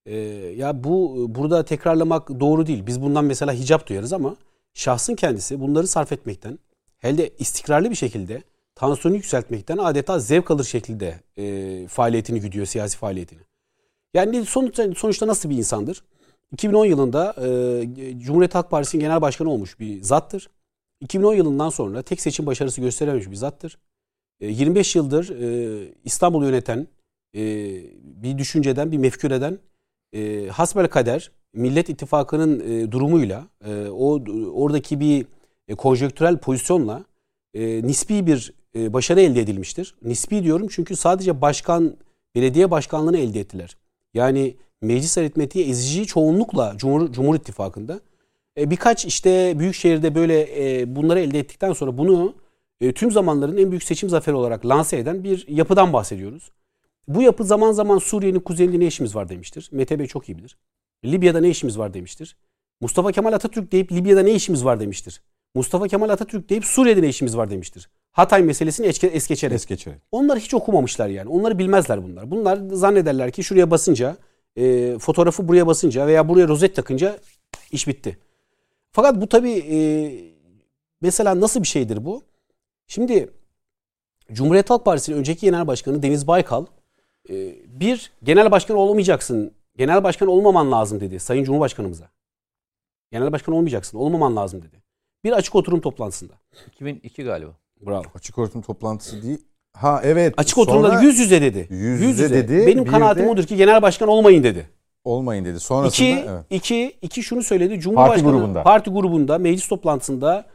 [0.09, 0.17] E,
[0.57, 2.87] ya bu burada tekrarlamak doğru değil.
[2.87, 4.37] Biz bundan mesela hicap duyarız ama
[4.75, 6.59] şahsın kendisi bunları sarf etmekten,
[6.99, 8.43] hele istikrarlı bir şekilde
[8.75, 13.41] tansiyonu yükseltmekten adeta zevk alır şekilde e, faaliyetini güdüyor, siyasi faaliyetini.
[14.15, 16.05] Yani sonuçta, sonuçta nasıl bir insandır?
[16.53, 20.51] 2010 yılında e, Cumhuriyet Halk Partisi'nin genel başkanı olmuş bir zattır.
[21.01, 23.79] 2010 yılından sonra tek seçim başarısı gösterememiş bir zattır.
[24.41, 26.87] E, 25 yıldır e, İstanbul'u yöneten
[27.35, 27.41] e,
[28.03, 29.59] bir düşünceden, bir mefküreden
[30.13, 35.27] e, hasbel kader Millet İttifakı'nın e, durumuyla e, o oradaki bir
[35.69, 37.05] e, konjöktürel pozisyonla
[37.55, 39.95] e, nispi bir e, başarı elde edilmiştir.
[40.03, 41.97] Nispi diyorum çünkü sadece başkan
[42.35, 43.77] belediye başkanlığını elde ettiler.
[44.15, 48.01] Yani meclis aritmetiği ezici çoğunlukla Cumhur, Cumhur İttifakı'nda.
[48.59, 50.49] E, birkaç işte büyük şehirde böyle
[50.81, 52.35] e, bunları elde ettikten sonra bunu
[52.81, 56.51] e, tüm zamanların en büyük seçim zaferi olarak lanse eden bir yapıdan bahsediyoruz.
[57.09, 59.69] Bu yapı zaman zaman Suriye'nin kuzeyinde ne işimiz var demiştir.
[59.73, 60.59] Mete Bey çok iyi bilir.
[61.05, 62.37] Libya'da ne işimiz var demiştir.
[62.81, 65.23] Mustafa Kemal Atatürk deyip Libya'da ne işimiz var demiştir.
[65.55, 67.89] Mustafa Kemal Atatürk deyip Suriye'de ne işimiz var demiştir.
[68.13, 69.55] Hatay meselesini es, es geçerek.
[69.55, 69.99] Es geçerek.
[70.13, 71.29] Onlar hiç okumamışlar yani.
[71.29, 72.31] Onları bilmezler bunlar.
[72.31, 74.17] Bunlar zannederler ki şuraya basınca,
[74.57, 77.19] e, fotoğrafı buraya basınca veya buraya rozet takınca
[77.73, 78.19] iş bitti.
[78.93, 79.79] Fakat bu tabii e,
[81.01, 82.23] mesela nasıl bir şeydir bu?
[82.87, 83.31] Şimdi
[84.33, 86.67] Cumhuriyet Halk Partisi'nin önceki genel başkanı Deniz Baykal
[87.67, 89.53] bir genel başkan olamayacaksın.
[89.77, 92.09] Genel başkan olmaman lazım dedi Sayın Cumhurbaşkanımıza.
[93.13, 93.99] Genel başkan olmayacaksın.
[93.99, 94.83] Olmaman lazım dedi.
[95.25, 96.33] Bir açık oturum toplantısında.
[96.67, 97.51] 2002 galiba.
[97.87, 98.03] Bravo.
[98.15, 99.39] Açık oturum toplantısı değil.
[99.73, 100.35] Ha evet.
[100.37, 101.67] Açık oturumda yüz yüze dedi.
[101.71, 102.67] Yüz yüze dedi.
[102.67, 104.71] Benim kanaatim de- odur ki genel başkan olmayın dedi.
[105.05, 105.61] Olmayın dedi.
[105.61, 106.45] Sonrasında İki, evet.
[106.51, 107.81] iki, iki şunu söyledi.
[107.81, 108.63] Cumhurbaşkanı grubunda.
[108.63, 110.47] parti grubunda meclis toplantısında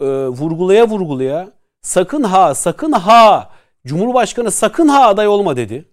[0.00, 1.48] e, vurgulaya vurgulaya
[1.82, 3.50] sakın ha sakın ha
[3.86, 5.84] Cumhurbaşkanı sakın ha aday olma dedi.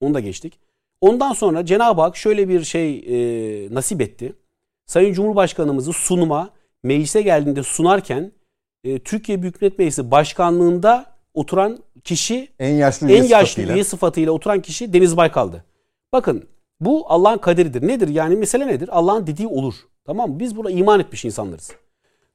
[0.00, 0.58] Onu da geçtik.
[1.00, 4.32] Ondan sonra Cenab-ı Hak şöyle bir şey e, nasip etti.
[4.86, 6.50] Sayın Cumhurbaşkanımızı sunuma
[6.82, 8.32] meclise geldiğinde sunarken
[8.84, 13.74] e, Türkiye Büyük Millet Meclisi Başkanlığında oturan kişi en yaşlı üye en yaşlı sıfatıyla.
[13.74, 15.64] üye sıfatıyla oturan kişi Deniz Baykal'dı.
[16.12, 16.48] Bakın
[16.80, 17.88] bu Allah'ın kaderidir.
[17.88, 18.08] Nedir?
[18.08, 18.88] Yani mesele nedir?
[18.92, 19.74] Allah'ın dediği olur.
[20.04, 20.40] Tamam mı?
[20.40, 21.72] Biz buna iman etmiş insanlarız.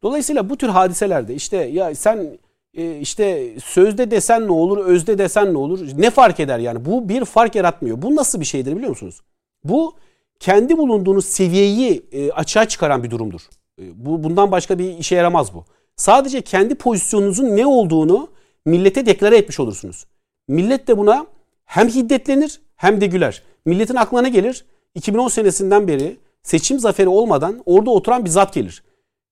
[0.03, 2.37] Dolayısıyla bu tür hadiselerde işte ya sen
[2.75, 5.79] işte sözde desen ne olur, özde desen ne olur?
[5.97, 6.85] Ne fark eder yani?
[6.85, 8.01] Bu bir fark yaratmıyor.
[8.01, 9.21] Bu nasıl bir şeydir biliyor musunuz?
[9.63, 9.95] Bu
[10.39, 13.41] kendi bulunduğunuz seviyeyi e, açığa çıkaran bir durumdur.
[13.81, 15.65] E, bu bundan başka bir işe yaramaz bu.
[15.95, 18.29] Sadece kendi pozisyonunuzun ne olduğunu
[18.65, 20.05] millete deklare etmiş olursunuz.
[20.47, 21.25] Millet de buna
[21.65, 23.43] hem hiddetlenir hem de güler.
[23.65, 24.65] Milletin aklına gelir?
[24.95, 28.83] 2010 senesinden beri seçim zaferi olmadan orada oturan bir zat gelir.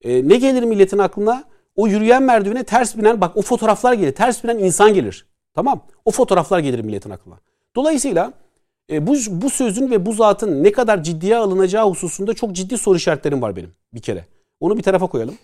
[0.01, 1.43] E, ne gelir milletin aklına?
[1.75, 4.11] O yürüyen merdivene ters binen bak o fotoğraflar gelir.
[4.15, 5.27] Ters binen insan gelir.
[5.53, 5.85] Tamam?
[6.05, 7.35] O fotoğraflar gelir milletin aklına.
[7.75, 8.33] Dolayısıyla
[8.91, 12.97] e, bu, bu sözün ve bu zatın ne kadar ciddiye alınacağı hususunda çok ciddi soru
[12.97, 14.25] işaretlerim var benim bir kere.
[14.59, 15.35] Onu bir tarafa koyalım.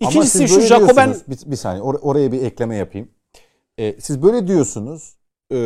[0.00, 1.14] Ama İkincisi siz şu Jacoben.
[1.28, 3.08] Bir, bir saniye or- oraya bir ekleme yapayım.
[3.78, 5.16] Ee, siz böyle diyorsunuz.
[5.52, 5.56] Ee,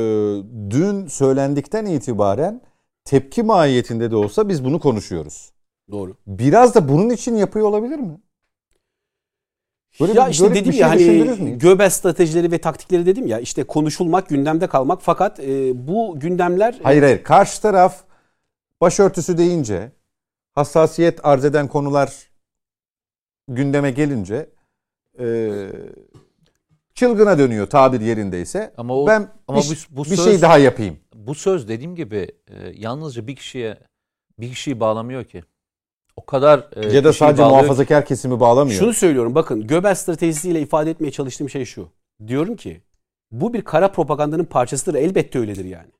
[0.70, 2.60] dün söylendikten itibaren
[3.04, 5.50] tepki mahiyetinde de olsa biz bunu konuşuyoruz.
[5.90, 6.16] Doğru.
[6.26, 8.20] Biraz da bunun için yapıyor olabilir mi?
[10.00, 13.38] Böyle ya bir- işte dedim şey ya düşündünüz hani göbel stratejileri ve taktikleri dedim ya
[13.38, 17.24] işte konuşulmak, gündemde kalmak fakat e, bu gündemler e, Hayır hayır.
[17.24, 18.04] Karşı taraf
[18.80, 19.92] başörtüsü deyince
[20.52, 22.30] hassasiyet arz eden konular
[23.48, 24.50] gündeme gelince
[25.20, 25.50] e,
[26.94, 28.74] çılgına dönüyor tabir yerindeyse.
[28.76, 30.96] Ama o- ben ama bir, bu- bu bir söz- şey daha yapayım.
[31.14, 33.78] Bu söz dediğim gibi e, yalnızca bir kişiye
[34.38, 35.44] bir kişiyi bağlamıyor ki.
[36.22, 38.78] O kadar e, ya da kişiyi sadece bağlıyor muhafazakar kesimi bağlamıyor.
[38.78, 41.88] Şunu söylüyorum bakın göbel stratejisiyle ifade etmeye çalıştığım şey şu.
[42.26, 42.80] Diyorum ki
[43.32, 45.90] bu bir kara propagandanın parçasıdır elbette öyledir yani.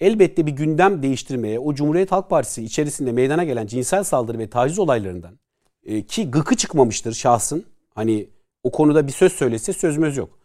[0.00, 4.78] Elbette bir gündem değiştirmeye o Cumhuriyet Halk Partisi içerisinde meydana gelen cinsel saldırı ve taciz
[4.78, 5.38] olaylarından
[5.86, 7.64] e, ki gıkı çıkmamıştır şahsın.
[7.94, 8.28] Hani
[8.62, 10.38] o konuda bir söz söylese sözümüz yok.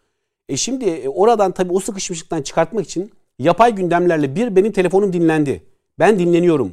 [0.48, 5.62] E şimdi e, oradan tabii o sıkışmışlıktan çıkartmak için yapay gündemlerle bir benim telefonum dinlendi.
[5.98, 6.72] Ben dinleniyorum.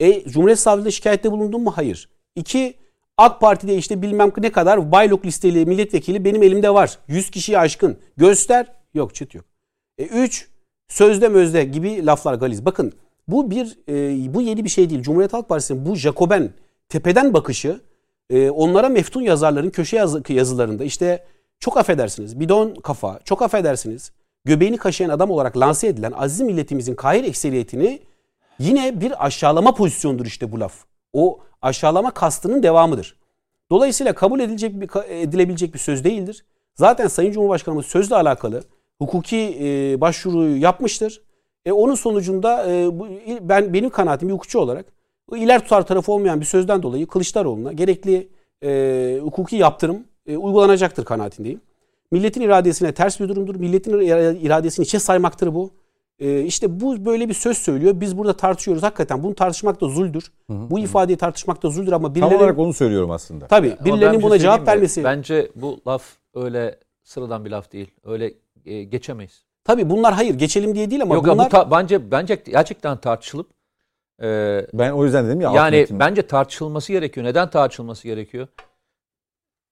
[0.00, 1.72] E Cumhuriyet Savcılığı'na şikayette bulundum mu?
[1.76, 2.08] Hayır.
[2.36, 2.74] İki,
[3.16, 6.98] AK Parti'de işte bilmem ne kadar baylok listeli milletvekili benim elimde var.
[7.08, 7.98] 100 kişiyi aşkın.
[8.16, 8.72] Göster.
[8.94, 9.44] Yok çıt yok.
[9.98, 10.48] E, üç,
[10.88, 12.64] sözde mözde gibi laflar galiz.
[12.64, 12.92] Bakın
[13.28, 15.02] bu bir e, bu yeni bir şey değil.
[15.02, 16.50] Cumhuriyet Halk Partisi'nin bu Jacoben
[16.88, 17.80] tepeden bakışı
[18.30, 21.24] e, onlara meftun yazarların köşe yazı, yazılarında işte
[21.60, 24.12] çok affedersiniz bidon kafa çok affedersiniz
[24.44, 28.00] göbeğini kaşıyan adam olarak lanse edilen aziz milletimizin kahir ekseriyetini
[28.58, 30.74] yine bir aşağılama pozisyondur işte bu laf.
[31.12, 33.16] O aşağılama kastının devamıdır.
[33.70, 36.44] Dolayısıyla kabul edilecek bir, edilebilecek bir söz değildir.
[36.74, 38.62] Zaten Sayın Cumhurbaşkanımız sözle alakalı
[38.98, 41.22] hukuki e, başvuruyu yapmıştır.
[41.64, 43.08] E, onun sonucunda e, bu,
[43.40, 44.86] ben benim kanaatim bir hukukçu olarak
[45.34, 48.28] iler tutar tarafı olmayan bir sözden dolayı Kılıçdaroğlu'na gerekli
[48.64, 51.60] e, hukuki yaptırım e, uygulanacaktır kanaatindeyim.
[52.10, 53.56] Milletin iradesine ters bir durumdur.
[53.56, 54.00] Milletin
[54.40, 55.70] iradesini içe saymaktır bu.
[56.18, 58.00] E, işte bu böyle bir söz söylüyor.
[58.00, 58.82] Biz burada tartışıyoruz.
[58.82, 60.32] Hakikaten bunu tartışmak da zuldür.
[60.50, 60.70] Hı hı.
[60.70, 62.30] Bu ifadeyi tartışmak da zuldür ama birilerinin...
[62.30, 63.46] Tam olarak onu söylüyorum aslında.
[63.46, 65.04] Tabii birilerinin buna şey cevap vermesi...
[65.04, 66.02] Bence bu laf
[66.34, 67.90] öyle sıradan bir laf değil.
[68.04, 68.34] Öyle
[68.64, 69.44] e, geçemeyiz.
[69.64, 71.46] Tabii bunlar hayır geçelim diye değil ama Yok, bunlar...
[71.46, 73.50] bu ta- bence bence gerçekten tartışılıp
[74.22, 74.26] e,
[74.72, 75.52] ben o yüzden dedim ya.
[75.52, 77.26] Yani bence tartışılması gerekiyor.
[77.26, 78.48] Neden tartışılması gerekiyor?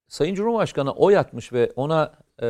[0.09, 2.13] Sayın Cumhurbaşkanı oy atmış ve ona
[2.43, 2.47] e,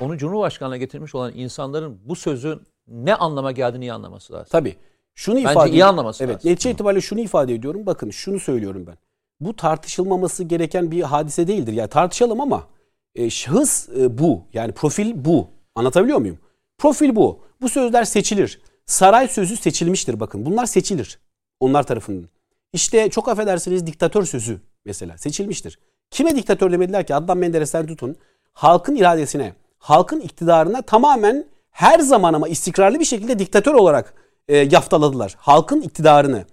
[0.00, 2.60] onu Cumhurbaşkanı'na getirmiş olan insanların bu sözün
[2.90, 4.48] ne anlama geldiğini iyi anlaması lazım.
[4.50, 4.76] Tabii.
[5.14, 6.50] Şunu Bence ifade iyi anlaması evet, lazım.
[6.50, 7.86] Netice itibariyle şunu ifade ediyorum.
[7.86, 8.96] Bakın şunu söylüyorum ben.
[9.40, 11.72] Bu tartışılmaması gereken bir hadise değildir.
[11.72, 12.66] Yani tartışalım ama
[13.14, 14.42] e, şahıs e, bu.
[14.52, 15.48] Yani profil bu.
[15.74, 16.38] Anlatabiliyor muyum?
[16.78, 17.40] Profil bu.
[17.60, 18.60] Bu sözler seçilir.
[18.86, 20.46] Saray sözü seçilmiştir bakın.
[20.46, 21.18] Bunlar seçilir.
[21.60, 22.28] Onlar tarafından.
[22.72, 25.78] İşte çok affedersiniz diktatör sözü mesela seçilmiştir.
[26.10, 27.14] Kime diktatör demediler ki?
[27.14, 28.16] Adnan Menderes'ten tutun.
[28.52, 31.46] Halkın iradesine, halkın iktidarına tamamen
[31.80, 34.14] her zaman ama istikrarlı bir şekilde diktatör olarak
[34.48, 35.34] e, yaftaladılar.
[35.38, 36.44] Halkın iktidarını.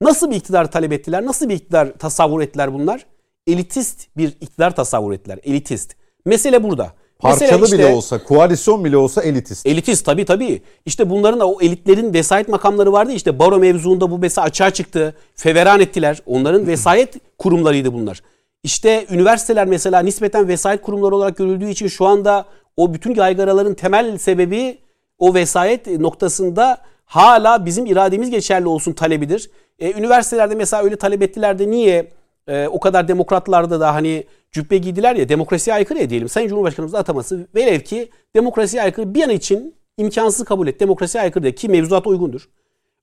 [0.00, 1.26] Nasıl bir iktidar talep ettiler?
[1.26, 3.06] Nasıl bir iktidar tasavvur ettiler bunlar?
[3.46, 5.38] Elitist bir iktidar tasavvur ettiler.
[5.42, 5.96] Elitist.
[6.24, 6.92] Mesele burada.
[7.18, 9.66] Parçalı işte, bile olsa, koalisyon bile olsa elitist.
[9.66, 10.62] Elitist tabii tabii.
[10.86, 13.12] İşte bunların o elitlerin vesayet makamları vardı.
[13.12, 15.14] İşte baro mevzuunda bu mesela açığa çıktı.
[15.34, 16.22] Feveran ettiler.
[16.26, 18.22] Onların vesayet kurumlarıydı bunlar.
[18.64, 22.44] İşte üniversiteler mesela nispeten vesayet kurumları olarak görüldüğü için şu anda
[22.76, 24.78] o bütün yaygaraların temel sebebi
[25.18, 29.50] o vesayet noktasında hala bizim irademiz geçerli olsun talebidir.
[29.78, 32.12] E, üniversitelerde mesela öyle talep ettiler de niye
[32.48, 36.28] e, o kadar demokratlarda da hani cübbe giydiler ya demokrasiye aykırı ya diyelim.
[36.28, 40.80] Sayın Cumhurbaşkanımız ataması velev ki demokrasiye aykırı bir an için imkansız kabul et.
[40.80, 42.48] Demokrasiye aykırı de ki mevzuata uygundur.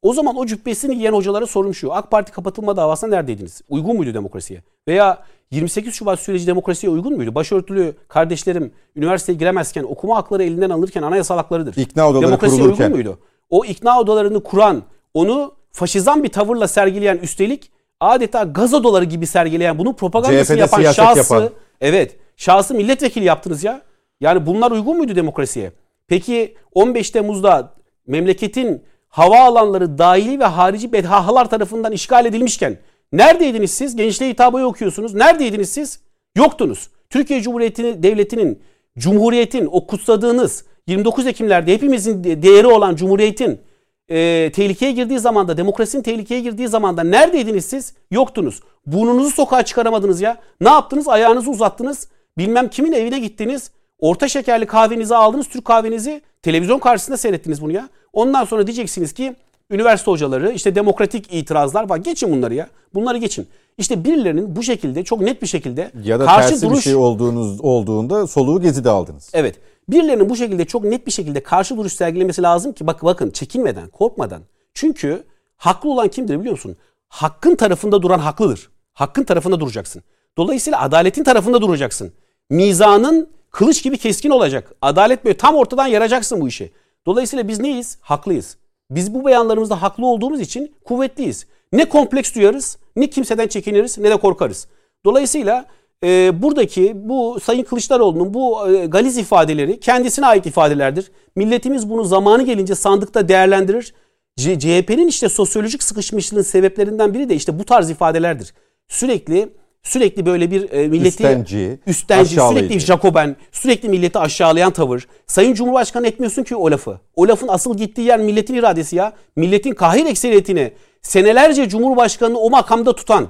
[0.01, 1.93] O zaman o cübbesini giyen hocalara sorum şu.
[1.93, 3.61] AK Parti kapatılma davasında neredeydiniz?
[3.69, 4.63] Uygun muydu demokrasiye?
[4.87, 7.35] Veya 28 Şubat süreci demokrasiye uygun muydu?
[7.35, 11.77] Başörtülü kardeşlerim üniversiteye giremezken okuma hakları elinden alınırken anayasal haklarıdır.
[11.77, 12.85] İkna odaları demokrasiye kurulurken.
[12.85, 13.19] uygun muydu?
[13.49, 14.83] O ikna odalarını kuran,
[15.13, 20.91] onu faşizan bir tavırla sergileyen üstelik adeta gaz odaları gibi sergileyen bunun propagandasını CHP'de yapan
[20.91, 21.49] şahsı yapan.
[21.81, 23.81] evet şahsı milletvekili yaptınız ya.
[24.21, 25.71] Yani bunlar uygun muydu demokrasiye?
[26.07, 27.73] Peki 15 Temmuz'da
[28.07, 32.77] memleketin hava alanları dahili ve harici bedhahalar tarafından işgal edilmişken
[33.13, 33.95] neredeydiniz siz?
[33.95, 35.13] Gençliğe hitabı okuyorsunuz.
[35.13, 35.99] Neredeydiniz siz?
[36.35, 36.89] Yoktunuz.
[37.09, 38.59] Türkiye Cumhuriyeti Devleti'nin,
[38.97, 43.61] Cumhuriyet'in o kutsadığınız 29 Ekimler'de hepimizin değeri olan Cumhuriyet'in
[44.09, 47.93] e, tehlikeye girdiği zamanda, demokrasinin tehlikeye girdiği zamanda neredeydiniz siz?
[48.11, 48.59] Yoktunuz.
[48.85, 50.37] Burnunuzu sokağa çıkaramadınız ya.
[50.61, 51.07] Ne yaptınız?
[51.07, 52.07] Ayağınızı uzattınız.
[52.37, 53.71] Bilmem kimin evine gittiniz.
[53.99, 56.21] Orta şekerli kahvenizi aldınız, Türk kahvenizi.
[56.41, 57.89] Televizyon karşısında seyrettiniz bunu ya.
[58.13, 59.35] Ondan sonra diyeceksiniz ki
[59.69, 61.97] üniversite hocaları, işte demokratik itirazlar var.
[61.97, 62.67] Geçin bunları ya.
[62.93, 63.47] Bunları geçin.
[63.77, 66.77] İşte birilerinin bu şekilde çok net bir şekilde ya da karşı tersi duruş...
[66.77, 69.29] bir şey olduğunuz olduğunda soluğu gezide aldınız.
[69.33, 69.55] Evet.
[69.89, 73.87] Birilerinin bu şekilde çok net bir şekilde karşı duruş sergilemesi lazım ki bak bakın çekinmeden,
[73.87, 74.41] korkmadan.
[74.73, 75.23] Çünkü
[75.57, 76.77] haklı olan kimdir biliyor musun?
[77.07, 78.69] Hakkın tarafında duran haklıdır.
[78.93, 80.03] Hakkın tarafında duracaksın.
[80.37, 82.13] Dolayısıyla adaletin tarafında duracaksın.
[82.49, 84.71] Mizanın kılıç gibi keskin olacak.
[84.81, 86.71] Adalet böyle tam ortadan yaracaksın bu işi.
[87.05, 87.97] Dolayısıyla biz neyiz?
[88.01, 88.57] Haklıyız.
[88.91, 91.45] Biz bu beyanlarımızda haklı olduğumuz için kuvvetliyiz.
[91.73, 94.67] Ne kompleks duyarız, ne kimseden çekiniriz, ne de korkarız.
[95.05, 95.65] Dolayısıyla
[96.03, 101.11] e, buradaki bu Sayın Kılıçdaroğlu'nun bu e, galiz ifadeleri kendisine ait ifadelerdir.
[101.35, 103.93] Milletimiz bunu zamanı gelince sandıkta değerlendirir.
[104.37, 108.53] CHP'nin işte sosyolojik sıkışmışlığının sebeplerinden biri de işte bu tarz ifadelerdir.
[108.87, 109.53] Sürekli
[109.83, 115.07] sürekli böyle bir e, milleti üstenci, üstenci sürekli Jacoben, sürekli milleti aşağılayan tavır.
[115.27, 116.99] Sayın Cumhurbaşkanı etmiyorsun ki o lafı.
[117.15, 119.13] O lafın asıl gittiği yer milletin iradesi ya.
[119.35, 123.27] Milletin kahir ekseriyetini senelerce Cumhurbaşkanını o makamda tutan,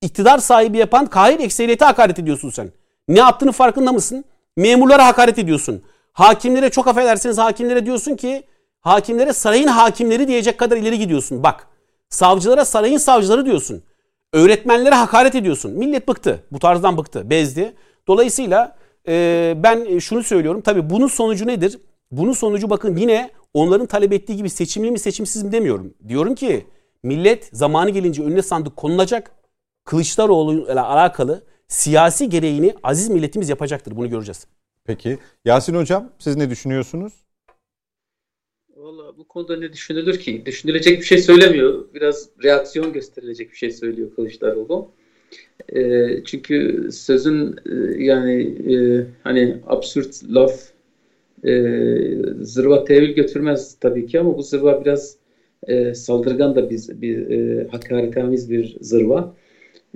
[0.00, 2.72] iktidar sahibi yapan kahir ekseriyete hakaret ediyorsun sen.
[3.08, 4.24] Ne yaptığını farkında mısın?
[4.56, 5.82] Memurlara hakaret ediyorsun.
[6.12, 8.42] Hakimlere çok affedersiniz hakimlere diyorsun ki
[8.80, 11.42] hakimlere sarayın hakimleri diyecek kadar ileri gidiyorsun.
[11.42, 11.66] Bak
[12.08, 13.82] savcılara sarayın savcıları diyorsun.
[14.32, 15.72] Öğretmenlere hakaret ediyorsun.
[15.72, 16.42] Millet bıktı.
[16.52, 17.30] Bu tarzdan bıktı.
[17.30, 17.74] Bezdi.
[18.08, 18.76] Dolayısıyla
[19.08, 20.60] e, ben şunu söylüyorum.
[20.60, 21.78] Tabii bunun sonucu nedir?
[22.10, 25.94] Bunun sonucu bakın yine onların talep ettiği gibi seçimli mi seçimsiz mi demiyorum.
[26.08, 26.66] Diyorum ki
[27.02, 29.30] millet zamanı gelince önüne sandık konulacak.
[29.84, 33.96] Kılıçdaroğlu ile alakalı siyasi gereğini aziz milletimiz yapacaktır.
[33.96, 34.46] Bunu göreceğiz.
[34.84, 35.18] Peki.
[35.44, 37.12] Yasin Hocam siz ne düşünüyorsunuz?
[39.32, 40.42] Konuda ne düşünülür ki?
[40.46, 41.84] Düşünülecek bir şey söylemiyor.
[41.94, 44.88] Biraz reaksiyon gösterilecek bir şey söylüyor Kılıçdaroğlu.
[45.68, 48.42] E, çünkü sözün e, yani
[48.74, 50.68] e, hani absürt laf
[51.44, 51.52] e,
[52.40, 55.16] zırva tevil götürmez tabii ki ama bu zırva biraz
[55.66, 59.34] e, saldırgan da bir, bir e, hakaretamiz bir zırva.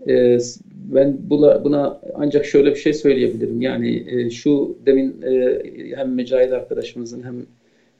[0.08, 0.38] E,
[0.74, 3.60] ben buna, buna ancak şöyle bir şey söyleyebilirim.
[3.60, 5.62] Yani e, şu demin e,
[5.96, 7.46] hem Mücahit arkadaşımızın hem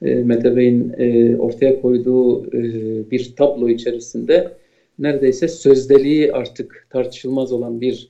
[0.01, 2.61] e, Mete Bey'in e, ortaya koyduğu e,
[3.11, 4.51] bir tablo içerisinde
[4.99, 8.09] neredeyse sözdeliği artık tartışılmaz olan bir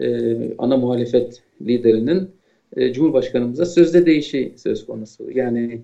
[0.00, 2.30] e, ana muhalefet liderinin
[2.76, 5.30] e, Cumhurbaşkanımıza sözde değişi söz konusu.
[5.30, 5.80] Yani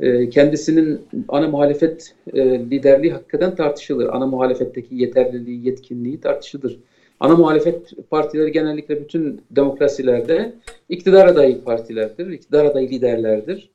[0.00, 4.08] e, kendisinin ana muhalefet e, liderliği hakikaten tartışılır.
[4.12, 6.78] Ana muhalefetteki yeterliliği, yetkinliği tartışılır.
[7.20, 10.52] Ana muhalefet partileri genellikle bütün demokrasilerde
[10.88, 13.70] iktidar adayı partilerdir, iktidar adayı liderlerdir.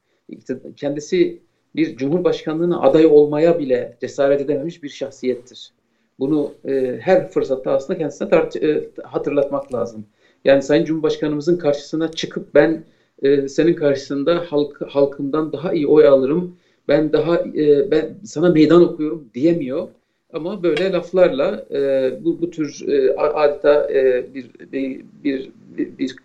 [0.75, 1.39] Kendisi
[1.75, 5.71] bir cumhurbaşkanlığına aday olmaya bile cesaret edememiş bir şahsiyettir.
[6.19, 10.05] Bunu e, her fırsatta aslında kendisine tart- e, hatırlatmak lazım.
[10.45, 12.83] Yani Sayın Cumhurbaşkanımızın karşısına çıkıp ben
[13.21, 16.55] e, senin karşısında halk halkımdan daha iyi oy alırım.
[16.87, 19.87] Ben daha e, ben sana meydan okuyorum diyemiyor.
[20.33, 26.15] Ama böyle laflarla e, bu, bu tür e, adeta e, bir, bir, bir, bir, bir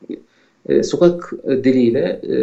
[0.69, 2.37] e, sokak diliyle e,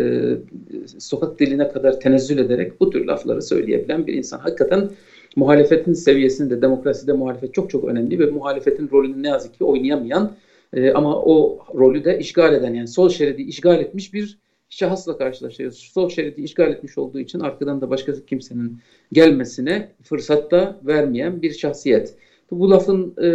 [0.99, 4.39] sokak diline kadar tenezzül ederek bu tür lafları söyleyebilen bir insan.
[4.39, 4.89] Hakikaten
[5.35, 10.35] muhalefetin seviyesinde demokraside muhalefet çok çok önemli ve muhalefetin rolünü ne yazık ki oynayamayan
[10.73, 14.39] e, ama o rolü de işgal eden yani sol şeridi işgal etmiş bir
[14.69, 15.77] şahısla karşılaşıyoruz.
[15.93, 18.79] Sol şeridi işgal etmiş olduğu için arkadan da başka kimsenin
[19.11, 22.15] gelmesine fırsat da vermeyen bir şahsiyet.
[22.51, 23.27] Bu lafın e,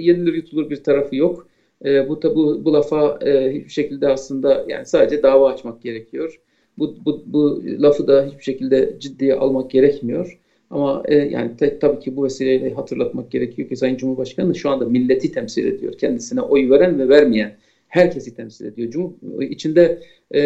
[0.00, 1.46] yenilir yutulur bir tarafı yok.
[1.84, 6.40] E, bu, bu, bu lafa e, hiçbir şekilde aslında yani sadece dava açmak gerekiyor.
[6.78, 10.38] Bu, bu, bu lafı da hiçbir şekilde ciddiye almak gerekmiyor.
[10.70, 14.84] Ama e, yani te, tabii ki bu vesileyle hatırlatmak gerekiyor ki Sayın Cumhurbaşkanı şu anda
[14.84, 15.98] milleti temsil ediyor.
[15.98, 17.56] Kendisine oy veren ve vermeyen
[17.92, 18.90] herkesi temsil ediyor.
[18.90, 20.02] Cumhur, içinde
[20.34, 20.42] e,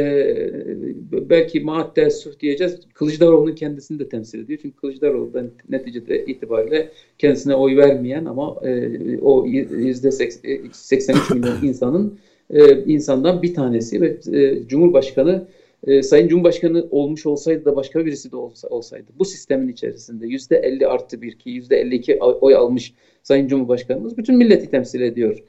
[1.13, 2.81] belki maat teessüf diyeceğiz.
[2.95, 4.59] Kılıçdaroğlu'nun kendisini de temsil ediyor.
[4.63, 12.19] Çünkü Kılıçdaroğlu da neticede itibariyle kendisine oy vermeyen ama e, o yüzde 83 milyon insanın
[12.51, 15.47] e, insandan bir tanesi ve e, Cumhurbaşkanı
[15.87, 20.57] e, Sayın Cumhurbaşkanı olmuş olsaydı da başka birisi de olsa, olsaydı bu sistemin içerisinde yüzde
[20.57, 22.93] 50 artı bir ki yüzde 52 oy almış
[23.23, 25.43] Sayın Cumhurbaşkanımız bütün milleti temsil ediyor.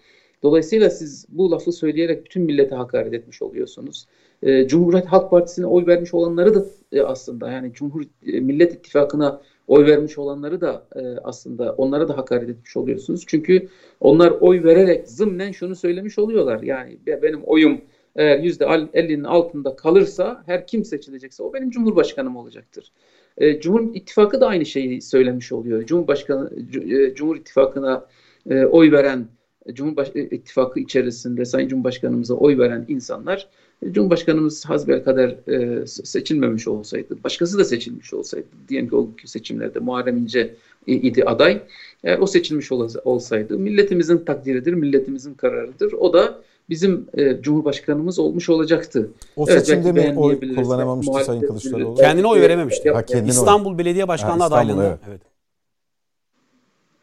[0.43, 4.07] Dolayısıyla siz bu lafı söyleyerek bütün millete hakaret etmiş oluyorsunuz.
[4.43, 9.41] E, Cumhuriyet Halk Partisi'ne oy vermiş olanları da e, aslında yani Cumhur e, Millet İttifakı'na
[9.67, 13.23] oy vermiş olanları da e, aslında onlara da hakaret etmiş oluyorsunuz.
[13.27, 13.67] Çünkü
[13.99, 16.61] onlar oy vererek zımnen şunu söylemiş oluyorlar.
[16.61, 17.81] Yani benim oyum
[18.15, 22.91] eğer yüzde 50'nin altında kalırsa her kim seçilecekse o benim cumhurbaşkanım olacaktır.
[23.37, 25.85] E, Cumhur İttifakı da aynı şeyi söylemiş oluyor.
[25.85, 26.51] Cumhurbaşkanı
[26.91, 28.05] e, Cumhur İttifakı'na
[28.49, 29.27] e, oy veren
[29.73, 33.47] Cumhurbaş e, İttifakı içerisinde Sayın Cumhurbaşkanımıza oy veren insanlar
[33.81, 39.79] e, Cumhurbaşkanımız hasbel kadar e, seçilmemiş olsaydı, başkası da seçilmiş olsaydı, diyelim ki o seçimlerde
[39.79, 40.55] Muharrem İnce
[40.87, 41.61] idi aday,
[42.03, 42.71] eğer o seçilmiş
[43.05, 45.93] olsaydı milletimizin takdiridir, milletimizin kararıdır.
[45.93, 46.39] O da
[46.69, 49.11] bizim e, Cumhurbaşkanımız olmuş olacaktı.
[49.35, 51.95] O evet, seçimde mi oy kullanamamıştı Sayın Kılıçdaroğlu?
[51.95, 52.91] Kendine oy verememişti.
[52.91, 53.77] Ha, İstanbul oy.
[53.77, 54.87] Belediye Başkanlığı ha, adaylığında.
[54.87, 54.99] Evet.
[55.07, 55.36] evet.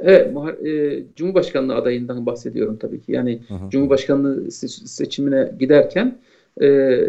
[0.00, 3.12] Evet, e, Cumhurbaşkanlığı adayından bahsediyorum tabii ki.
[3.12, 3.70] Yani hı hı.
[3.70, 6.14] Cumhurbaşkanlığı seçimine giderken
[6.62, 7.00] e,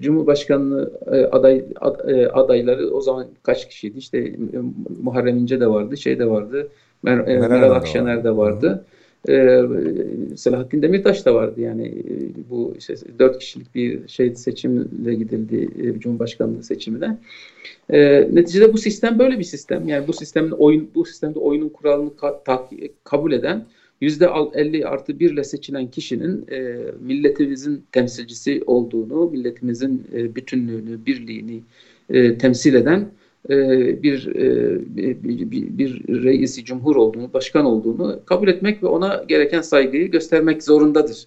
[0.00, 3.98] Cumhurbaşkanlığı e, aday ad, e, adayları o zaman kaç kişiydi?
[3.98, 4.34] İşte e,
[5.02, 6.68] Muharrem İnce de vardı, şey de vardı,
[7.02, 8.68] Mer, e, Meral Akşener de vardı.
[8.68, 8.80] Hı hı.
[9.28, 9.62] Ee,
[10.36, 12.14] Selahattin Demirtaş da vardı yani e,
[12.50, 17.18] bu işte dört kişilik bir şey seçimle gidildi e, Cumhurbaşkanlığı seçimine.
[17.90, 19.88] E, neticede bu sistem böyle bir sistem.
[19.88, 22.68] Yani bu sistemin oyun bu sistemde oyunun kuralını ka, ta,
[23.04, 23.66] kabul eden
[24.00, 31.62] yüzde 50 artı 1 ile seçilen kişinin e, milletimizin temsilcisi olduğunu, milletimizin e, bütünlüğünü, birliğini
[32.10, 38.48] e, temsil eden e, bir, e, bir, bir, bir reisi cumhur olduğunu, başkan olduğunu kabul
[38.48, 41.26] etmek ve ona gereken saygıyı göstermek zorundadır.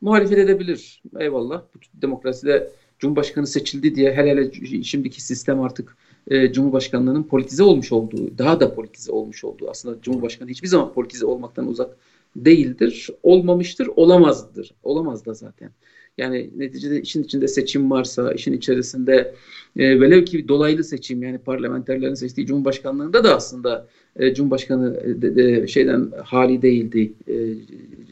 [0.00, 1.02] Muhalefet edebilir.
[1.20, 1.62] Eyvallah.
[1.94, 5.96] Demokraside Cumhurbaşkanı seçildi diye hele hele şimdiki sistem artık
[6.30, 9.70] e, Cumhurbaşkanlığının politize olmuş olduğu, daha da politize olmuş olduğu.
[9.70, 11.96] Aslında Cumhurbaşkanı hiçbir zaman politize olmaktan uzak
[12.36, 14.74] değildir, olmamıştır, olamazdır.
[14.82, 15.70] Olamaz da zaten.
[16.18, 19.34] Yani neticede işin içinde seçim varsa, işin içerisinde
[19.76, 23.86] e, velev ki dolaylı seçim yani parlamenterlerin seçtiği Cumhurbaşkanlığında da aslında
[24.16, 27.12] e, Cumhurbaşkanı e, de, de, şeyden hali değildi.
[27.28, 27.34] E,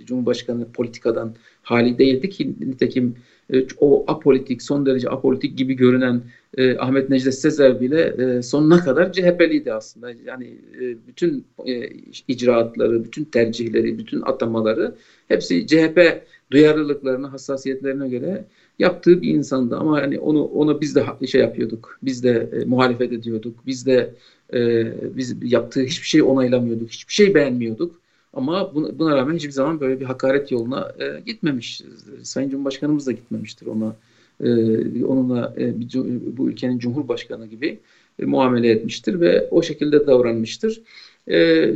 [0.06, 3.16] Cumhurbaşkanı politikadan hali değildi ki nitekim
[3.52, 6.22] e, o apolitik, son derece apolitik gibi görünen
[6.56, 10.10] e, Ahmet Necdet Sezer bile e, sonuna kadar CHP'liydi aslında.
[10.26, 10.46] Yani
[10.80, 11.88] e, bütün e,
[12.28, 14.94] icraatları, bütün tercihleri, bütün atamaları
[15.28, 18.44] hepsi CHP duyarlılıklarına, hassasiyetlerine göre
[18.78, 19.76] yaptığı bir insandı.
[19.76, 21.98] Ama hani onu ona biz de şey yapıyorduk.
[22.02, 23.66] Biz de e, muhalefet ediyorduk.
[23.66, 24.14] Biz de
[24.54, 24.86] e,
[25.16, 26.90] biz yaptığı hiçbir şey onaylamıyorduk.
[26.90, 28.00] Hiçbir şey beğenmiyorduk.
[28.32, 31.82] Ama buna, buna rağmen hiçbir zaman böyle bir hakaret yoluna e, gitmemiş.
[32.22, 33.96] Sayın Cumhurbaşkanımız da gitmemiştir ona.
[34.40, 35.88] E, onunla e, bir,
[36.36, 37.78] bu ülkenin Cumhurbaşkanı gibi
[38.18, 40.82] e, muamele etmiştir ve o şekilde davranmıştır.
[41.30, 41.74] E,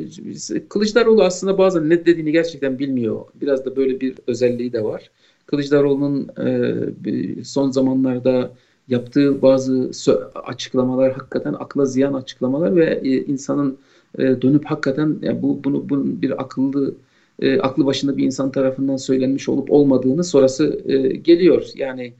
[0.69, 3.25] Kılıçdaroğlu aslında bazen ne dediğini gerçekten bilmiyor.
[3.41, 5.11] Biraz da böyle bir özelliği de var.
[5.47, 8.51] Kılıçdaroğlu'nun e, son zamanlarda
[8.89, 9.91] yaptığı bazı
[10.35, 13.79] açıklamalar hakikaten akla ziyan açıklamalar ve e, insanın
[14.19, 16.95] e, dönüp hakikaten yani bu bunu bunun bir akıllı
[17.43, 20.81] e, aklı başında bir insan tarafından söylenmiş olup olmadığını sonrası
[21.25, 21.67] geliyor.
[21.75, 22.13] Yani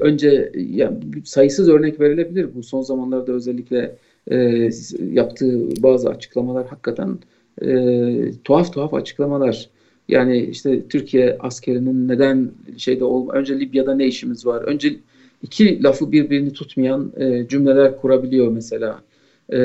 [0.00, 3.96] önce yani sayısız örnek verilebilir bu son zamanlarda özellikle
[4.30, 4.68] e,
[5.12, 7.18] yaptığı bazı açıklamalar hakikaten
[7.62, 9.68] e, tuhaf tuhaf açıklamalar.
[10.08, 14.62] Yani işte Türkiye askerinin neden şeyde olma önce Libya'da ne işimiz var?
[14.62, 14.96] Önce
[15.42, 19.02] iki lafı birbirini tutmayan e, cümleler kurabiliyor mesela.
[19.48, 19.58] E,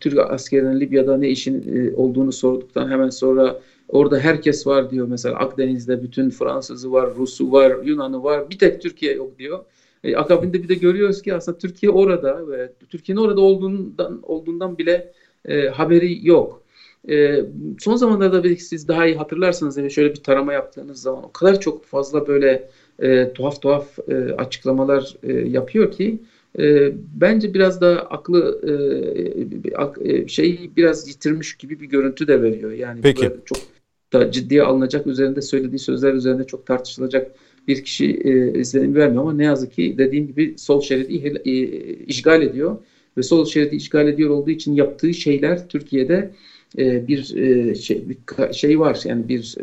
[0.00, 5.36] Türk askerinin Libya'da ne işin e, olduğunu sorduktan hemen sonra orada herkes var diyor mesela
[5.36, 9.64] Akdeniz'de bütün Fransızı var, Rus'u var, Yunan'ı var bir tek Türkiye yok diyor.
[10.04, 15.12] E, akabinde bir de görüyoruz ki aslında Türkiye orada ve Türkiye'nin orada olduğundan olduğundan bile
[15.48, 16.62] e, haberi yok.
[17.08, 17.40] E,
[17.78, 21.60] son zamanlarda belki siz daha iyi hatırlarsanız yani şöyle bir tarama yaptığınız zaman o kadar
[21.60, 22.68] çok fazla böyle
[23.02, 26.18] e, tuhaf tuhaf e, açıklamalar e, yapıyor ki
[26.58, 28.60] e, bence biraz da aklı
[30.04, 32.72] e, şeyi biraz yitirmiş gibi bir görüntü de veriyor.
[32.72, 33.30] Yani Peki.
[33.44, 33.58] çok
[34.12, 37.30] da ciddiye alınacak üzerinde söylediği sözler üzerinde çok tartışılacak
[37.68, 41.52] bir kişi e, izlenim vermiyor ama ne yazık ki dediğim gibi sol şeridi e,
[42.06, 42.76] işgal ediyor
[43.16, 46.30] ve sol şeridi işgal ediyor olduğu için yaptığı şeyler Türkiye'de
[46.78, 49.56] e, bir e, şey bir şey var yani bir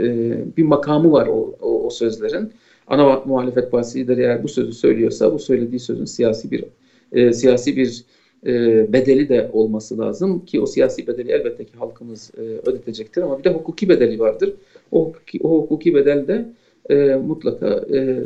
[0.57, 2.51] bir makamı var o, o, o sözlerin.
[2.87, 6.63] Ana muhalefet partisi lideri eğer bu sözü söylüyorsa bu söylediği sözün siyasi bir
[7.11, 8.03] e, siyasi bir
[8.45, 8.53] e,
[8.93, 13.43] bedeli de olması lazım ki o siyasi bedeli elbette ki halkımız e, ödetecektir ama bir
[13.43, 14.53] de hukuki bedeli vardır.
[14.91, 15.13] O
[15.43, 16.45] o hukuki bedel de
[16.89, 18.25] e, mutlaka e,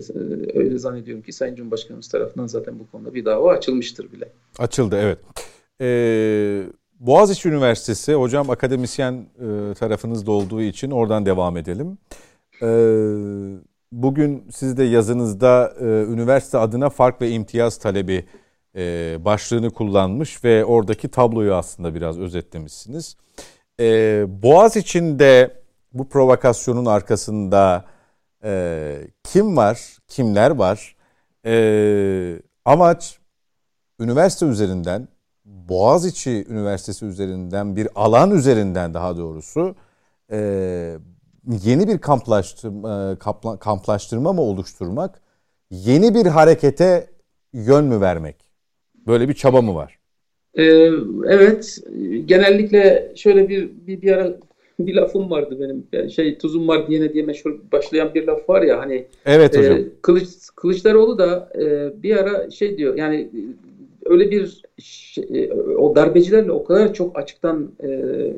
[0.54, 4.30] öyle zannediyorum ki Sayın Cumhurbaşkanımız tarafından zaten bu konuda bir dava açılmıştır bile.
[4.60, 5.18] Açıldı evet.
[5.82, 6.64] Ee,
[7.00, 11.98] Boğaziçi Üniversitesi hocam akademisyen e, tarafınızda olduğu için oradan devam edelim.
[12.62, 12.68] Ee,
[13.92, 18.26] bugün siz de yazınızda e, üniversite adına fark ve imtiyaz talebi
[18.76, 23.18] e, başlığını kullanmış ve oradaki tabloyu aslında biraz özetlemişsiniz.
[23.80, 23.86] E,
[24.28, 25.52] Boğaz içinde
[25.94, 27.86] bu provokasyonun arkasında
[28.46, 30.96] e, kim var, kimler var?
[31.46, 33.20] E, amaç
[34.00, 35.08] üniversite üzerinden,
[35.46, 39.76] Boğaziçi Üniversitesi üzerinden bir alan üzerinden daha doğrusu
[40.32, 40.38] e,
[41.64, 43.18] yeni bir kamplaştırma,
[43.60, 45.22] kamplaştırma mı oluşturmak,
[45.72, 47.08] yeni bir harekete
[47.54, 48.36] yön mü vermek?
[49.08, 50.00] Böyle bir çaba mı var?
[50.58, 50.64] Ee,
[51.28, 51.78] evet,
[52.26, 54.38] genellikle şöyle bir, bir bir ara
[54.80, 55.88] bir lafım vardı benim.
[55.94, 59.06] Yani şey tuzum var diyene diye meşhur başlayan bir laf var ya hani.
[59.26, 59.78] Evet hocam.
[59.78, 63.30] E, Kılıç, Kılıçdaroğlu da e, bir ara şey diyor yani
[64.06, 68.32] öyle bir şey, e, o darbecilerle o kadar çok açıktan e,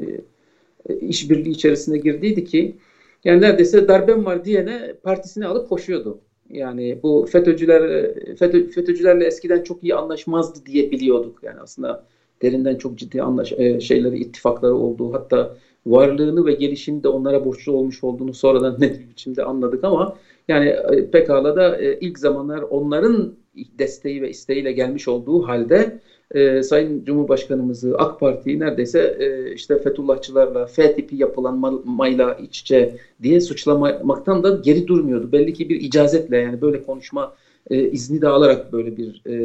[1.02, 2.76] işbirliği içerisine girdiydi ki
[3.24, 6.20] yani neredeyse darbem var diyene partisini alıp koşuyordu.
[6.50, 11.40] Yani bu FETÖ'cüler FETÖ, FETÖ'cülerle eskiden çok iyi anlaşmazdı diye biliyorduk.
[11.44, 12.04] Yani aslında
[12.42, 15.58] derinden çok ciddi anlaş e, şeyleri ittifakları olduğu hatta
[15.92, 21.12] varlığını ve gelişini de onlara borçlu olmuş olduğunu sonradan net biçimde anladık ama yani e,
[21.12, 23.34] pekala da e, ilk zamanlar onların
[23.80, 26.00] desteği ve isteğiyle gelmiş olduğu halde
[26.32, 33.42] e, Sayın Cumhurbaşkanımızı AK Parti'yi neredeyse e, işte Fethullahçılarla, F tipi yapılanmayla iç içe diye
[33.42, 35.32] suçlamaktan da geri durmuyordu.
[35.32, 37.34] Belli ki bir icazetle yani böyle konuşma
[37.70, 39.38] e, izni de alarak böyle bir e,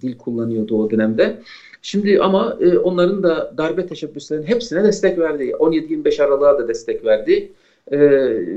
[0.00, 1.38] dil kullanıyordu o dönemde.
[1.82, 5.44] Şimdi ama e, onların da darbe teşebbüslerinin hepsine destek verdi.
[5.44, 7.52] 17-25 Aralık'a da destek verdi.
[7.92, 7.98] E,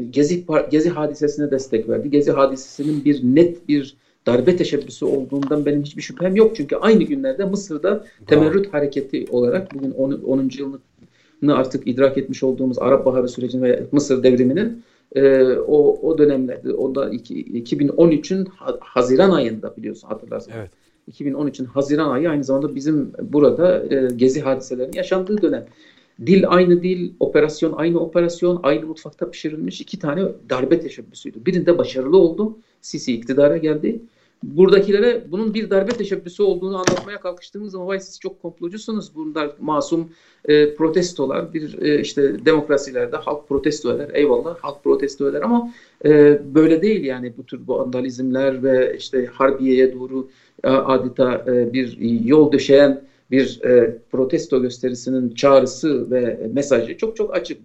[0.10, 2.10] Gezi, Gezi hadisesine destek verdi.
[2.10, 3.96] Gezi hadisesinin bir net bir
[4.26, 6.56] darbe teşebbüsü olduğundan benim hiçbir şüphem yok.
[6.56, 10.12] Çünkü aynı günlerde Mısır'da temerrüt hareketi olarak bugün 10.
[10.12, 10.50] 10.
[10.58, 14.84] yılını artık idrak etmiş olduğumuz Arap Baharı sürecinin ve Mısır devriminin
[15.16, 18.48] e, o, o dönemlerde, o da 2013'ün
[18.80, 20.52] Haziran ayında biliyorsun hatırlarsın.
[20.56, 20.72] Evet.
[21.12, 25.66] 2013'ün Haziran ayı aynı zamanda bizim burada e, gezi hadiselerinin yaşandığı dönem.
[26.26, 31.46] Dil aynı dil, operasyon aynı operasyon, aynı mutfakta pişirilmiş iki tane darbe teşebbüsüydü.
[31.46, 34.02] Birinde başarılı oldu, Sisi iktidara geldi.
[34.44, 39.16] Buradakilere bunun bir darbe teşebbüsü olduğunu anlatmaya kalkıştığımız zaman vay siz çok komplocusunuz.
[39.16, 40.10] Bunlar masum
[40.46, 41.54] e, protestolar.
[41.54, 44.10] Bir e, işte demokrasilerde halk protesto eder.
[44.14, 45.74] Eyvallah halk protesto eder ama
[46.06, 50.28] e, böyle değil yani bu tür bu vandalizmler ve işte harbiyeye doğru
[50.64, 53.02] adeta e, bir yol döşeyen
[53.32, 57.58] bir e, protesto gösterisinin çağrısı ve mesajı çok çok açık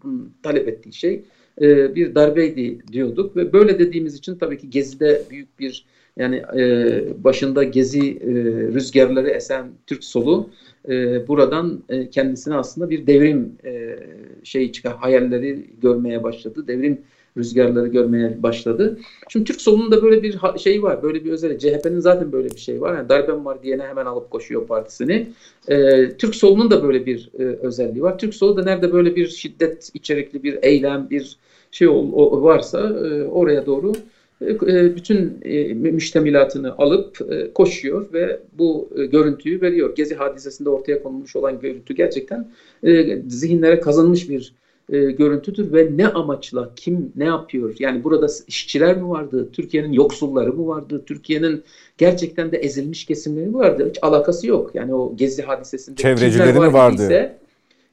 [0.43, 1.23] talep ettiği şey
[1.61, 5.85] e, bir darbeydi diyorduk ve böyle dediğimiz için tabii ki Gezi'de büyük bir
[6.17, 8.33] yani e, başında Gezi e,
[8.75, 10.51] rüzgarları esen Türk solu
[10.89, 13.99] e, buradan e, kendisine aslında bir devrim e,
[14.45, 16.65] şey çıkar hayalleri görmeye başladı.
[16.69, 17.01] Devrim
[17.37, 18.99] rüzgarları görmeye başladı.
[19.29, 21.03] Şimdi Türk solunun da böyle bir şey var.
[21.03, 21.59] Böyle bir özelliği.
[21.59, 22.97] CHP'nin zaten böyle bir şey var.
[22.97, 25.27] Yani darbem var diyene hemen alıp koşuyor partisini.
[25.69, 28.19] Ee, Türk solunun da böyle bir e, özelliği var.
[28.19, 31.37] Türk solu da nerede böyle bir şiddet içerikli bir eylem, bir
[31.71, 33.93] şey o, o varsa e, oraya doğru
[34.41, 39.95] bütün e, müştemilatını alıp e, koşuyor ve bu e, görüntüyü veriyor.
[39.97, 42.49] Gezi hadisesinde ortaya konulmuş olan görüntü gerçekten
[42.83, 44.53] e, zihinlere kazanmış bir
[44.93, 47.75] e, görüntüdür ve ne amaçla, kim ne yapıyor?
[47.79, 51.63] Yani burada işçiler mi vardı, Türkiye'nin yoksulları mı vardı, Türkiye'nin
[51.99, 53.89] gerçekten de ezilmiş kesimleri mi vardı?
[53.89, 54.71] Hiç alakası yok.
[54.75, 57.03] Yani o Gezi hadisesinde çevrecileri mi vardı?
[57.03, 57.39] Ise,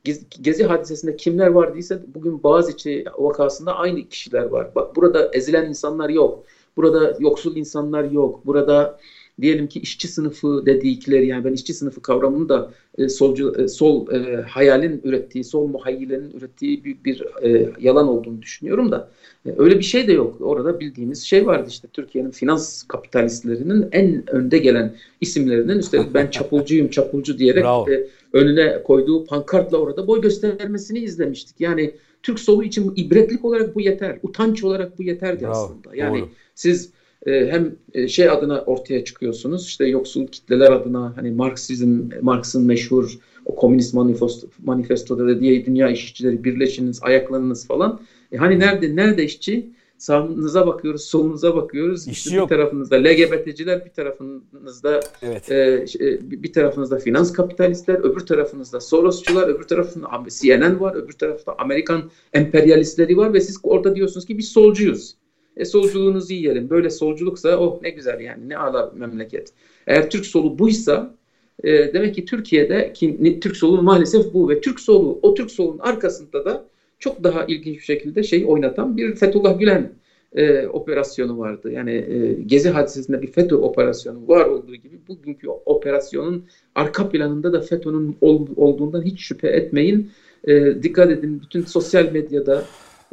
[0.04, 4.76] Gezi, hadisesinde kimler vardıysa bugün Boğaziçi vakasında aynı kişiler var.
[4.76, 6.44] Bak burada ezilen insanlar yok.
[6.78, 8.46] Burada yoksul insanlar yok.
[8.46, 9.00] Burada
[9.42, 14.12] diyelim ki işçi sınıfı dedikleri yani ben işçi sınıfı kavramını da e, solcu e, sol
[14.12, 19.10] e, hayalin ürettiği, sol muhayyilenin ürettiği büyük bir e, yalan olduğunu düşünüyorum da
[19.46, 20.38] e, öyle bir şey de yok.
[20.42, 26.90] Orada bildiğimiz şey vardı işte Türkiye'nin finans kapitalistlerinin en önde gelen isimlerinden üstelik ben çapulcuyum
[26.90, 31.56] çapulcu diyerek e, önüne koyduğu pankartla orada boy göstermesini izlemiştik.
[31.60, 31.94] Yani
[32.24, 34.20] Türk solu için ibretlik olarak bu yeter.
[34.24, 35.96] Utanç olarak bu yeterdi Bravo, aslında.
[35.96, 36.30] Yani doğru.
[36.56, 36.90] siz
[37.26, 43.56] hem e, şey adına ortaya çıkıyorsunuz işte yoksul kitleler adına hani Marksizm, Marx'ın meşhur o
[43.56, 48.00] komünist manifesto, manifestoda da diye dünya işçileri birleşiniz, ayaklanınız falan.
[48.32, 49.70] E hani nerede nerede işçi?
[49.98, 52.08] Sağınıza bakıyoruz, solunuza bakıyoruz.
[52.08, 52.50] İşçi işte yok.
[52.50, 55.52] Bir tarafınızda LGBT'ciler, bir tarafınızda evet.
[55.52, 55.86] e,
[56.22, 63.18] bir tarafınızda finans kapitalistler, öbür tarafınızda Sorosçular, öbür tarafında CNN var, öbür tarafta Amerikan emperyalistleri
[63.18, 65.16] var ve siz orada diyorsunuz ki biz solcuyuz.
[65.58, 66.70] E, solculuğunuzu yiyelim.
[66.70, 69.50] Böyle solculuksa oh ne güzel yani ne ala memleket.
[69.88, 71.16] Eğer Türk solu buysa
[71.64, 75.80] e, demek ki Türkiye'de ki, Türk solu maalesef bu ve Türk solu o Türk solunun
[75.80, 76.66] arkasında da
[77.00, 79.92] çok daha ilginç bir şekilde şey oynatan bir Fethullah Gülen
[80.36, 81.72] e, operasyonu vardı.
[81.72, 87.62] Yani e, Gezi hadisesinde bir FETÖ operasyonu var olduğu gibi bugünkü operasyonun arka planında da
[87.62, 90.12] FETÖ'nün ol, olduğundan hiç şüphe etmeyin.
[90.48, 92.64] E, dikkat edin bütün sosyal medyada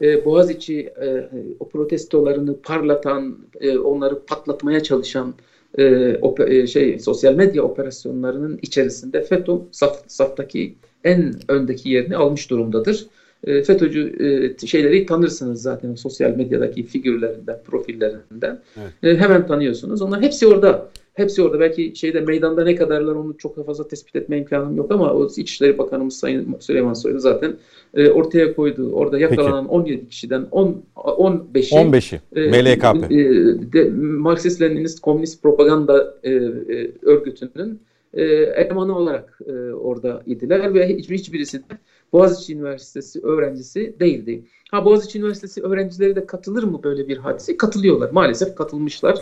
[0.02, 1.28] e, Boğaziçi e,
[1.60, 5.34] o protestolarını parlatan, e, onları patlatmaya çalışan
[5.78, 6.16] e,
[6.46, 10.74] e, şey sosyal medya operasyonlarının içerisinde FETÖ saf, saftaki
[11.04, 13.06] en öndeki yerini almış durumdadır.
[13.44, 14.16] E, FETÖ'cü
[14.62, 18.60] e, şeyleri tanırsınız zaten sosyal medyadaki figürlerinden, profillerinden.
[18.76, 19.18] Evet.
[19.18, 20.02] E, hemen tanıyorsunuz.
[20.02, 20.88] Onlar hepsi orada.
[21.20, 21.60] Hepsi orada.
[21.60, 25.78] Belki şeyde meydanda ne kadarlar onu çok fazla tespit etme imkanım yok ama o İçişleri
[25.78, 27.56] Bakanımız Sayın Süleyman Soylu zaten
[27.94, 28.92] e, ortaya koydu.
[28.92, 29.74] Orada yakalanan Peki.
[29.74, 32.20] 17 kişiden 10 15'i 15'i
[32.50, 33.12] MLKP.
[33.12, 33.18] E,
[33.72, 37.80] de, Marksist Leninist Komünist Propaganda e, e, örgütünün
[38.14, 41.78] e, elemanı olarak e, orada idiler ve hiçbir hiçbirisi de
[42.12, 44.44] Boğaziçi Üniversitesi öğrencisi değildi.
[44.70, 47.56] Ha Boğaziçi Üniversitesi öğrencileri de katılır mı böyle bir hadise?
[47.56, 48.10] Katılıyorlar.
[48.10, 49.18] Maalesef katılmışlar.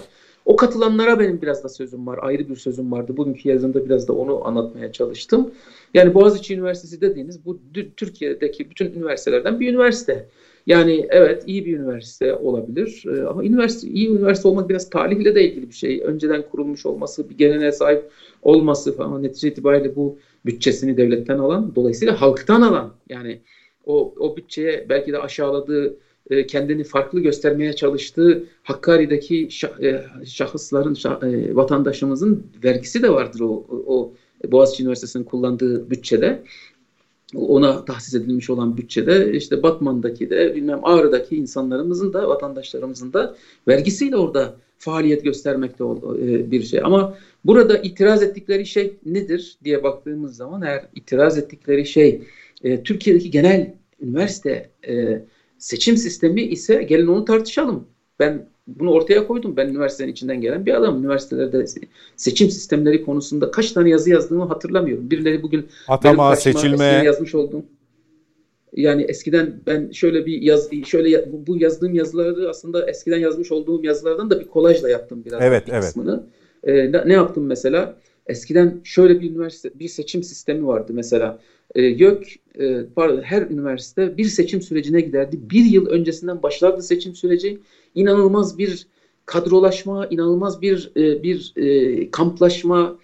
[0.49, 2.19] O katılanlara benim biraz da sözüm var.
[2.23, 3.17] Ayrı bir sözüm vardı.
[3.17, 5.51] Bugünkü yazımda biraz da onu anlatmaya çalıştım.
[5.95, 7.59] Yani Boğaziçi Üniversitesi dediğiniz bu
[7.97, 10.29] Türkiye'deki bütün üniversitelerden bir üniversite.
[10.67, 15.49] Yani evet iyi bir üniversite olabilir ee, ama üniversite iyi üniversite olmak biraz tarihle de
[15.49, 16.03] ilgili bir şey.
[16.05, 18.11] Önceden kurulmuş olması, bir geleneğe sahip
[18.43, 23.41] olması falan netice itibariyle bu bütçesini devletten alan, dolayısıyla halktan alan yani
[23.87, 25.97] o, o bütçeye belki de aşağıladığı
[26.31, 29.49] e, kendini farklı göstermeye çalıştığı Hakkari'deki
[29.83, 30.97] e, şahısların,
[31.27, 34.13] e, vatandaşımızın vergisi de vardır o, o
[34.47, 36.43] Boğaziçi Üniversitesi'nin kullandığı bütçede.
[37.35, 43.37] Ona tahsis edilmiş olan bütçede işte Batman'daki de bilmem Ağrı'daki insanlarımızın da vatandaşlarımızın da
[43.69, 45.85] vergisiyle orada faaliyet göstermekte
[46.51, 46.81] bir şey.
[46.85, 47.15] Ama
[47.45, 52.23] burada itiraz ettikleri şey nedir diye baktığımız zaman eğer itiraz ettikleri şey
[52.85, 55.23] Türkiye'deki genel üniversite e,
[55.59, 57.87] seçim sistemi ise gelin onu tartışalım.
[58.19, 59.57] Ben bunu ortaya koydum.
[59.57, 60.99] Ben üniversitenin içinden gelen bir adam.
[60.99, 61.65] Üniversitelerde
[62.17, 65.11] seçim sistemleri konusunda kaç tane yazı yazdığımı hatırlamıyorum.
[65.11, 67.65] Birileri bugün atama, seçilme yazmış olduğum
[68.73, 74.31] yani eskiden ben şöyle bir yaz şöyle bu yazdığım yazıları aslında eskiden yazmış olduğum yazılardan
[74.31, 75.85] da bir kolajla yaptım biraz evet, bir evet.
[75.85, 76.27] kısmını.
[76.65, 77.97] Ee, ne, ne yaptım mesela?
[78.29, 81.39] Eskiden şöyle bir üniversite bir seçim sistemi vardı mesela.
[81.75, 82.27] Ee, YÖK
[82.61, 85.39] e, pardon her üniversite bir seçim sürecine giderdi.
[85.51, 87.59] Bir yıl öncesinden başlardı seçim süreci.
[87.95, 88.87] İnanılmaz bir
[89.27, 92.99] kadrolaşma, inanılmaz bir e, bir e, kamplaşma,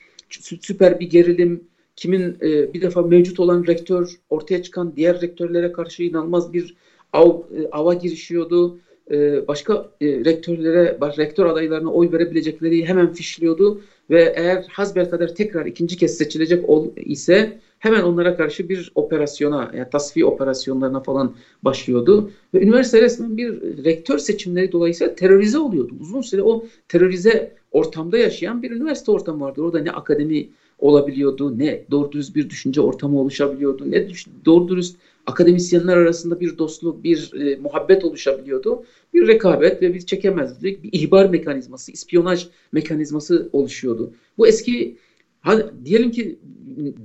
[0.60, 1.64] süper bir gerilim
[1.96, 6.76] kimin e, bir defa mevcut olan rektör ortaya çıkan diğer rektörlere karşı inanılmaz bir
[7.12, 8.78] av, e, ava girişiyordu.
[9.10, 13.80] E, başka e, rektörlere, rektör adaylarına oy verebilecekleri hemen fişliyordu
[14.10, 19.90] ve eğer hasbelkader tekrar ikinci kez seçilecek ol, ise hemen onlara karşı bir operasyona, yani
[19.90, 22.30] tasfiye operasyonlarına falan başlıyordu.
[22.54, 25.94] Ve üniversite resmen bir rektör seçimleri dolayısıyla terörize oluyordu.
[26.00, 29.62] Uzun süre o terörize ortamda yaşayan bir üniversite ortamı vardı.
[29.62, 30.48] Orada ne akademi
[30.78, 34.08] olabiliyordu, ne doğru dürüst bir düşünce ortamı oluşabiliyordu, ne
[34.44, 38.84] doğru dürüst akademisyenler arasında bir dostluk, bir e, muhabbet oluşabiliyordu.
[39.14, 44.12] Bir rekabet ve bir çekemezlik, bir ihbar mekanizması, ispiyonaj mekanizması oluşuyordu.
[44.38, 44.96] Bu eski,
[45.40, 46.38] ha, diyelim ki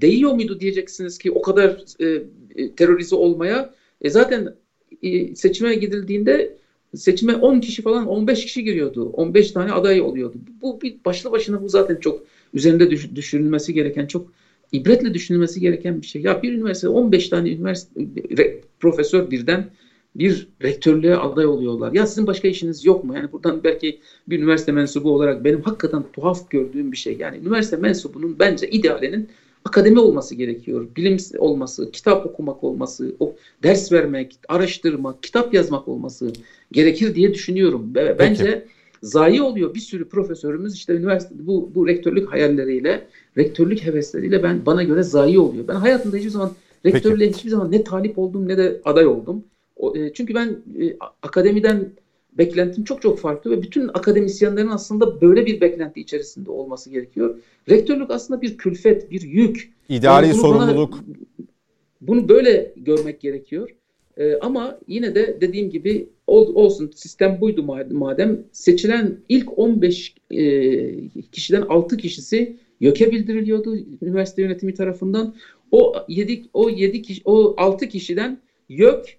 [0.01, 2.21] değiyor muydu diyeceksiniz ki o kadar e,
[2.55, 3.73] e terörize olmaya.
[4.01, 4.55] E zaten
[5.03, 6.57] e, seçime gidildiğinde
[6.95, 9.09] seçime 10 kişi falan 15 kişi giriyordu.
[9.09, 10.37] 15 tane aday oluyordu.
[10.61, 12.23] Bu bir başlı başına bu zaten çok
[12.53, 14.31] üzerinde düş, düşünülmesi gereken çok
[14.71, 16.21] ibretle düşünülmesi gereken bir şey.
[16.21, 18.01] Ya bir üniversite 15 tane üniversite
[18.37, 19.69] re, profesör birden
[20.15, 21.93] bir rektörlüğe aday oluyorlar.
[21.93, 23.15] Ya sizin başka işiniz yok mu?
[23.15, 27.17] Yani buradan belki bir üniversite mensubu olarak benim hakikaten tuhaf gördüğüm bir şey.
[27.19, 29.29] Yani üniversite mensubunun bence idealinin
[29.65, 30.87] akademi olması gerekiyor.
[30.95, 36.33] Bilim olması, kitap okumak olması, o ders vermek, araştırmak, kitap yazmak olması
[36.71, 37.91] gerekir diye düşünüyorum.
[37.95, 38.65] Bence Peki
[39.03, 39.73] zayi oluyor.
[39.73, 43.07] Bir sürü profesörümüz işte üniversite bu bu rektörlük hayalleriyle,
[43.39, 45.67] rektörlük hevesleriyle ben bana göre zayi oluyor.
[45.67, 46.51] Ben hayatımda hiçbir zaman
[46.85, 47.37] rektörlüğe Peki.
[47.37, 49.43] hiçbir zaman ne talip oldum ne de aday oldum.
[49.75, 50.47] O, e, çünkü ben
[50.81, 51.89] e, akademiden
[52.33, 57.37] beklentim çok çok farklı ve bütün akademisyenlerin aslında böyle bir beklenti içerisinde olması gerekiyor.
[57.69, 59.73] Rektörlük aslında bir külfet, bir yük.
[59.89, 60.93] İdari yani sorumluluk.
[60.93, 61.47] Bana,
[62.01, 63.69] bunu böyle görmek gerekiyor.
[64.17, 70.41] Ee, ama yine de dediğim gibi ol, olsun sistem buydu madem seçilen ilk 15 e,
[71.31, 75.35] kişiden 6 kişisi YÖK'e bildiriliyordu üniversite yönetimi tarafından.
[75.71, 79.17] O 7 o 7 kişi o 6 kişiden YÖK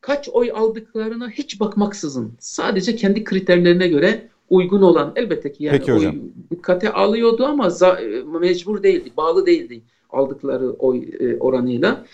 [0.00, 5.92] kaç oy aldıklarına hiç bakmaksızın sadece kendi kriterlerine göre uygun olan elbette ki yani Peki
[5.92, 6.12] oy
[6.50, 8.00] dikkate alıyordu ama za,
[8.40, 12.04] mecbur değildi, bağlı değildi aldıkları oy e, oranıyla.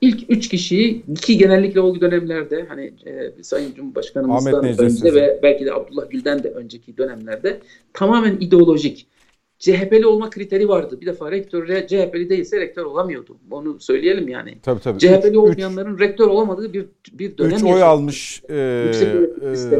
[0.00, 5.72] İlk üç kişiyi ki genellikle o dönemlerde hani e, Sayın Cumhurbaşkanımızdan önce ve belki de
[5.72, 7.60] Abdullah Gül'den de önceki dönemlerde
[7.92, 9.06] tamamen ideolojik
[9.64, 11.00] CHP'li olma kriteri vardı.
[11.00, 13.36] Bir defa rektör CHP'li değilse rektör olamıyordu.
[13.50, 14.58] Onu söyleyelim yani.
[14.62, 14.98] Tabii tabii.
[14.98, 17.56] CHP'li üç, olmayanların üç, rektör olamadığı bir bir dönem.
[17.56, 17.84] Üç oy yaşadı.
[17.84, 18.54] almış e,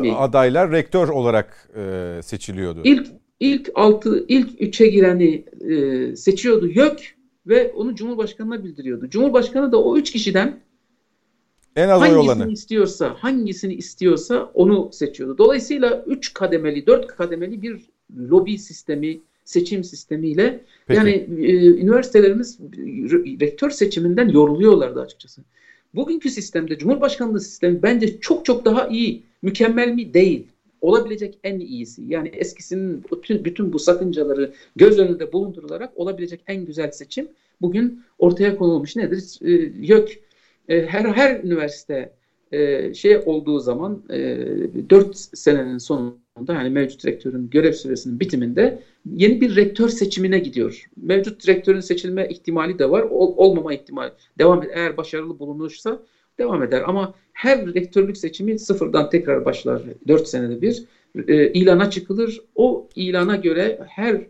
[0.05, 2.81] e, adaylar rektör olarak e, seçiliyordu.
[2.85, 3.07] İlk
[3.41, 7.15] ilk altı ilk üçe gireni e, seçiyordu YÖK
[7.47, 9.09] ve onu Cumhurbaşkanı'na bildiriyordu.
[9.09, 10.61] Cumhurbaşkanı da o üç kişiden
[11.77, 12.53] en az hangisini olanı.
[12.53, 15.39] istiyorsa, hangisini istiyorsa onu seçiyordu.
[15.39, 20.99] Dolayısıyla üç kademeli, dört kademeli bir lobi sistemi, seçim sistemiyle Peki.
[20.99, 22.59] yani e, üniversitelerimiz
[23.41, 25.43] rektör seçiminden yoruluyorlardı açıkçası.
[25.95, 29.23] Bugünkü sistemde Cumhurbaşkanlığı sistemi bence çok çok daha iyi.
[29.43, 30.15] Mükemmel mi?
[30.15, 30.47] Değil
[30.85, 32.03] olabilecek en iyisi.
[32.09, 37.29] Yani eskisinin bütün, bütün bu sakıncaları göz önünde bulundurularak olabilecek en güzel seçim
[37.61, 38.97] bugün ortaya konulmuş.
[38.97, 39.39] Nedir?
[39.43, 39.51] E,
[39.87, 40.21] YÖK
[40.69, 42.13] e, her her üniversite
[42.53, 44.39] e, şey olduğu zaman e,
[44.91, 50.87] 4 senenin sonunda yani mevcut rektörün görev süresinin bitiminde yeni bir rektör seçimine gidiyor.
[50.97, 53.03] Mevcut rektörün seçilme ihtimali de var.
[53.03, 54.73] Ol, olmama ihtimali devam eder.
[54.75, 56.03] Eğer başarılı bulunursa
[56.39, 56.83] devam eder.
[56.87, 59.83] Ama her rektörlük seçimi sıfırdan tekrar başlar.
[60.09, 60.85] Dört senede bir
[61.29, 62.41] e, ilana çıkılır.
[62.55, 64.21] O ilana göre her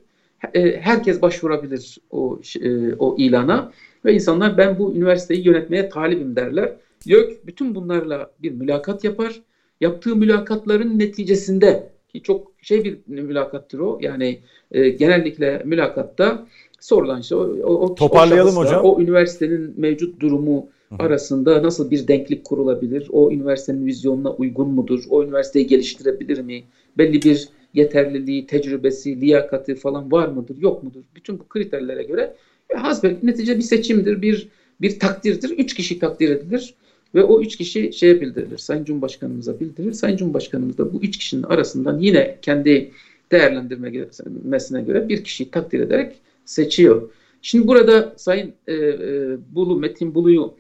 [0.55, 3.73] e, herkes başvurabilir o e, o ilana
[4.05, 6.77] ve insanlar ben bu üniversiteyi yönetmeye talibim derler.
[7.05, 9.43] YÖK bütün bunlarla bir mülakat yapar.
[9.81, 13.99] Yaptığı mülakatların neticesinde ki çok şey bir mülakattır o.
[14.03, 14.39] Yani
[14.73, 16.47] e, genellikle mülakatta
[16.81, 18.85] sorulan şey o, o, Toparlayalım o hocam.
[18.85, 20.69] O üniversitenin mevcut durumu,
[20.99, 23.09] arasında nasıl bir denklik kurulabilir?
[23.13, 25.05] O üniversitenin vizyonuna uygun mudur?
[25.11, 26.65] O üniversiteyi geliştirebilir mi?
[26.99, 31.01] Belli bir yeterliliği, tecrübesi, liyakati falan var mıdır, yok mudur?
[31.17, 32.35] Bütün bu kriterlere göre
[32.71, 34.49] e, hasbel netice bir seçimdir, bir
[34.81, 35.51] bir takdirdir.
[35.51, 36.75] Üç kişi takdir edilir
[37.15, 38.59] ve o üç kişi şeye bildirilir.
[38.59, 39.93] Sayın Cumhurbaşkanımıza bildirir.
[39.93, 42.91] Sayın Cumhurbaşkanımız da bu üç kişinin arasından yine kendi
[43.33, 47.09] değerlendirmesine göre bir kişiyi takdir ederek seçiyor.
[47.43, 50.55] Şimdi burada Sayın e, e, Bulu, Metin Bulu'yu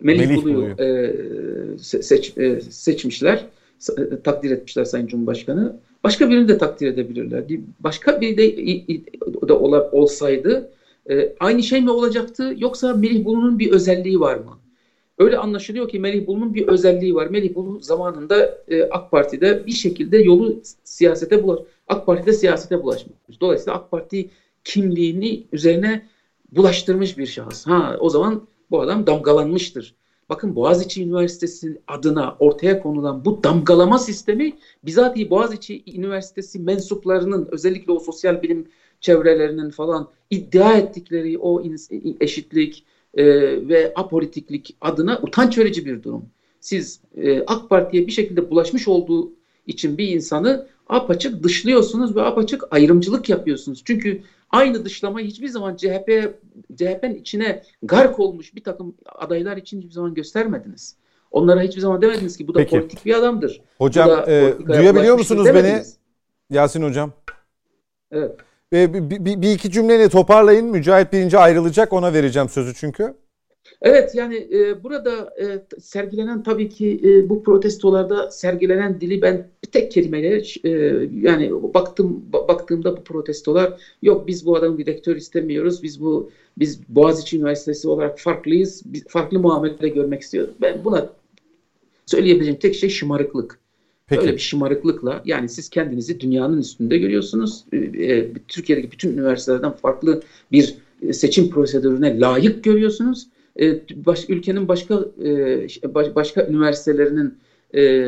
[0.00, 0.74] Melih, Melih Bulu'yu, Bulu'yu.
[0.78, 3.44] E, seç, e, seçmişler.
[3.98, 5.76] E, takdir etmişler Sayın Cumhurbaşkanı.
[6.04, 7.44] Başka birini de takdir edebilirler.
[7.80, 8.56] Başka biri de,
[9.48, 9.52] de
[9.92, 10.70] olsaydı
[11.10, 14.58] e, aynı şey mi olacaktı yoksa Melih Bulu'nun bir özelliği var mı?
[15.18, 17.26] Öyle anlaşılıyor ki Melih Bulu'nun bir özelliği var.
[17.26, 23.40] Melih Bulu zamanında e, AK Parti'de bir şekilde yolu siyasete bulaş, AK Parti'de siyasete bulaşmış.
[23.40, 24.30] Dolayısıyla AK Parti
[24.64, 26.08] kimliğini üzerine
[26.52, 27.66] bulaştırmış bir şahıs.
[27.66, 29.94] Ha o zaman bu adam damgalanmıştır.
[30.28, 34.52] Bakın Boğaziçi Üniversitesi adına ortaya konulan bu damgalama sistemi
[34.84, 38.68] bizatihi Boğaziçi Üniversitesi mensuplarının özellikle o sosyal bilim
[39.00, 41.62] çevrelerinin falan iddia ettikleri o
[42.20, 42.84] eşitlik
[43.16, 43.24] e,
[43.68, 46.24] ve apolitiklik adına utanç verici bir durum.
[46.60, 49.32] Siz e, AK Parti'ye bir şekilde bulaşmış olduğu
[49.66, 53.82] için bir insanı apaçık dışlıyorsunuz ve apaçık ayrımcılık yapıyorsunuz.
[53.84, 56.34] Çünkü aynı dışlamayı hiçbir zaman CHP
[56.76, 60.96] CHP'nin içine gark olmuş bir takım adaylar için hiçbir zaman göstermediniz.
[61.30, 62.70] Onlara hiçbir zaman demediniz ki bu da Peki.
[62.70, 63.60] politik bir adamdır.
[63.78, 65.82] Hocam e, duyabiliyor musunuz beni?
[66.50, 67.12] Yasin hocam.
[68.10, 68.36] Evet.
[68.72, 70.66] E, bir, bir, iki cümleyle toparlayın.
[70.66, 73.14] Mücahit birinci ayrılacak ona vereceğim sözü çünkü.
[73.82, 79.70] Evet yani e, burada e, sergilenen tabii ki e, bu protestolarda sergilenen dili ben bir
[79.70, 80.70] tek kelimeyle e,
[81.12, 87.36] yani baktım baktığımda bu protestolar yok biz bu adamı bir istemiyoruz biz bu biz Boğaziçi
[87.36, 90.54] Üniversitesi olarak farklıyız biz farklı muamele görmek istiyoruz.
[90.60, 91.12] Ben buna
[92.06, 93.65] söyleyebileceğim tek şey şımarıklık.
[94.08, 94.22] Peki.
[94.22, 97.64] Öyle bir şımarıklıkla yani siz kendinizi dünyanın üstünde görüyorsunuz.
[97.72, 100.22] E, e, Türkiye'deki bütün üniversitelerden farklı
[100.52, 100.74] bir
[101.12, 103.26] seçim prosedürüne layık görüyorsunuz
[103.60, 107.34] e, baş, ülkenin başka e, baş, başka üniversitelerinin
[107.74, 108.06] e,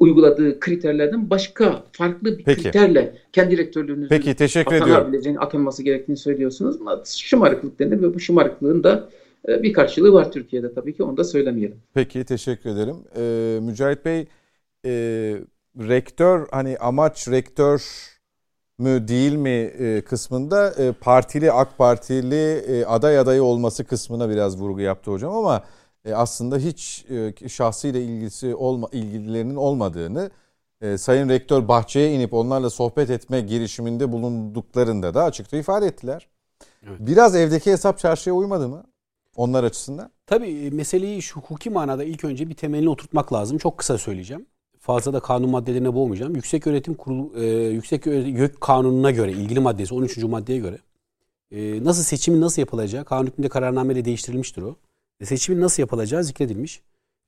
[0.00, 2.62] uyguladığı kriterlerden başka farklı bir Peki.
[2.62, 5.36] kriterle kendi rektörlüğünüzün Peki teşekkür ediyorum.
[5.38, 6.76] atanması gerektiğini söylüyorsunuz.
[7.04, 9.08] Şımarıklık denir ve bu şımarıklığın da
[9.48, 11.76] e, bir karşılığı var Türkiye'de tabii ki onu da söylemeyelim.
[11.94, 12.96] Peki teşekkür ederim.
[13.16, 14.26] Ee, Mücahit Bey
[14.86, 14.92] e,
[15.78, 17.82] rektör hani amaç rektör
[18.78, 24.60] mü değil mi e, kısmında e, partili AK Partili e, aday adayı olması kısmına biraz
[24.60, 25.64] vurgu yaptı hocam ama
[26.14, 27.06] aslında hiç
[27.48, 30.30] şahsıyla ilgisi olma ilgililerinin olmadığını
[30.96, 36.28] Sayın Rektör bahçeye inip onlarla sohbet etme girişiminde bulunduklarında da açıkça ifade ettiler.
[36.86, 36.96] Evet.
[37.00, 38.84] Biraz evdeki hesap çarşıya uymadı mı
[39.36, 40.10] onlar açısından?
[40.26, 43.58] Tabii meseleyi şu hukuki manada ilk önce bir temelini oturtmak lazım.
[43.58, 44.46] Çok kısa söyleyeceğim
[44.86, 46.34] fazla da kanun maddelerine boğmayacağım.
[46.34, 50.16] Yüksek Öğretim Kurulu e, Yüksek YÖK Kanunu'na göre ilgili maddesi 13.
[50.18, 50.78] maddeye göre
[51.50, 54.76] e, nasıl seçimin nasıl yapılacağı kanun hükmünde kararnameyle değiştirilmiştir o.
[55.20, 56.82] E, seçimin nasıl yapılacağı zikredilmiş.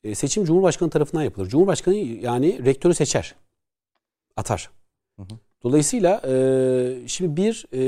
[0.04, 1.48] E, seçim Cumhurbaşkanı tarafından yapılır.
[1.48, 3.34] Cumhurbaşkanı yani rektörü seçer.
[4.36, 4.70] Atar.
[5.16, 5.38] Hı hı.
[5.62, 7.80] Dolayısıyla e, şimdi bir e,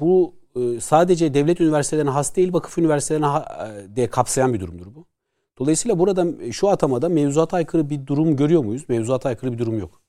[0.00, 5.04] bu e, sadece devlet üniversitelerine has değil vakıf üniversitelerine e, de kapsayan bir durumdur bu.
[5.58, 8.84] Dolayısıyla burada e, şu atamada mevzuata aykırı bir durum görüyor muyuz?
[8.88, 10.00] Mevzuata aykırı bir durum yok.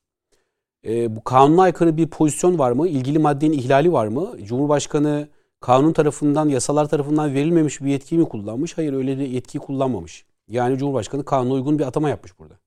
[0.87, 2.87] E, bu kanuna aykırı bir pozisyon var mı?
[2.87, 4.35] İlgili maddenin ihlali var mı?
[4.43, 5.27] Cumhurbaşkanı
[5.59, 8.77] kanun tarafından, yasalar tarafından verilmemiş bir yetkiyi mi kullanmış?
[8.77, 10.25] Hayır öyle bir yetkiyi kullanmamış.
[10.47, 12.59] Yani Cumhurbaşkanı kanuna uygun bir atama yapmış burada.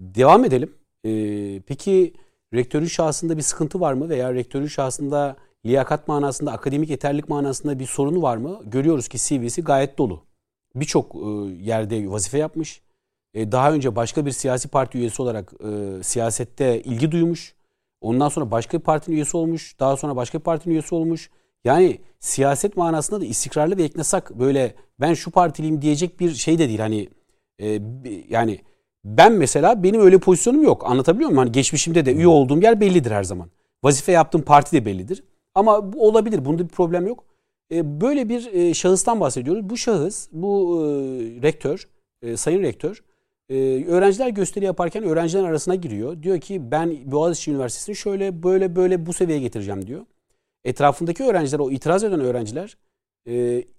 [0.00, 0.74] Devam edelim.
[1.04, 1.10] E,
[1.60, 2.14] peki
[2.54, 4.08] rektörün şahsında bir sıkıntı var mı?
[4.08, 5.36] Veya rektörün şahsında
[5.66, 8.60] liyakat manasında, akademik yeterlik manasında bir sorunu var mı?
[8.64, 10.29] Görüyoruz ki CV'si gayet dolu
[10.74, 11.18] birçok e,
[11.62, 12.80] yerde vazife yapmış.
[13.34, 17.54] E, daha önce başka bir siyasi parti üyesi olarak e, siyasette ilgi duymuş.
[18.00, 19.80] Ondan sonra başka bir partinin üyesi olmuş.
[19.80, 21.30] Daha sonra başka bir partinin üyesi olmuş.
[21.64, 26.68] Yani siyaset manasında da istikrarlı ve eknesak böyle ben şu partiliyim diyecek bir şey de
[26.68, 26.78] değil.
[26.78, 27.08] Hani
[28.28, 28.60] yani
[29.04, 30.86] ben mesela benim öyle pozisyonum yok.
[30.86, 31.38] Anlatabiliyor muyum?
[31.38, 33.50] Hani geçmişimde de üye olduğum yer bellidir her zaman.
[33.84, 35.24] Vazife yaptığım parti de bellidir.
[35.54, 36.44] Ama bu olabilir.
[36.44, 37.24] Bunda bir problem yok.
[37.72, 39.70] E, böyle bir e, şahıstan bahsediyoruz.
[39.70, 40.88] Bu şahıs, bu e,
[41.42, 41.88] rektör,
[42.36, 43.04] sayın rektör,
[43.86, 46.22] öğrenciler gösteri yaparken öğrencilerin arasına giriyor.
[46.22, 50.06] Diyor ki ben Boğaziçi Üniversitesi'ni şöyle böyle böyle bu seviyeye getireceğim diyor.
[50.64, 52.76] Etrafındaki öğrenciler, o itiraz eden öğrenciler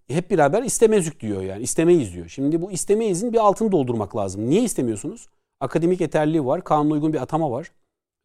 [0.07, 2.27] hep beraber istemezük diyor yani istemeyiz diyor.
[2.27, 4.49] Şimdi bu istemeyizin bir altını doldurmak lazım.
[4.49, 5.27] Niye istemiyorsunuz?
[5.59, 7.71] Akademik yeterliliği var, kanuna uygun bir atama var.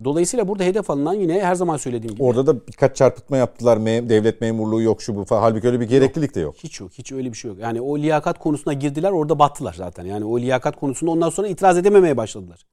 [0.04, 2.22] Dolayısıyla burada hedef alınan yine her zaman söylediğim gibi.
[2.22, 3.76] Orada da birkaç çarpıtma yaptılar.
[3.76, 5.40] Mem devlet memurluğu yok şu bu falan.
[5.40, 6.54] Halbuki öyle bir gereklilik de yok.
[6.56, 6.90] Hiç yok.
[6.92, 7.60] Hiç öyle bir şey yok.
[7.60, 10.04] Yani o liyakat konusuna girdiler orada battılar zaten.
[10.04, 12.66] Yani o liyakat konusunda ondan sonra itiraz edememeye başladılar.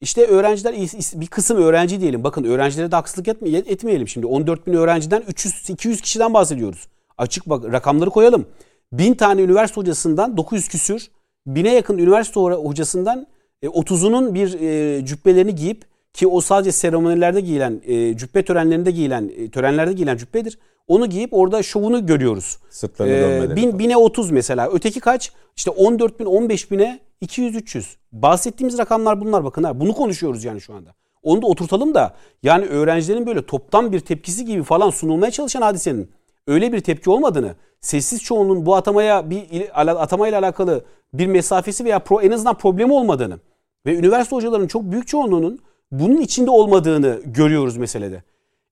[0.00, 0.74] İşte öğrenciler
[1.14, 2.24] bir kısım öğrenci diyelim.
[2.24, 4.26] Bakın öğrencilere de haksızlık etmeyelim şimdi.
[4.26, 6.88] 14 bin öğrenciden 300-200 kişiden bahsediyoruz.
[7.18, 8.46] Açık bak rakamları koyalım.
[8.92, 11.10] Bin tane üniversite hocasından 900 küsür,
[11.46, 13.26] bine yakın üniversite hocasından
[13.62, 19.30] 30'unun e, bir e, cübbelerini giyip ki o sadece seremonilerde giyilen, e, cübbe törenlerinde giyilen,
[19.36, 20.58] e, törenlerde giyilen cübbedir.
[20.86, 22.58] Onu giyip orada şovunu görüyoruz.
[22.70, 24.68] Sırtlarını ee, bin, bine 30 mesela.
[24.72, 25.32] Öteki kaç?
[25.56, 27.96] İşte 14 bin, 15 bine 200-300.
[28.12, 29.80] Bahsettiğimiz rakamlar bunlar bakın ha.
[29.80, 30.94] Bunu konuşuyoruz yani şu anda.
[31.22, 36.10] Onu da oturtalım da yani öğrencilerin böyle toptan bir tepkisi gibi falan sunulmaya çalışan hadisenin
[36.46, 40.84] öyle bir tepki olmadığını, sessiz çoğunluğun bu atamaya bir atamayla alakalı
[41.14, 43.38] bir mesafesi veya pro, en azından problemi olmadığını
[43.86, 45.60] ve üniversite hocalarının çok büyük çoğunluğunun
[46.00, 48.22] bunun içinde olmadığını görüyoruz meselede.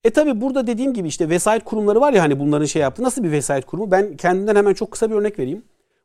[0.05, 3.03] E tabi burada dediğim gibi işte vesayet kurumları var ya hani bunların şey yaptı.
[3.03, 3.91] Nasıl bir vesayet kurumu?
[3.91, 5.63] Ben kendimden hemen çok kısa bir örnek vereyim.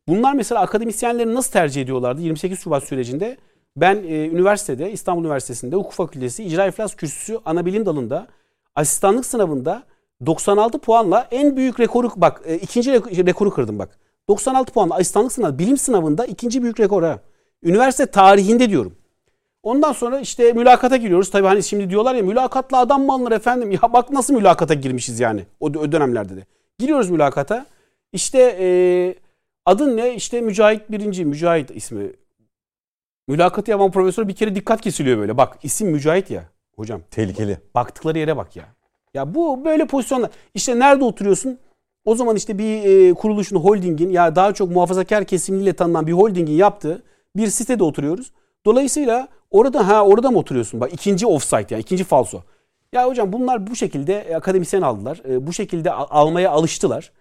[0.08, 3.38] Bunlar mesela akademisyenleri nasıl tercih ediyorlardı 28 Şubat sürecinde?
[3.78, 8.28] Ben e, üniversitede İstanbul Üniversitesi'nde hukuk fakültesi icra iflas kürsüsü ana bilim dalında
[8.76, 9.84] asistanlık sınavında
[10.26, 12.94] 96 puanla en büyük rekoru bak e, ikinci
[13.26, 13.98] rekoru kırdım bak.
[14.28, 17.20] 96 puanla asistanlık sınavı bilim sınavında ikinci büyük rekor ha.
[17.64, 18.94] Üniversite tarihinde diyorum.
[19.68, 21.32] Ondan sonra işte mülakata giriyoruz.
[21.32, 23.72] Tabii hani şimdi diyorlar ya mülakatla adam mı alınır efendim?
[23.84, 26.46] Ya bak nasıl mülakata girmişiz yani o, dönemlerde de.
[26.80, 27.66] Giriyoruz mülakata.
[28.14, 28.68] İşte e,
[29.66, 30.16] adın ne?
[30.16, 31.26] İşte Mücahit birinci.
[31.26, 32.12] Mücahit ismi.
[33.28, 35.38] Mülakatı yapan profesör bir kere dikkat kesiliyor böyle.
[35.38, 36.44] Bak isim Mücahit ya
[36.76, 37.02] hocam.
[37.12, 37.58] Tehlikeli.
[37.76, 38.66] Baktıkları yere bak ya.
[39.14, 40.30] Ya bu böyle pozisyonlar.
[40.54, 41.60] İşte nerede oturuyorsun?
[42.06, 46.54] O zaman işte bir e, kuruluşun, holdingin ya daha çok muhafazakar kesimiyle tanınan bir holdingin
[46.54, 47.04] yaptığı
[47.36, 48.32] bir sitede oturuyoruz.
[48.66, 50.82] Dolayısıyla orada ha orada mı oturuyorsun?
[50.82, 52.42] Bak ikinci offsite yani ikinci falso.
[52.94, 55.22] Ya hocam bunlar bu şekilde e, akademisyen aldılar.
[55.30, 57.12] E, bu şekilde almaya alıştılar.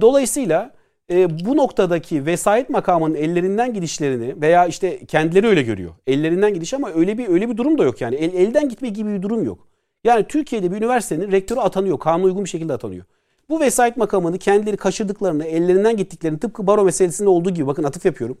[0.00, 0.70] Dolayısıyla
[1.10, 5.90] e, bu noktadaki vesayet makamının ellerinden gidişlerini veya işte kendileri öyle görüyor.
[6.06, 8.14] Ellerinden gidiş ama öyle bir öyle bir durum da yok yani.
[8.14, 9.68] El, elden gitme gibi bir durum yok.
[10.04, 11.98] Yani Türkiye'de bir üniversitenin rektörü atanıyor.
[11.98, 13.04] Kanuna uygun bir şekilde atanıyor.
[13.48, 18.38] Bu vesayet makamını kendileri kaçırdıklarını, ellerinden gittiklerini tıpkı baro meselesinde olduğu gibi bakın atıf yapıyorum.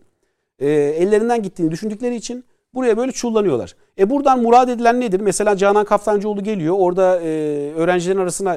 [0.58, 2.44] Ellerinden gittiğini düşündükleri için
[2.74, 3.74] buraya böyle çullanıyorlar.
[3.98, 5.20] E buradan murad edilen nedir?
[5.20, 6.74] Mesela Canan Kaftancıoğlu geliyor.
[6.78, 7.28] Orada e,
[7.72, 8.56] öğrencilerin arasına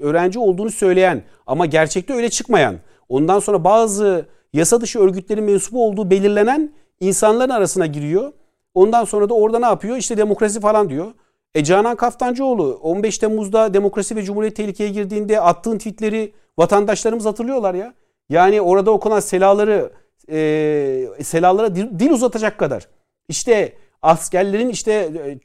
[0.00, 2.76] öğrenci olduğunu söyleyen ama gerçekte öyle çıkmayan.
[3.08, 8.32] Ondan sonra bazı yasa dışı örgütlerin mensubu olduğu belirlenen insanların arasına giriyor.
[8.74, 9.96] Ondan sonra da orada ne yapıyor?
[9.96, 11.06] İşte demokrasi falan diyor.
[11.54, 17.94] E Canan Kaftancıoğlu 15 Temmuz'da demokrasi ve cumhuriyet tehlikeye girdiğinde attığın tweetleri vatandaşlarımız hatırlıyorlar ya.
[18.28, 19.92] Yani orada okunan selaları
[20.28, 22.88] e, selalara dil, dil uzatacak kadar.
[23.28, 23.72] İşte
[24.02, 25.38] askerlerin işte e,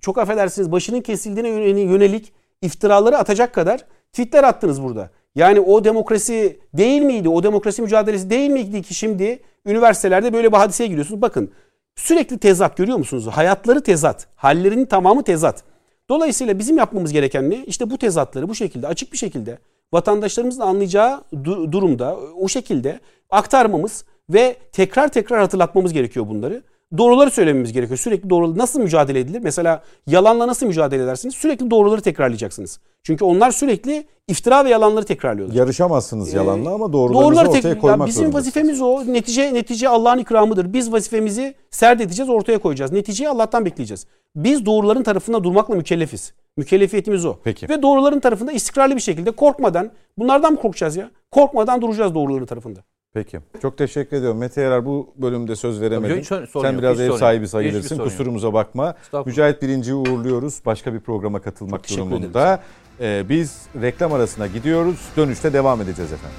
[0.00, 1.48] çok affedersiniz başının kesildiğine
[1.80, 2.32] yönelik
[2.62, 5.10] iftiraları atacak kadar tweetler attınız burada.
[5.34, 7.28] Yani o demokrasi değil miydi?
[7.28, 11.22] O demokrasi mücadelesi değil miydi ki şimdi üniversitelerde böyle bir hadiseye giriyorsunuz?
[11.22, 11.50] Bakın
[11.96, 13.26] Sürekli tezat görüyor musunuz?
[13.26, 14.26] Hayatları tezat.
[14.36, 15.64] Hallerinin tamamı tezat.
[16.08, 17.64] Dolayısıyla bizim yapmamız gereken ne?
[17.64, 19.58] İşte bu tezatları bu şekilde açık bir şekilde
[19.92, 23.00] vatandaşlarımızın anlayacağı du- durumda o şekilde
[23.30, 26.62] aktarmamız ve tekrar tekrar hatırlatmamız gerekiyor bunları
[26.98, 27.98] doğruları söylememiz gerekiyor.
[27.98, 29.40] Sürekli doğru nasıl mücadele edilir?
[29.42, 31.34] Mesela yalanla nasıl mücadele edersiniz?
[31.34, 32.80] Sürekli doğruları tekrarlayacaksınız.
[33.02, 35.54] Çünkü onlar sürekli iftira ve yalanları tekrarlıyorlar.
[35.54, 39.02] Yarışamazsınız ee, yalanla ama doğrularınızı doğruları ortaya tek, koymak Bizim vazifemiz o.
[39.06, 40.72] Netice netice Allah'ın ikramıdır.
[40.72, 42.92] Biz vazifemizi serdedeceğiz, ortaya koyacağız.
[42.92, 44.06] Neticeyi Allah'tan bekleyeceğiz.
[44.36, 46.34] Biz doğruların tarafında durmakla mükellefiz.
[46.56, 47.36] Mükellefiyetimiz o.
[47.44, 47.68] Peki.
[47.68, 51.10] Ve doğruların tarafında istikrarlı bir şekilde korkmadan, bunlardan mı korkacağız ya?
[51.30, 52.80] Korkmadan duracağız doğruların tarafında.
[53.14, 53.40] Peki.
[53.62, 54.38] Çok teşekkür ediyorum.
[54.38, 56.18] Mete Yarar bu bölümde söz veremedim.
[56.18, 57.50] Hiç sorun Sen yok, biraz ev sahibi yok.
[57.50, 57.98] sayılırsın.
[57.98, 58.94] Kusurumuza bakma.
[59.26, 60.60] Mücahit Birinci'yi uğurluyoruz.
[60.66, 62.62] Başka bir programa katılmak durumunda.
[63.00, 65.08] Ee, biz reklam arasına gidiyoruz.
[65.16, 66.36] Dönüşte devam edeceğiz efendim.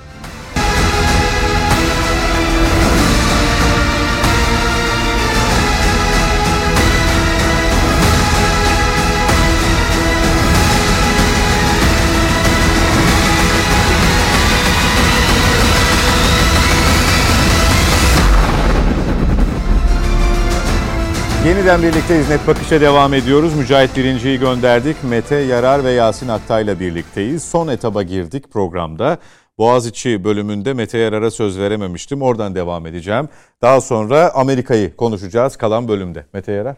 [21.46, 22.30] Yeniden birlikteyiz.
[22.30, 23.56] Net Bakış'a devam ediyoruz.
[23.56, 25.04] Mücahit Birinci'yi gönderdik.
[25.04, 27.44] Mete Yarar ve Yasin Aktay'la birlikteyiz.
[27.44, 29.18] Son etaba girdik programda.
[29.58, 32.22] Boğaziçi bölümünde Mete Yarar'a söz verememiştim.
[32.22, 33.30] Oradan devam edeceğim.
[33.62, 36.26] Daha sonra Amerika'yı konuşacağız kalan bölümde.
[36.34, 36.76] Mete Yarar.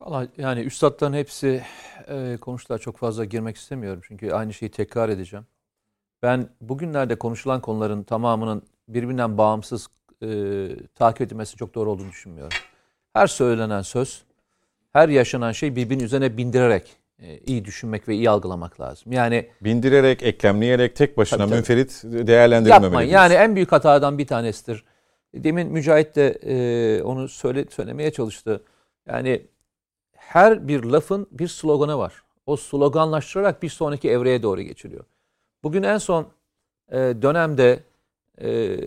[0.00, 1.62] Valla yani üstadların hepsi
[2.08, 2.78] e, konuştular.
[2.78, 4.02] Çok fazla girmek istemiyorum.
[4.08, 5.46] Çünkü aynı şeyi tekrar edeceğim.
[6.22, 9.88] Ben bugünlerde konuşulan konuların tamamının birbirinden bağımsız
[10.22, 10.28] e,
[10.94, 12.58] takip edilmesi çok doğru olduğunu düşünmüyorum.
[13.18, 14.22] Her söylenen söz,
[14.92, 19.12] her yaşanan şey birbirinin üzerine bindirerek e, iyi düşünmek ve iyi algılamak lazım.
[19.12, 22.82] Yani bindirerek, eklemleyerek tek başına tabii, münferit değerlendirmemeliyiz.
[22.84, 23.10] Yapmayın.
[23.10, 24.84] Yani en büyük hatadan bir tanesidir.
[25.34, 28.62] Demin Mücahit de e, onu söyle, söylemeye çalıştı.
[29.06, 29.42] Yani
[30.16, 32.22] her bir lafın bir sloganı var.
[32.46, 35.04] O sloganlaştırarak bir sonraki evreye doğru geçiliyor.
[35.62, 36.28] Bugün en son
[36.92, 37.80] e, dönemde
[38.42, 38.78] e,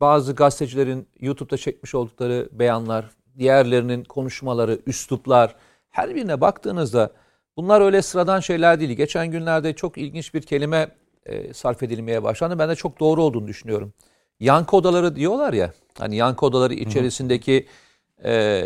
[0.00, 3.04] bazı gazetecilerin YouTube'da çekmiş oldukları beyanlar,
[3.38, 5.54] diğerlerinin konuşmaları, üsluplar
[5.88, 7.12] her birine baktığınızda
[7.56, 8.90] bunlar öyle sıradan şeyler değil.
[8.90, 10.88] Geçen günlerde çok ilginç bir kelime
[11.26, 12.58] e, sarf edilmeye başlandı.
[12.58, 13.92] Ben de çok doğru olduğunu düşünüyorum.
[14.40, 15.72] Yankı odaları diyorlar ya.
[15.98, 17.66] Hani yankı odaları içerisindeki
[18.24, 18.62] e,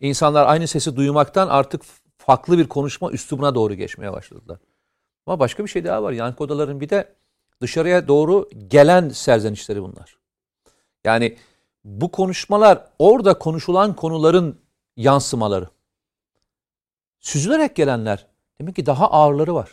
[0.00, 1.82] insanlar aynı sesi duymaktan artık
[2.18, 4.58] farklı bir konuşma üslubuna doğru geçmeye başladılar.
[5.26, 6.12] Ama başka bir şey daha var.
[6.12, 7.14] Yankı odaların bir de
[7.60, 10.18] dışarıya doğru gelen serzenişleri bunlar.
[11.04, 11.36] Yani
[11.84, 14.60] bu konuşmalar orada konuşulan konuların
[14.96, 15.68] yansımaları.
[17.18, 18.26] Süzülerek gelenler
[18.60, 19.70] demek ki daha ağırları var.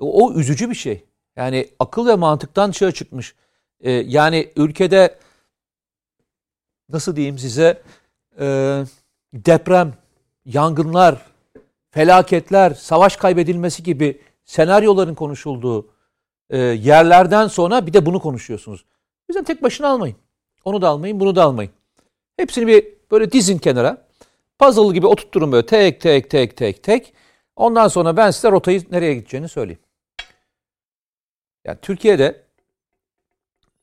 [0.00, 1.04] O, o üzücü bir şey.
[1.36, 3.34] Yani akıl ve mantıktan çığa çıkmış.
[3.80, 5.18] Ee, yani ülkede
[6.88, 7.82] nasıl diyeyim size
[8.40, 8.46] e,
[9.34, 9.94] deprem,
[10.44, 11.26] yangınlar,
[11.90, 15.90] felaketler, savaş kaybedilmesi gibi senaryoların konuşulduğu
[16.50, 18.84] e, yerlerden sonra bir de bunu konuşuyorsunuz.
[19.28, 20.16] Bizden tek başına almayın.
[20.66, 21.72] Onu da almayın, bunu da almayın.
[22.36, 24.06] Hepsini bir böyle dizin kenara.
[24.58, 27.14] Puzzle gibi oturtturun böyle tek tek tek tek tek.
[27.56, 29.80] Ondan sonra ben size rotayı nereye gideceğini söyleyeyim.
[31.64, 32.42] Yani Türkiye'de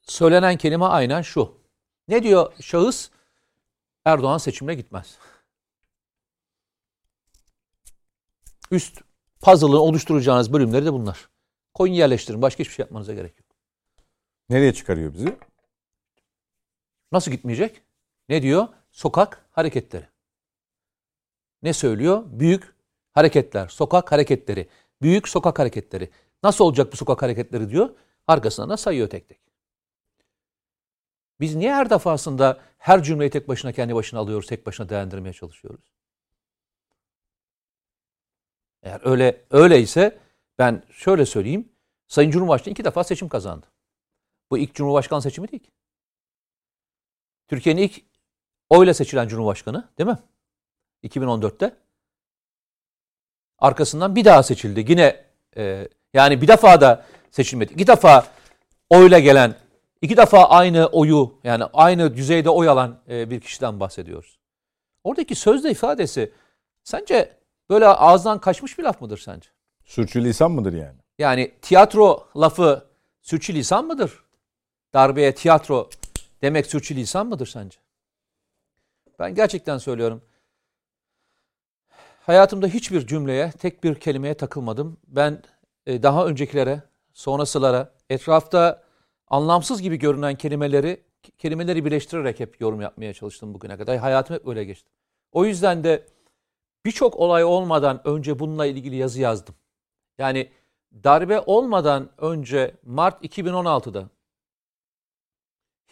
[0.02, 1.58] söylenen kelime aynen şu.
[2.08, 3.10] Ne diyor şahıs?
[4.06, 5.18] Erdoğan seçimle gitmez.
[8.72, 9.02] Üst
[9.42, 11.30] puzzle'ı oluşturacağınız bölümleri de bunlar.
[11.74, 12.42] Koyun yerleştirin.
[12.42, 13.48] Başka hiçbir şey yapmanıza gerek yok.
[14.50, 15.38] Nereye çıkarıyor bizi?
[17.14, 17.82] Nasıl gitmeyecek?
[18.30, 18.68] Ne diyor?
[18.92, 20.08] Sokak hareketleri.
[21.62, 22.24] Ne söylüyor?
[22.26, 22.76] Büyük
[23.14, 24.70] hareketler, sokak hareketleri.
[25.02, 26.10] Büyük sokak hareketleri.
[26.44, 27.90] Nasıl olacak bu sokak hareketleri diyor.
[28.28, 29.40] Arkasından da sayıyor tek tek.
[31.40, 35.94] Biz niye her defasında her cümleyi tek başına kendi başına alıyoruz, tek başına değerlendirmeye çalışıyoruz?
[38.84, 40.20] Eğer öyle öyleyse
[40.60, 41.70] ben şöyle söyleyeyim.
[42.08, 43.66] Sayın Cumhurbaşkanı iki defa seçim kazandı.
[44.52, 45.72] Bu ilk Cumhurbaşkanı seçimi değil.
[47.54, 48.02] Türkiye'nin ilk
[48.70, 50.18] oyla seçilen Cumhurbaşkanı değil mi?
[51.04, 51.76] 2014'te.
[53.60, 54.86] Arkasından bir daha seçildi.
[54.92, 55.26] Yine
[55.58, 57.74] e, yani bir defa da seçilmedi.
[57.74, 58.28] İki defa
[58.90, 59.56] oyla gelen,
[60.02, 64.40] iki defa aynı oyu yani aynı düzeyde oy alan e, bir kişiden bahsediyoruz.
[65.04, 66.32] Oradaki sözde ifadesi
[66.84, 67.38] sence
[67.70, 69.50] böyle ağızdan kaçmış bir laf mıdır sence?
[69.86, 70.98] Sürçülisan mıdır yani?
[71.20, 72.86] Yani tiyatro lafı
[73.22, 74.24] sürçülisan mıdır?
[74.94, 75.90] Darbeye tiyatro
[76.44, 77.78] demek sürçülisan mıdır sence?
[79.20, 80.22] Ben gerçekten söylüyorum.
[82.22, 84.98] Hayatımda hiçbir cümleye, tek bir kelimeye takılmadım.
[85.08, 85.44] Ben
[85.86, 86.82] e, daha öncekilere,
[87.14, 88.84] sonrasılara, etrafta
[89.28, 91.04] anlamsız gibi görünen kelimeleri
[91.38, 93.98] kelimeleri birleştirerek hep yorum yapmaya çalıştım bugüne kadar.
[93.98, 94.90] Hayatım hep öyle geçti.
[95.32, 96.08] O yüzden de
[96.86, 99.56] birçok olay olmadan önce bununla ilgili yazı yazdım.
[100.18, 100.50] Yani
[101.04, 104.10] darbe olmadan önce Mart 2016'da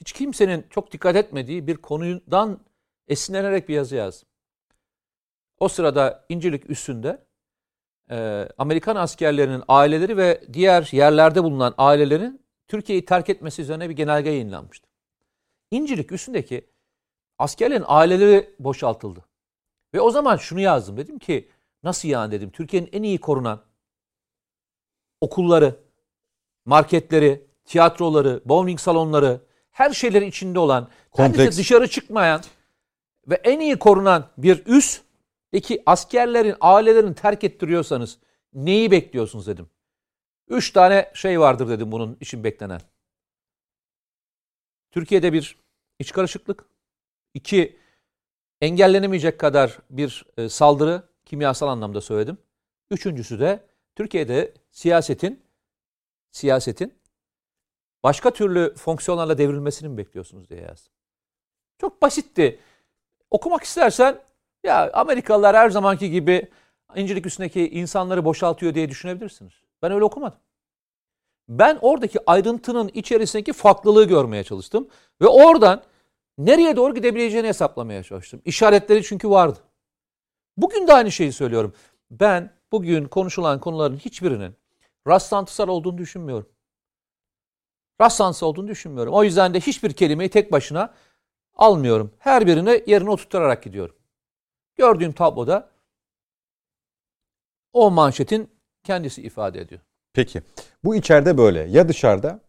[0.01, 2.59] hiç kimsenin çok dikkat etmediği bir konudan
[3.07, 4.29] esinlenerek bir yazı yazdım.
[5.59, 7.25] O sırada İncirlik üstünde
[8.11, 14.29] e, Amerikan askerlerinin aileleri ve diğer yerlerde bulunan ailelerin Türkiye'yi terk etmesi üzerine bir genelge
[14.29, 14.87] yayınlanmıştı.
[15.71, 16.69] İncirlik üstündeki
[17.39, 19.25] askerlerin aileleri boşaltıldı.
[19.93, 20.97] Ve o zaman şunu yazdım.
[20.97, 21.49] Dedim ki
[21.83, 22.49] nasıl yani dedim.
[22.49, 23.61] Türkiye'nin en iyi korunan
[25.21, 25.75] okulları,
[26.65, 29.41] marketleri, tiyatroları, bowling salonları,
[29.71, 31.57] her şeyleri içinde olan, Kompleks.
[31.57, 32.41] dışarı çıkmayan
[33.27, 35.01] ve en iyi korunan bir üs
[35.51, 38.17] Peki askerlerin, ailelerini terk ettiriyorsanız
[38.53, 39.69] neyi bekliyorsunuz dedim.
[40.47, 42.81] Üç tane şey vardır dedim bunun için beklenen.
[44.91, 45.57] Türkiye'de bir
[45.99, 46.65] iç karışıklık.
[47.33, 47.79] iki
[48.61, 52.37] engellenemeyecek kadar bir e, saldırı kimyasal anlamda söyledim.
[52.91, 53.65] Üçüncüsü de
[53.95, 55.43] Türkiye'de siyasetin
[56.31, 56.93] siyasetin
[58.03, 60.93] başka türlü fonksiyonlarla devrilmesini mi bekliyorsunuz diye yazdım.
[61.77, 62.59] Çok basitti.
[63.31, 64.19] Okumak istersen
[64.63, 66.51] ya Amerikalılar her zamanki gibi
[66.95, 69.53] İncirlik üstündeki insanları boşaltıyor diye düşünebilirsiniz.
[69.81, 70.39] Ben öyle okumadım.
[71.49, 74.87] Ben oradaki ayrıntının içerisindeki farklılığı görmeye çalıştım.
[75.21, 75.83] Ve oradan
[76.37, 78.41] nereye doğru gidebileceğini hesaplamaya çalıştım.
[78.45, 79.59] İşaretleri çünkü vardı.
[80.57, 81.73] Bugün de aynı şeyi söylüyorum.
[82.11, 84.55] Ben bugün konuşulan konuların hiçbirinin
[85.07, 86.49] rastlantısal olduğunu düşünmüyorum.
[88.01, 89.13] Rastlantısal olduğunu düşünmüyorum.
[89.13, 90.93] O yüzden de hiçbir kelimeyi tek başına
[91.55, 92.11] almıyorum.
[92.19, 93.95] Her birini yerine oturtarak gidiyorum.
[94.75, 95.69] Gördüğüm tabloda
[97.73, 98.49] o manşetin
[98.83, 99.81] kendisi ifade ediyor.
[100.13, 100.41] Peki
[100.83, 102.39] bu içeride böyle ya dışarıda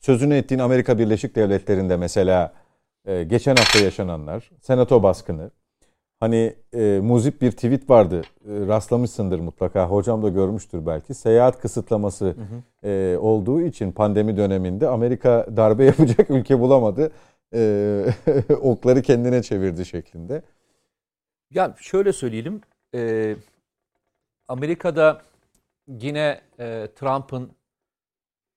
[0.00, 2.54] sözünü ettiğin Amerika Birleşik Devletleri'nde mesela
[3.04, 5.50] e, geçen hafta yaşananlar, senato baskını,
[6.20, 8.20] Hani e, muzip bir tweet vardı.
[8.20, 9.86] E, rastlamışsındır mutlaka.
[9.90, 11.14] Hocam da görmüştür belki.
[11.14, 12.88] Seyahat kısıtlaması hı hı.
[12.88, 17.12] E, olduğu için pandemi döneminde Amerika darbe yapacak ülke bulamadı.
[17.54, 18.04] E,
[18.60, 20.42] okları kendine çevirdi şeklinde.
[21.50, 22.60] Ya şöyle söyleyelim.
[22.94, 23.36] E,
[24.48, 25.22] Amerika'da
[25.88, 27.50] yine e, Trump'ın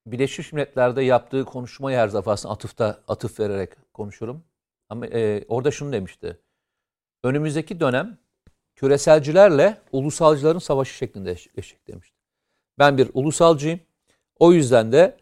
[0.06, 4.44] Birleşmiş Milletler'de yaptığı konuşmayı her defasında atıfta atıf vererek konuşurum.
[4.90, 6.38] Ama e, orada şunu demişti.
[7.24, 8.18] Önümüzdeki dönem
[8.76, 12.18] küreselcilerle ulusalcıların savaşı şeklinde geçecek demişti.
[12.80, 13.80] Ben bir ulusalcıyım.
[14.40, 15.18] O yüzden de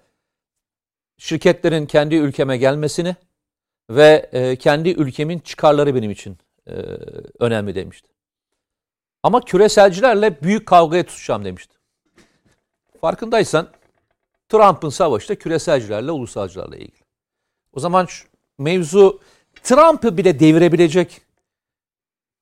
[1.18, 3.16] şirketlerin kendi ülkeme gelmesini
[3.90, 6.72] ve e, kendi ülkemin çıkarları benim için e,
[7.40, 8.10] önemli demişti.
[9.24, 11.76] Ama küreselcilerle büyük kavgaya tutacağım demişti.
[13.02, 13.68] Farkındaysan
[14.50, 17.06] Trump'ın savaşı da küreselcilerle, ulusalcılarla ilgili.
[17.74, 18.28] O zaman şu,
[18.58, 19.22] mevzu
[19.64, 21.22] Trump'ı bile devirebilecek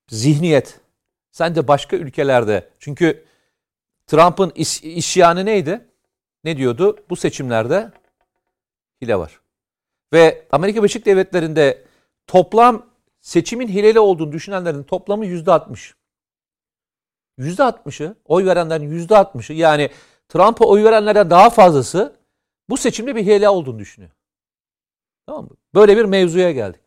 [0.09, 0.79] zihniyet.
[1.31, 3.25] Sen de başka ülkelerde çünkü
[4.07, 5.85] Trump'ın is, isyanı neydi?
[6.43, 6.97] Ne diyordu?
[7.09, 7.91] Bu seçimlerde
[9.01, 9.41] hile var.
[10.13, 11.85] Ve Amerika Birleşik Devletleri'nde
[12.27, 12.85] toplam
[13.21, 15.95] seçimin hileli olduğunu düşünenlerin toplamı yüzde altmış.
[17.38, 19.89] Yüzde altmışı, oy verenlerin yüzde altmışı yani
[20.29, 22.15] Trump'a oy verenlerden daha fazlası
[22.69, 24.11] bu seçimde bir hile olduğunu düşünüyor.
[25.25, 25.49] Tamam mı?
[25.75, 26.81] Böyle bir mevzuya geldik.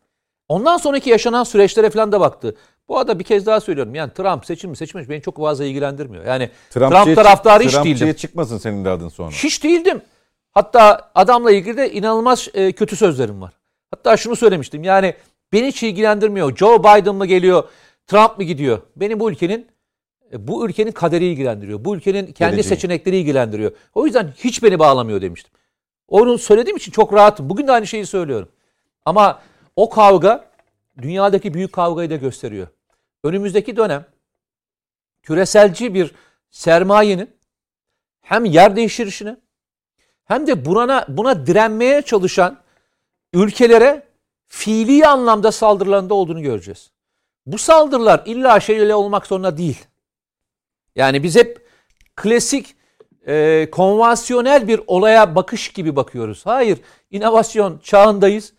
[0.47, 2.55] Ondan sonraki yaşanan süreçlere falan da baktı.
[2.87, 3.95] Bu arada bir kez daha söylüyorum.
[3.95, 6.25] Yani Trump seçim mi seçilmiş beni çok fazla ilgilendirmiyor.
[6.25, 7.83] Yani Trump, Trump taraftarı hiç değildim.
[7.83, 9.31] Trumpçıya çıkmasın senin de adın sonra.
[9.31, 10.01] Hiç değildim.
[10.51, 13.53] Hatta adamla ilgili de inanılmaz e, kötü sözlerim var.
[13.91, 14.83] Hatta şunu söylemiştim.
[14.83, 15.13] Yani
[15.53, 16.55] beni hiç ilgilendirmiyor.
[16.55, 17.63] Joe Biden mı geliyor,
[18.07, 18.81] Trump mı gidiyor?
[18.95, 19.67] Beni bu ülkenin
[20.33, 21.85] e, bu ülkenin kaderi ilgilendiriyor.
[21.85, 22.63] Bu ülkenin kendi Geleceği.
[22.63, 23.71] seçenekleri ilgilendiriyor.
[23.95, 25.51] O yüzden hiç beni bağlamıyor demiştim.
[26.07, 27.49] Onu söylediğim için çok rahatım.
[27.49, 28.49] Bugün de aynı şeyi söylüyorum.
[29.05, 29.39] Ama
[29.75, 30.45] o kavga
[30.97, 32.67] dünyadaki büyük kavgayı da gösteriyor.
[33.23, 34.05] Önümüzdeki dönem
[35.23, 36.11] küreselci bir
[36.49, 37.29] sermayenin
[38.21, 39.37] hem yer değiştirişini
[40.25, 42.59] hem de buna, buna direnmeye çalışan
[43.33, 44.07] ülkelere
[44.47, 46.91] fiili anlamda saldırılarında olduğunu göreceğiz.
[47.45, 49.85] Bu saldırılar illa şeyle olmak zorunda değil.
[50.95, 51.67] Yani biz hep
[52.15, 52.75] klasik
[53.27, 56.45] e, konvansiyonel bir olaya bakış gibi bakıyoruz.
[56.45, 56.79] Hayır,
[57.11, 58.53] inovasyon çağındayız.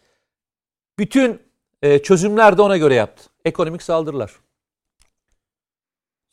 [0.98, 1.42] Bütün
[1.82, 3.30] e, çözümler de ona göre yaptı.
[3.44, 4.32] Ekonomik saldırılar.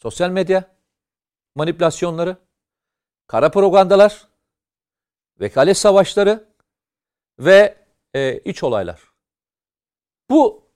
[0.01, 0.63] Sosyal medya
[1.55, 2.37] manipülasyonları,
[3.27, 4.27] kara propagandalar,
[5.39, 6.43] vekalet savaşları
[7.39, 7.75] ve
[8.13, 9.01] e, iç olaylar.
[10.29, 10.69] Bu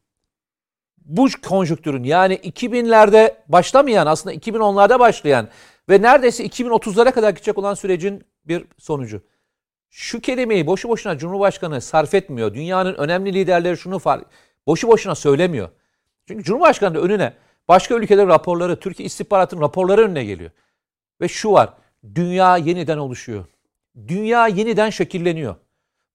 [0.97, 5.49] bu konjüktürün yani 2000'lerde başlamayan aslında 2010'larda başlayan
[5.89, 9.21] ve neredeyse 2030'lara kadar gidecek olan sürecin bir sonucu.
[9.89, 12.53] Şu kelimeyi boşu boşuna Cumhurbaşkanı sarf etmiyor.
[12.53, 14.25] Dünyanın önemli liderleri şunu fark
[14.67, 15.69] boşu boşuna söylemiyor.
[16.27, 17.33] Çünkü Cumhurbaşkanı önüne
[17.67, 20.51] başka ülkelerin raporları, Türkiye istihbaratının raporları önüne geliyor.
[21.21, 21.73] Ve şu var.
[22.15, 23.45] Dünya yeniden oluşuyor.
[24.07, 25.55] Dünya yeniden şekilleniyor.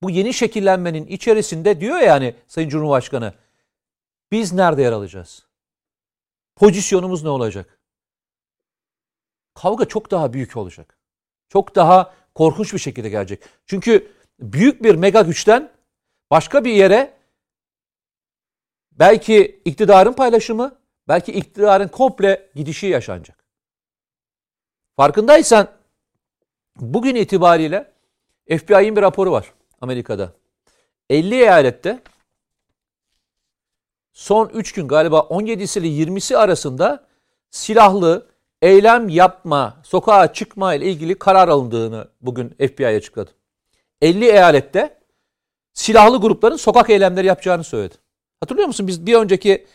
[0.03, 3.35] Bu yeni şekillenmenin içerisinde diyor yani Sayın Cumhurbaşkanı
[4.33, 5.47] biz nerede yer alacağız?
[6.57, 7.79] Pozisyonumuz ne olacak?
[9.55, 10.99] Kavga çok daha büyük olacak.
[11.49, 13.43] Çok daha korkunç bir şekilde gelecek.
[13.66, 15.70] Çünkü büyük bir mega güçten
[16.31, 17.18] başka bir yere
[18.99, 23.45] belki iktidarın paylaşımı, belki iktidarın komple gidişi yaşanacak.
[24.97, 25.69] Farkındaysan
[26.77, 27.93] bugün itibariyle
[28.49, 30.33] FBI'nin bir raporu var Amerika'da.
[31.11, 32.03] 50 eyalette
[34.12, 37.07] son 3 gün galiba 17'si ile 20'si arasında
[37.51, 38.27] silahlı
[38.62, 43.31] eylem yapma, sokağa çıkma ile ilgili karar alındığını bugün FBI açıkladı.
[44.03, 44.99] 50 eyalette
[45.73, 47.95] silahlı grupların sokak eylemleri yapacağını söyledi.
[48.40, 48.86] Hatırlıyor musun?
[48.86, 49.66] Biz bir önceki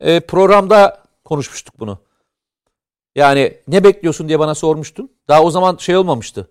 [0.00, 1.98] e, programda konuşmuştuk bunu.
[3.16, 5.10] Yani ne bekliyorsun diye bana sormuştun.
[5.28, 6.48] Daha o zaman şey olmamıştı.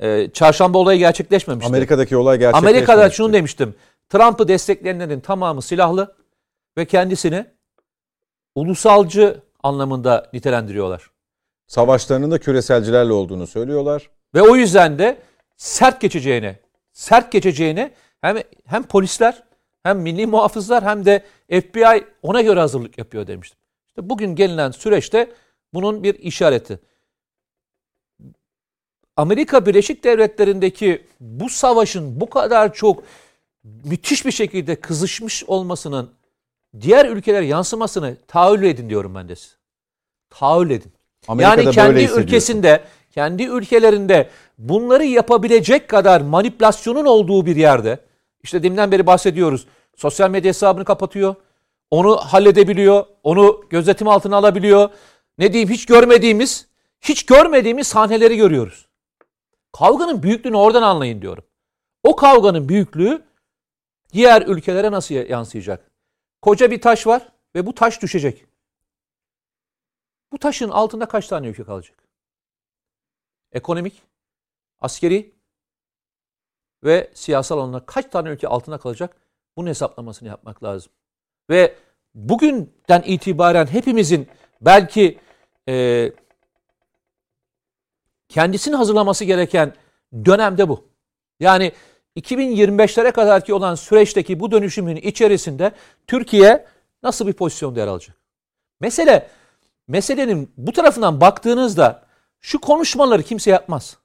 [0.00, 1.68] E, çarşamba olayı gerçekleşmemişti.
[1.68, 2.92] Amerika'daki olay gerçekleşmemişti.
[2.92, 3.74] Amerika'da şunu demiştim.
[4.08, 6.14] Trump'ı destekleyenlerin tamamı silahlı
[6.78, 7.46] ve kendisini
[8.54, 11.10] ulusalcı anlamında nitelendiriyorlar.
[11.66, 14.10] Savaşlarının da küreselcilerle olduğunu söylüyorlar.
[14.34, 15.18] Ve o yüzden de
[15.56, 16.58] sert geçeceğini,
[16.92, 17.90] sert geçeceğini
[18.20, 19.42] hem hem polisler
[19.82, 23.58] hem milli muhafızlar hem de FBI ona göre hazırlık yapıyor demiştim.
[23.88, 25.32] İşte bugün gelinen süreçte
[25.74, 26.80] bunun bir işareti.
[29.16, 33.02] Amerika Birleşik Devletleri'ndeki bu savaşın bu kadar çok
[33.64, 36.10] müthiş bir şekilde kızışmış olmasının
[36.80, 39.54] diğer ülkeler yansımasını tahayyül edin diyorum ben de size.
[40.30, 40.92] Tahayyül edin.
[41.28, 47.98] Amerika'da yani kendi ülkesinde, kendi ülkelerinde bunları yapabilecek kadar manipülasyonun olduğu bir yerde
[48.42, 49.66] işte deminden beri bahsediyoruz.
[49.96, 51.34] Sosyal medya hesabını kapatıyor.
[51.90, 54.90] onu halledebiliyor, onu gözetim altına alabiliyor.
[55.38, 56.68] Ne diyeyim hiç görmediğimiz,
[57.00, 58.88] hiç görmediğimiz sahneleri görüyoruz.
[59.72, 61.44] Kavganın büyüklüğünü oradan anlayın diyorum.
[62.02, 63.22] O kavganın büyüklüğü
[64.12, 65.90] diğer ülkelere nasıl yansıyacak?
[66.42, 68.46] Koca bir taş var ve bu taş düşecek.
[70.32, 72.04] Bu taşın altında kaç tane ülke kalacak?
[73.52, 74.02] Ekonomik,
[74.80, 75.37] askeri
[76.84, 79.16] ve siyasal alanlar kaç tane ülke altında kalacak?
[79.56, 80.92] Bunun hesaplamasını yapmak lazım.
[81.50, 81.74] Ve
[82.14, 84.28] bugünden itibaren hepimizin
[84.60, 85.18] belki
[85.68, 86.12] e,
[88.28, 89.72] kendisini hazırlaması gereken
[90.24, 90.84] dönemde bu.
[91.40, 91.72] Yani
[92.16, 95.72] 2025'lere kadar ki olan süreçteki bu dönüşümün içerisinde
[96.06, 96.66] Türkiye
[97.02, 98.16] nasıl bir pozisyonda yer alacak?
[98.80, 99.28] Mesele
[99.88, 102.02] meselenin bu tarafından baktığınızda
[102.40, 103.98] şu konuşmaları kimse yapmaz.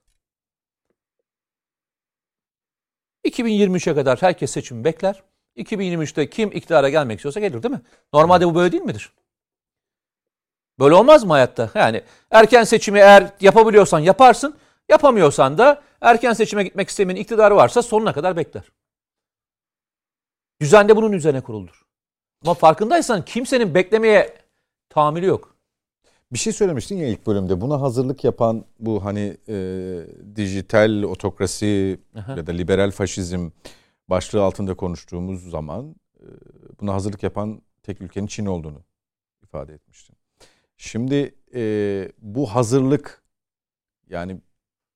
[3.24, 5.22] 2023'e kadar herkes seçim bekler.
[5.56, 7.82] 2023'te kim iktidara gelmek istiyorsa gelir değil mi?
[8.12, 9.12] Normalde bu böyle değil midir?
[10.78, 11.70] Böyle olmaz mı hayatta?
[11.74, 14.56] Yani erken seçimi eğer yapabiliyorsan yaparsın.
[14.88, 18.62] Yapamıyorsan da erken seçime gitmek istemeyen iktidarı varsa sonuna kadar bekler.
[20.60, 21.82] Düzen de bunun üzerine kuruldur.
[22.42, 24.38] Ama farkındaysan kimsenin beklemeye
[24.88, 25.53] tahammülü yok.
[26.34, 27.60] Bir şey söylemiştin ya ilk bölümde.
[27.60, 29.56] Buna hazırlık yapan bu hani e,
[30.36, 32.36] dijital otokrasi Aha.
[32.36, 33.50] ya da liberal faşizm
[34.08, 36.26] başlığı altında konuştuğumuz zaman e,
[36.80, 38.82] buna hazırlık yapan tek ülkenin Çin olduğunu
[39.42, 40.16] ifade etmiştin.
[40.76, 43.22] Şimdi e, bu hazırlık
[44.10, 44.40] yani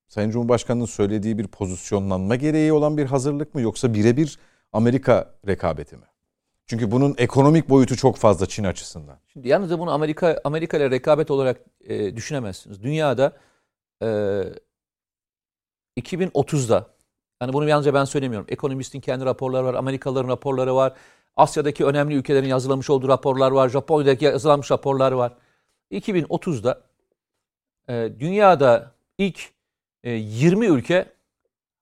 [0.08, 4.38] Sayın Cumhurbaşkanı'nın söylediği bir pozisyonlanma gereği olan bir hazırlık mı yoksa birebir
[4.72, 6.06] Amerika rekabeti mi?
[6.68, 9.18] Çünkü bunun ekonomik boyutu çok fazla Çin açısından.
[9.32, 12.82] Şimdi yalnız bunu Amerika Amerika ile rekabet olarak e, düşünemezsiniz.
[12.82, 13.32] Dünyada
[14.02, 14.06] e,
[16.00, 16.86] 2030'da
[17.42, 18.46] yani bunu yalnızca ben söylemiyorum.
[18.50, 20.92] Ekonomistin kendi raporları var, Amerikalıların raporları var.
[21.36, 23.68] Asya'daki önemli ülkelerin yazılamış olduğu raporlar var.
[23.68, 25.32] Japonya'daki yazılanmış raporlar var.
[25.92, 26.82] 2030'da
[27.88, 29.50] e, dünyada ilk
[30.04, 31.12] e, 20 ülke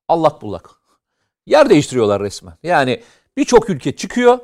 [0.08, 0.70] allak bullak.
[1.46, 2.54] Yer değiştiriyorlar resmen.
[2.62, 3.02] Yani
[3.36, 4.38] birçok ülke çıkıyor.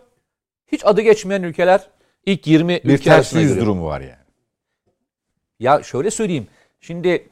[0.73, 1.90] Hiç adı geçmeyen ülkeler
[2.27, 4.23] ilk 20 bir ülke ters yüz durumu var yani.
[5.61, 6.47] Ya şöyle söyleyeyim.
[6.81, 7.28] Şimdi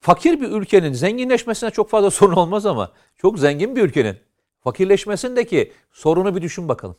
[0.00, 4.16] fakir bir ülkenin zenginleşmesine çok fazla sorun olmaz ama çok zengin bir ülkenin
[4.60, 6.96] fakirleşmesindeki sorunu bir düşün bakalım.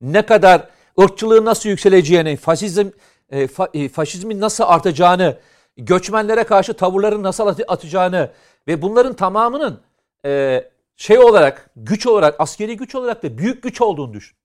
[0.00, 0.68] Ne kadar
[1.00, 2.88] ırkçılığın nasıl yükseleceğini, faşizm
[3.30, 5.38] e, fa, e, faşizmin nasıl artacağını,
[5.76, 8.30] göçmenlere karşı tavırların nasıl atacağını
[8.68, 9.80] ve bunların tamamının
[10.24, 10.64] e,
[10.96, 14.36] şey olarak, güç olarak, askeri güç olarak da büyük güç olduğunu düşün.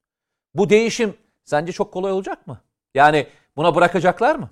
[0.54, 2.62] Bu değişim sence çok kolay olacak mı?
[2.94, 4.50] Yani buna bırakacaklar mı?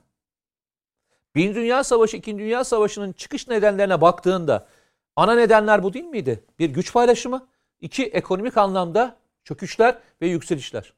[1.35, 4.67] Birinci Dünya Savaşı, İkinci Dünya Savaşı'nın çıkış nedenlerine baktığında
[5.15, 6.43] ana nedenler bu değil miydi?
[6.59, 7.47] Bir güç paylaşımı,
[7.81, 10.93] iki ekonomik anlamda çöküşler ve yükselişler.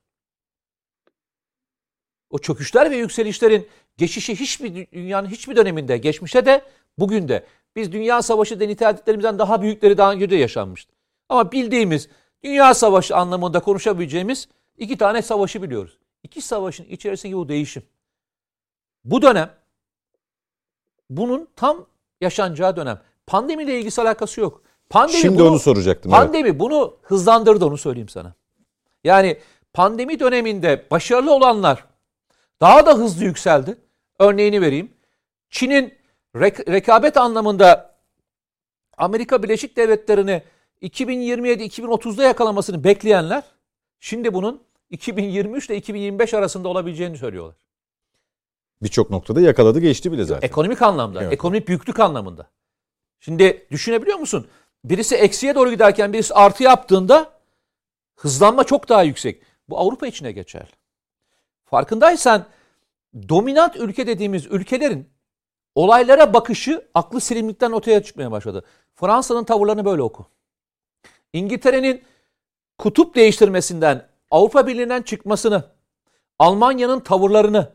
[2.30, 6.66] O çöküşler ve yükselişlerin geçişi hiçbir dünyanın hiçbir döneminde, geçmişte de
[6.98, 7.46] bugün de
[7.76, 10.94] biz Dünya Savaşı denitediklerimizden daha büyükleri daha önce de yaşanmıştı.
[11.30, 12.10] Ama bildiğimiz
[12.44, 15.98] Dünya Savaşı anlamında konuşabileceğimiz iki tane savaşı biliyoruz.
[16.24, 17.84] İki savaşın içerisindeki bu değişim.
[19.04, 19.50] Bu dönem
[21.10, 21.86] bunun tam
[22.22, 23.02] yaşanacağı dönem.
[23.28, 24.62] Pandemiyle ilgisi alakası yok.
[24.90, 26.12] Pandemi Şimdi bunu, onu soracaktım.
[26.12, 26.60] Pandemi evet.
[26.60, 28.34] bunu hızlandırdı onu söyleyeyim sana.
[29.04, 29.40] Yani
[29.74, 31.86] pandemi döneminde başarılı olanlar
[32.62, 33.78] daha da hızlı yükseldi.
[34.20, 34.94] Örneğini vereyim.
[35.50, 35.94] Çin'in
[36.36, 37.96] rek- rekabet anlamında
[38.98, 40.44] Amerika Birleşik Devletleri'ni
[40.82, 43.44] 2027-2030'da yakalamasını bekleyenler
[44.00, 47.56] şimdi bunun 2023 ile 2025 arasında olabileceğini söylüyorlar.
[48.82, 50.48] Birçok noktada yakaladı geçti bile zaten.
[50.48, 51.34] Ekonomik anlamda, evet.
[51.34, 52.50] ekonomik büyüklük anlamında.
[53.20, 54.48] Şimdi düşünebiliyor musun?
[54.84, 57.32] Birisi eksiye doğru giderken birisi artı yaptığında
[58.16, 59.42] hızlanma çok daha yüksek.
[59.70, 60.68] Bu Avrupa içine geçer.
[61.66, 62.46] Farkındaysan
[63.30, 65.10] dominant ülke dediğimiz ülkelerin
[65.76, 68.66] olaylara bakışı aklı selimlikten ortaya çıkmaya başladı.
[68.96, 70.26] Fransa'nın tavırlarını böyle oku.
[71.34, 72.04] İngiltere'nin
[72.78, 75.64] kutup değiştirmesinden, Avrupa Birliği'nden çıkmasını,
[76.40, 77.72] Almanya'nın tavırlarını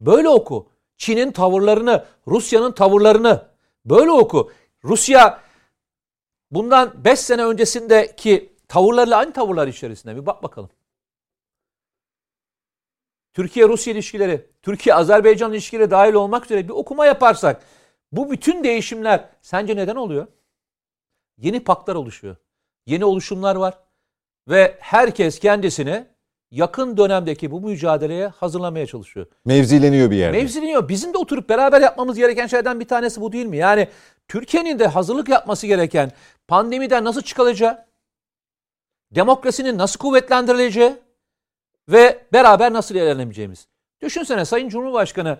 [0.00, 0.68] böyle oku.
[0.96, 3.46] Çin'in tavırlarını, Rusya'nın tavırlarını
[3.84, 4.52] böyle oku.
[4.84, 5.40] Rusya
[6.50, 10.70] bundan 5 sene öncesindeki tavırlarla aynı tavırlar içerisinde bir bak bakalım.
[13.38, 17.62] Türkiye-Rusya ilişkileri, Türkiye-Azerbaycan ilişkileri dahil olmak üzere bir okuma yaparsak
[18.12, 20.26] bu bütün değişimler sence neden oluyor?
[21.36, 22.36] Yeni paklar oluşuyor.
[22.86, 23.78] Yeni oluşumlar var.
[24.48, 26.06] Ve herkes kendisini
[26.50, 29.26] yakın dönemdeki bu mücadeleye hazırlamaya çalışıyor.
[29.44, 30.38] Mevzileniyor bir yerde.
[30.38, 30.88] Mevzileniyor.
[30.88, 33.56] Bizim de oturup beraber yapmamız gereken şeylerden bir tanesi bu değil mi?
[33.56, 33.88] Yani
[34.28, 36.10] Türkiye'nin de hazırlık yapması gereken
[36.48, 37.86] pandemiden nasıl çıkılacağı,
[39.14, 40.92] demokrasinin nasıl kuvvetlendirileceği
[41.88, 43.68] ve beraber nasıl ilerlemeyeceğimiz.
[44.00, 45.38] Düşünsene Sayın Cumhurbaşkanı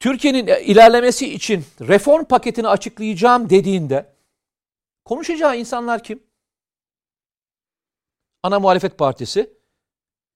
[0.00, 4.12] Türkiye'nin ilerlemesi için reform paketini açıklayacağım dediğinde
[5.04, 6.22] konuşacağı insanlar kim?
[8.42, 9.50] Ana muhalefet partisi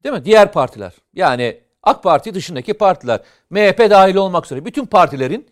[0.04, 0.24] değil mi?
[0.24, 0.92] Diğer partiler.
[1.14, 3.20] Yani AK Parti dışındaki partiler.
[3.50, 5.50] MHP dahil olmak üzere bütün partilerin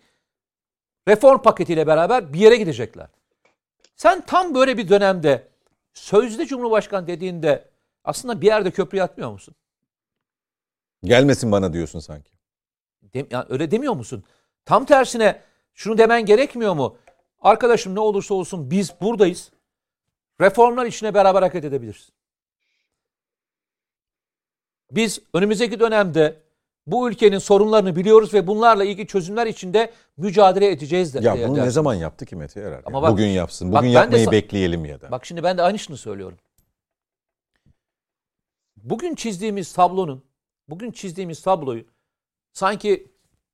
[1.07, 3.07] reform paketiyle beraber bir yere gidecekler.
[3.95, 5.47] Sen tam böyle bir dönemde
[5.93, 7.72] sözde Cumhurbaşkanı dediğinde
[8.03, 9.55] aslında bir yerde köprü atmıyor musun?
[11.03, 12.31] Gelmesin bana diyorsun sanki.
[13.13, 14.23] Dem yani öyle demiyor musun?
[14.65, 15.41] Tam tersine
[15.73, 16.97] şunu demen gerekmiyor mu?
[17.39, 19.51] Arkadaşım ne olursa olsun biz buradayız.
[20.41, 22.09] Reformlar içine beraber hareket edebiliriz.
[24.91, 26.43] Biz önümüzdeki dönemde
[26.87, 31.13] bu ülkenin sorunlarını biliyoruz ve bunlarla ilgili çözümler içinde mücadele edeceğiz.
[31.13, 31.67] De, ya bunu dersin.
[31.67, 32.81] ne zaman yaptı ki Mete Yarar?
[32.85, 33.71] Ama bak- Bugün yapsın.
[33.71, 35.11] bak Bugün de yapmayı bekleyelim ya da.
[35.11, 36.37] Bak şimdi ben de aynısını söylüyorum.
[38.83, 40.23] Bugün çizdiğimiz tablonun,
[40.67, 41.83] bugün çizdiğimiz tabloyu
[42.53, 43.11] sanki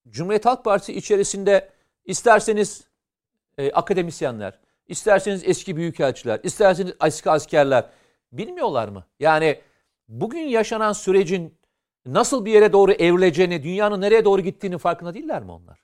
[0.09, 1.69] Cumhuriyet Halk Partisi içerisinde
[2.05, 2.87] isterseniz
[3.57, 7.89] e, akademisyenler, isterseniz eski büyükelçiler, isterseniz eski askerler
[8.31, 9.05] bilmiyorlar mı?
[9.19, 9.61] Yani
[10.07, 11.57] bugün yaşanan sürecin
[12.05, 15.79] nasıl bir yere doğru evrileceğini, dünyanın nereye doğru gittiğini farkında değiller mi onlar?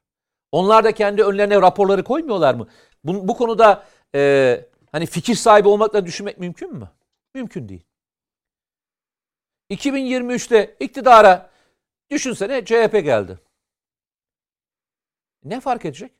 [0.51, 2.67] Onlar da kendi önlerine raporları koymuyorlar mı?
[3.03, 3.85] Bu, bu konuda
[4.15, 6.89] e, hani fikir sahibi olmakla düşünmek mümkün mü?
[7.33, 7.83] Mümkün değil.
[9.69, 11.49] 2023'te iktidara
[12.09, 13.39] düşünsene CHP geldi.
[15.43, 16.11] Ne fark edecek?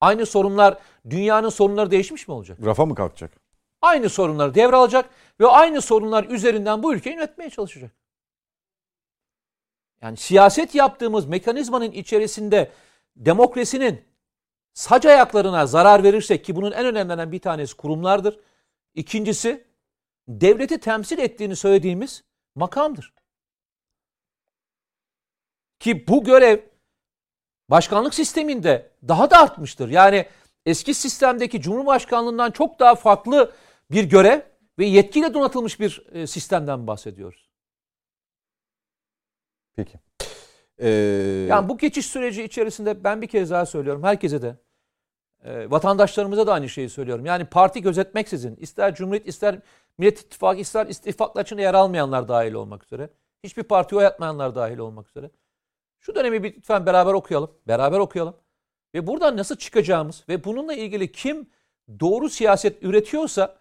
[0.00, 0.78] Aynı sorunlar,
[1.10, 2.58] dünyanın sorunları değişmiş mi olacak?
[2.64, 3.32] Rafa mı kalkacak?
[3.82, 5.10] Aynı sorunları devralacak
[5.40, 7.90] ve aynı sorunlar üzerinden bu ülkeyi yönetmeye çalışacak.
[10.02, 12.70] Yani siyaset yaptığımız mekanizmanın içerisinde
[13.16, 14.04] demokrasinin
[14.72, 18.40] sac ayaklarına zarar verirsek ki bunun en önemlilerinden bir tanesi kurumlardır.
[18.94, 19.64] İkincisi
[20.28, 22.24] devleti temsil ettiğini söylediğimiz
[22.54, 23.14] makamdır.
[25.78, 26.60] Ki bu görev
[27.68, 29.88] başkanlık sisteminde daha da artmıştır.
[29.88, 30.26] Yani
[30.66, 33.52] eski sistemdeki cumhurbaşkanlığından çok daha farklı
[33.90, 34.40] bir görev
[34.78, 37.50] ve yetkiyle donatılmış bir e, sistemden bahsediyoruz.
[39.76, 39.98] Peki.
[40.78, 40.88] Ee,
[41.48, 44.56] Yani bu geçiş süreci içerisinde ben bir kez daha söylüyorum herkese de
[45.44, 47.26] e, vatandaşlarımıza da aynı şeyi söylüyorum.
[47.26, 49.58] Yani parti gözetmeksizin ister Cumhuriyet ister
[49.98, 53.10] Millet İttifakı ister istifaklar içinde yer almayanlar dahil olmak üzere
[53.44, 55.30] hiçbir partiye oy atmayanlar dahil olmak üzere
[56.00, 57.50] şu dönemi bir lütfen beraber okuyalım.
[57.68, 58.34] Beraber okuyalım.
[58.94, 61.46] Ve buradan nasıl çıkacağımız ve bununla ilgili kim
[62.00, 63.56] doğru siyaset üretiyorsa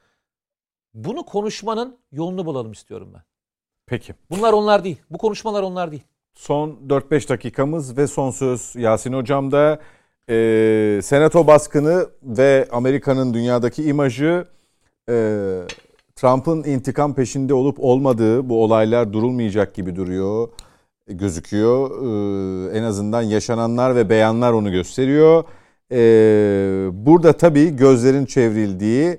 [0.94, 3.22] bunu konuşmanın yolunu bulalım istiyorum ben.
[3.86, 4.16] Peki.
[4.30, 5.02] Bunlar onlar değil.
[5.10, 6.04] Bu konuşmalar onlar değil.
[6.34, 9.80] Son 4-5 dakikamız ve son söz Yasin Hocam'da.
[10.30, 14.48] Ee, Senato baskını ve Amerika'nın dünyadaki imajı
[15.10, 15.14] e,
[16.22, 20.50] Trump'ın intikam peşinde olup olmadığı bu olaylar durulmayacak gibi duruyor
[21.08, 21.90] gözüküyor.
[21.92, 25.44] Ee, en azından yaşananlar ve beyanlar onu gösteriyor.
[25.92, 29.18] Ee, burada tabii gözlerin çevrildiği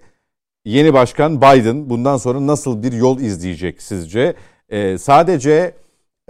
[0.64, 4.34] yeni başkan Biden bundan sonra nasıl bir yol izleyecek sizce?
[4.68, 5.74] Ee, sadece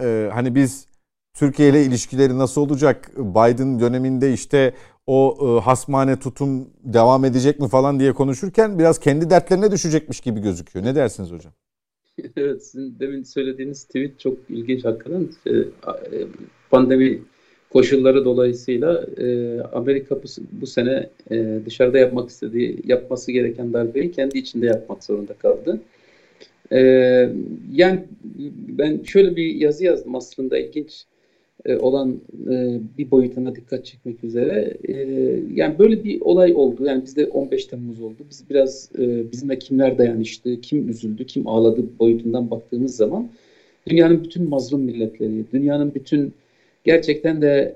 [0.01, 0.87] e, hani biz
[1.33, 3.11] Türkiye ile ilişkileri nasıl olacak?
[3.17, 4.73] Biden döneminde işte
[5.07, 10.39] o e, hasmane tutum devam edecek mi falan diye konuşurken biraz kendi dertlerine düşecekmiş gibi
[10.39, 10.85] gözüküyor.
[10.85, 11.53] Ne dersiniz hocam?
[12.37, 15.27] Evet, sizin demin söylediğiniz tweet çok ilginç hakikaten.
[15.45, 15.65] Ee, e,
[16.71, 17.21] Pandemi
[17.69, 24.37] koşulları dolayısıyla e, Amerika bu, bu sene e, dışarıda yapmak istediği, yapması gereken darbeyi kendi
[24.37, 25.81] içinde yapmak zorunda kaldı.
[26.71, 26.79] E,
[27.71, 28.03] yani
[28.67, 31.05] ben şöyle bir yazı yazdım aslında ilginç
[31.65, 32.19] e, olan
[32.51, 34.73] e, bir boyutuna dikkat çekmek üzere.
[34.87, 34.93] E,
[35.53, 36.85] yani böyle bir olay oldu.
[36.85, 38.17] Yani bizde 15 Temmuz oldu.
[38.29, 43.29] Biz biraz e, bizimle kimler dayanıştı, kim üzüldü, kim ağladı boyutundan baktığımız zaman
[43.87, 46.33] dünyanın bütün mazlum milletleri, dünyanın bütün
[46.83, 47.75] gerçekten de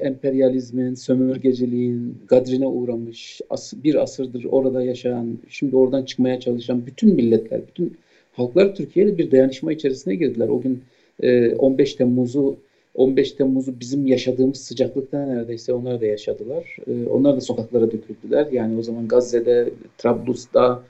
[0.00, 3.40] emperyalizmin, sömürgeciliğin gadrine uğramış,
[3.84, 7.96] bir asırdır orada yaşayan, şimdi oradan çıkmaya çalışan bütün milletler, bütün
[8.32, 10.48] halklar Türkiye'yle bir dayanışma içerisine girdiler.
[10.48, 10.82] O gün
[11.22, 12.56] e, 15 Temmuz'u
[12.98, 16.76] 15 Temmuz'u bizim yaşadığımız sıcaklıkta neredeyse onlar da yaşadılar.
[16.86, 18.46] E, onlar da sokaklara döküldüler.
[18.52, 20.82] Yani o zaman Gazze'de, Trablus'ta,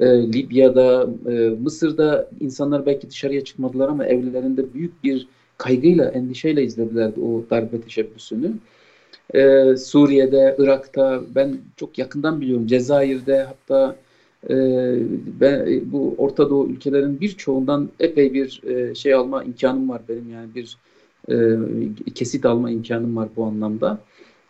[0.00, 5.28] e, Libya'da, e, Mısır'da insanlar belki dışarıya çıkmadılar ama evlerinde büyük bir
[5.58, 8.52] kaygıyla, endişeyle izlediler o darbe teşebbüsünü.
[9.34, 12.66] Ee, Suriye'de, Irak'ta ben çok yakından biliyorum.
[12.66, 13.96] Cezayir'de hatta
[14.50, 14.54] e,
[15.40, 20.54] ben bu Orta Doğu ülkelerin birçoğundan epey bir e, şey alma imkanım var benim yani
[20.54, 20.76] bir
[21.28, 21.56] e,
[22.14, 24.00] kesit alma imkanım var bu anlamda.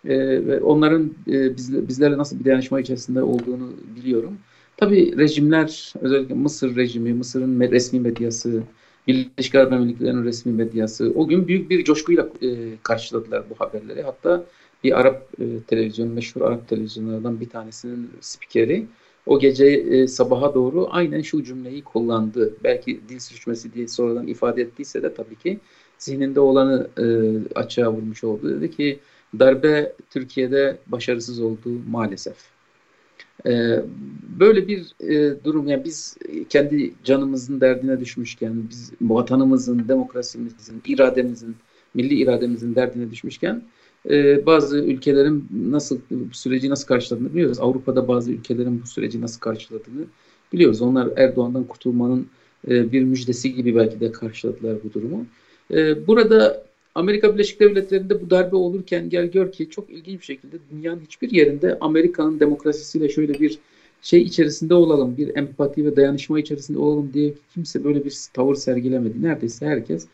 [0.05, 4.39] E, ve onların e, biz, bizlerle nasıl bir dayanışma içerisinde olduğunu biliyorum.
[4.77, 8.63] Tabii rejimler, özellikle Mısır rejimi, Mısır'ın resmi medyası,
[9.07, 12.49] Birleşik Arap Emirlikleri'nin resmi medyası o gün büyük bir coşkuyla e,
[12.83, 14.03] karşıladılar bu haberleri.
[14.03, 14.45] Hatta
[14.85, 18.87] bir Arap e, televizyonu, meşhur Arap televizyonlardan bir tanesinin spikeri
[19.27, 22.55] o gece e, sabaha doğru aynen şu cümleyi kullandı.
[22.65, 25.59] Belki dil sürçmesi diye sonradan ifade ettiyse de tabii ki
[25.99, 27.05] zihninde olanı e,
[27.55, 28.51] açığa vurmuş oldu.
[28.51, 28.99] Dedi ki
[29.39, 32.37] darbe Türkiye'de başarısız oldu maalesef.
[33.47, 33.81] E,
[34.39, 36.17] böyle bir e, durum yani biz
[36.49, 41.57] kendi canımızın derdine düşmüşken, biz vatanımızın, demokrasimizin, irademizin,
[41.95, 43.63] milli irademizin derdine düşmüşken
[44.11, 47.61] e, bazı ülkelerin nasıl bu süreci nasıl karşıladığını biliyoruz.
[47.61, 50.05] Avrupa'da bazı ülkelerin bu süreci nasıl karşıladığını
[50.53, 50.83] biliyoruz.
[50.83, 52.27] Onlar Erdoğan'dan kurtulmanın
[52.69, 55.27] e, bir müjdesi gibi belki de karşıladılar bu durumu.
[55.75, 60.57] E, burada Amerika Birleşik Devletleri'nde bu darbe olurken gel gör ki çok ilginç bir şekilde
[60.71, 63.59] dünyanın hiçbir yerinde Amerika'nın demokrasisiyle şöyle bir
[64.03, 69.23] şey içerisinde olalım, bir empati ve dayanışma içerisinde olalım diye kimse böyle bir tavır sergilemedi.
[69.23, 70.07] Neredeyse herkes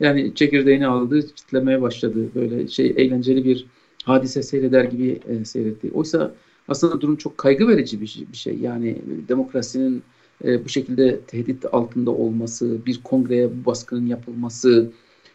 [0.00, 2.28] yani çekirdeğini aldı, kitlemeye başladı.
[2.34, 3.66] Böyle şey eğlenceli bir
[4.04, 5.90] hadise seyreder gibi e, seyretti.
[5.94, 6.34] Oysa
[6.68, 8.24] aslında durum çok kaygı verici bir şey.
[8.32, 8.58] Bir şey.
[8.58, 10.02] Yani demokrasinin
[10.44, 14.90] e, bu şekilde tehdit altında olması, bir kongreye bu baskının yapılması,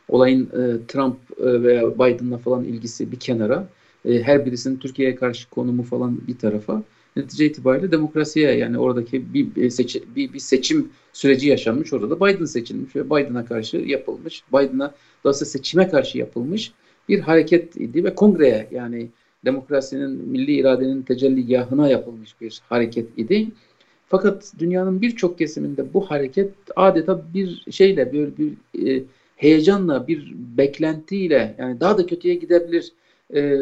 [0.09, 3.67] olayın e, Trump e, veya Biden'la falan ilgisi bir kenara,
[4.05, 6.83] e, her birisinin Türkiye'ye karşı konumu falan bir tarafa
[7.15, 11.93] netice itibariyle demokrasiye yani oradaki bir, seçi, bir, bir seçim süreci yaşanmış.
[11.93, 14.43] Orada da Biden seçilmiş ve Biden'a karşı yapılmış.
[14.53, 16.71] Biden'a dolayısıyla seçime karşı yapılmış
[17.09, 19.09] bir hareket idi ve kongreye yani
[19.45, 23.47] demokrasinin, milli iradenin tecelligahına yapılmış bir hareket idi.
[24.07, 28.53] Fakat dünyanın birçok kesiminde bu hareket adeta bir şeyle, bir, bir
[28.89, 29.03] e,
[29.35, 32.91] heyecanla, bir beklentiyle yani daha da kötüye gidebilir.
[33.33, 33.57] E,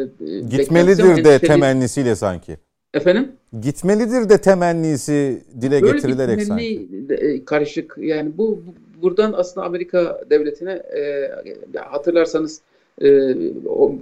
[0.50, 2.56] Gitmelidir de temennisiyle sanki.
[2.94, 3.32] Efendim?
[3.60, 6.88] Gitmelidir de temennisi dile Böyle getirilerek bir sanki.
[7.08, 11.30] E, karışık yani bu, bu buradan aslında Amerika devletine e,
[11.76, 12.60] hatırlarsanız
[13.00, 13.34] e,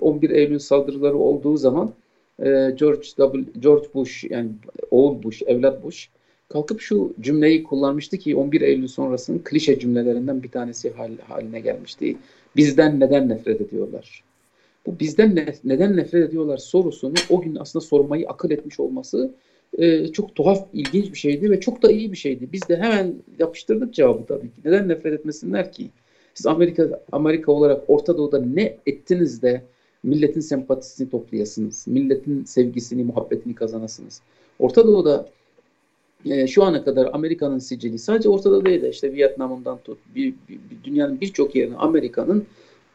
[0.00, 1.92] 11 Eylül saldırıları olduğu zaman
[2.38, 3.44] e, George W.
[3.60, 4.50] George Bush yani
[4.90, 6.08] oğul Bush, evlat Bush
[6.52, 12.16] kalkıp şu cümleyi kullanmıştı ki 11 Eylül sonrasının klişe cümlelerinden bir tanesi hal, haline gelmişti.
[12.56, 14.24] Bizden neden nefret ediyorlar?
[14.86, 19.30] Bu bizden ne, neden nefret ediyorlar sorusunu o gün aslında sormayı akıl etmiş olması
[19.78, 22.48] e, çok tuhaf, ilginç bir şeydi ve çok da iyi bir şeydi.
[22.52, 24.60] Biz de hemen yapıştırdık cevabı tabii ki.
[24.64, 25.90] Neden nefret etmesinler ki?
[26.34, 29.62] Siz Amerika Amerika olarak Orta Doğu'da ne ettiniz de
[30.02, 34.20] milletin sempatisini toplayasınız, milletin sevgisini, muhabbetini kazanasınız.
[34.58, 35.28] Orta Doğu'da
[36.26, 40.34] e, şu ana kadar Amerika'nın sicili sadece Orta Doğu değil de işte Vietnam'ından tut, bir,
[40.48, 42.44] bir, bir, dünyanın birçok yerine Amerika'nın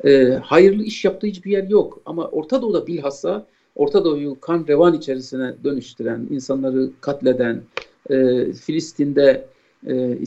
[0.06, 2.02] e, hayırlı iş yaptığı hiçbir yer yok.
[2.06, 3.46] Ama Orta Doğu'da bilhassa
[3.76, 7.62] Orta Doğu'yu kan revan içerisine dönüştüren, insanları katleden,
[8.10, 8.16] e,
[8.54, 9.48] Filistin'de
[9.88, 10.18] e,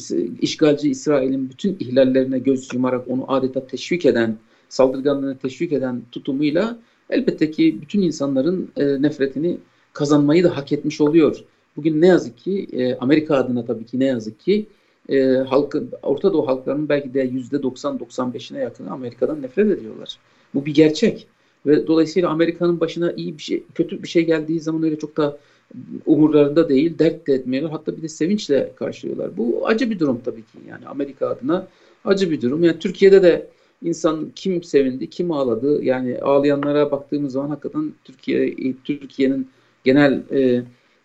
[0.41, 4.37] işgalci İsrail'in bütün ihlallerine göz yumarak onu adeta teşvik eden,
[4.69, 6.79] saldırganlığını teşvik eden tutumuyla
[7.11, 9.59] elbette ki bütün insanların e, nefretini
[9.93, 11.45] kazanmayı da hak etmiş oluyor.
[11.77, 14.67] Bugün ne yazık ki e, Amerika adına tabii ki ne yazık ki
[15.09, 20.19] e, halkı, Orta Doğu halklarının belki de %90-95'ine yakın Amerika'dan nefret ediyorlar.
[20.55, 21.27] Bu bir gerçek.
[21.67, 25.39] Ve dolayısıyla Amerika'nın başına iyi bir şey, kötü bir şey geldiği zaman öyle çok da
[26.07, 27.73] umurlarında değil, dert de etmiyorlar.
[27.73, 29.37] Hatta bir de sevinçle karşılıyorlar.
[29.37, 30.59] Bu acı bir durum tabii ki.
[30.69, 31.67] Yani Amerika adına
[32.05, 32.65] acı bir durum.
[32.65, 33.47] Yani Türkiye'de de
[33.83, 35.85] insan kim sevindi, kim ağladı.
[35.85, 39.49] Yani ağlayanlara baktığımız zaman hakikaten Türkiye Türkiye'nin
[39.85, 40.63] genel e,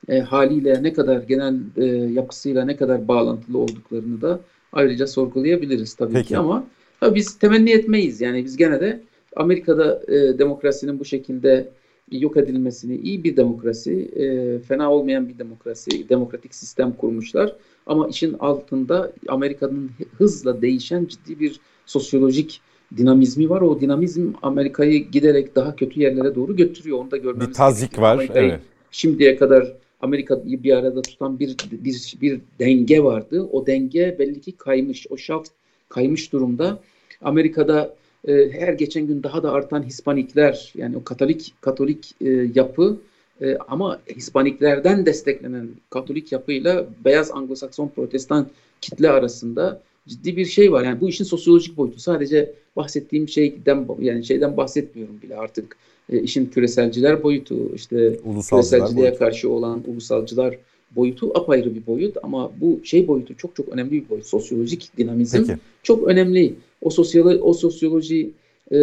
[0.10, 4.40] e, haliyle ne kadar genel e, yapısıyla ne kadar bağlantılı olduklarını da
[4.74, 6.28] ayrıca sorgulayabiliriz tabii Peki.
[6.28, 6.68] ki ama
[7.00, 8.22] tabii biz temenni etmeyiz.
[8.22, 9.02] Yani biz gene de
[9.36, 11.70] Amerika'da e, demokrasinin bu şekilde
[12.12, 17.56] yok edilmesini, iyi bir demokrasi, e, fena olmayan bir demokrasi, demokratik sistem kurmuşlar.
[17.86, 22.62] Ama işin altında Amerika'nın hızla değişen ciddi bir sosyolojik
[22.98, 23.62] dinamizmi var.
[23.62, 26.98] O dinamizm Amerika'yı giderek daha kötü yerlere doğru götürüyor.
[26.98, 28.30] Onu da görmemiz Bir tazik var.
[28.34, 28.60] Evet.
[28.92, 29.74] Şimdiye kadar
[30.06, 33.50] Amerika'yı bir arada tutan bir, bir, bir denge vardı.
[33.52, 35.08] O denge belli ki kaymış.
[35.10, 35.50] O şaft
[35.90, 36.80] kaymış durumda.
[37.22, 37.96] Amerika'da
[38.28, 42.98] e, her geçen gün daha da artan Hispanikler yani o Katolik Katolik e, yapı
[43.42, 48.48] e, ama Hispaniklerden desteklenen Katolik yapıyla beyaz Anglo-Sakson Protestan
[48.82, 50.84] kitle arasında ciddi bir şey var.
[50.84, 52.00] Yani bu işin sosyolojik boyutu.
[52.00, 55.78] Sadece bahsettiğim şeyden yani şeyden bahsetmiyorum bile artık.
[56.10, 58.20] E, işin küreselciler boyutu, işte
[58.50, 59.20] küreselciliğe boyutu.
[59.20, 60.58] karşı olan ulusalcılar
[60.96, 64.26] boyutu apayrı bir boyut ama bu şey boyutu çok çok önemli bir boyut.
[64.26, 65.60] Sosyolojik dinamizm Peki.
[65.84, 66.54] çok önemli.
[66.82, 68.32] O sosyolo o sosyoloji
[68.72, 68.78] e,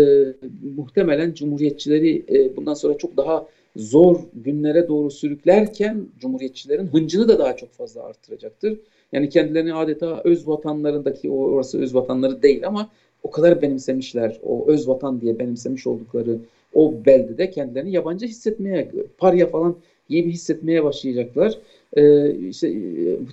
[0.76, 3.46] muhtemelen cumhuriyetçileri e, bundan sonra çok daha
[3.76, 8.78] zor günlere doğru sürüklerken Cumhuriyetçilerin hıncını da daha çok fazla artıracaktır.
[9.12, 12.90] Yani kendilerini adeta öz vatanlarındaki o orası öz vatanları değil ama
[13.22, 14.40] o kadar benimsemişler.
[14.42, 16.38] O öz vatan diye benimsemiş oldukları
[16.74, 19.76] o beldede kendilerini yabancı hissetmeye, parya falan
[20.08, 21.58] gibi hissetmeye başlayacaklar.
[21.96, 22.56] Ee, e,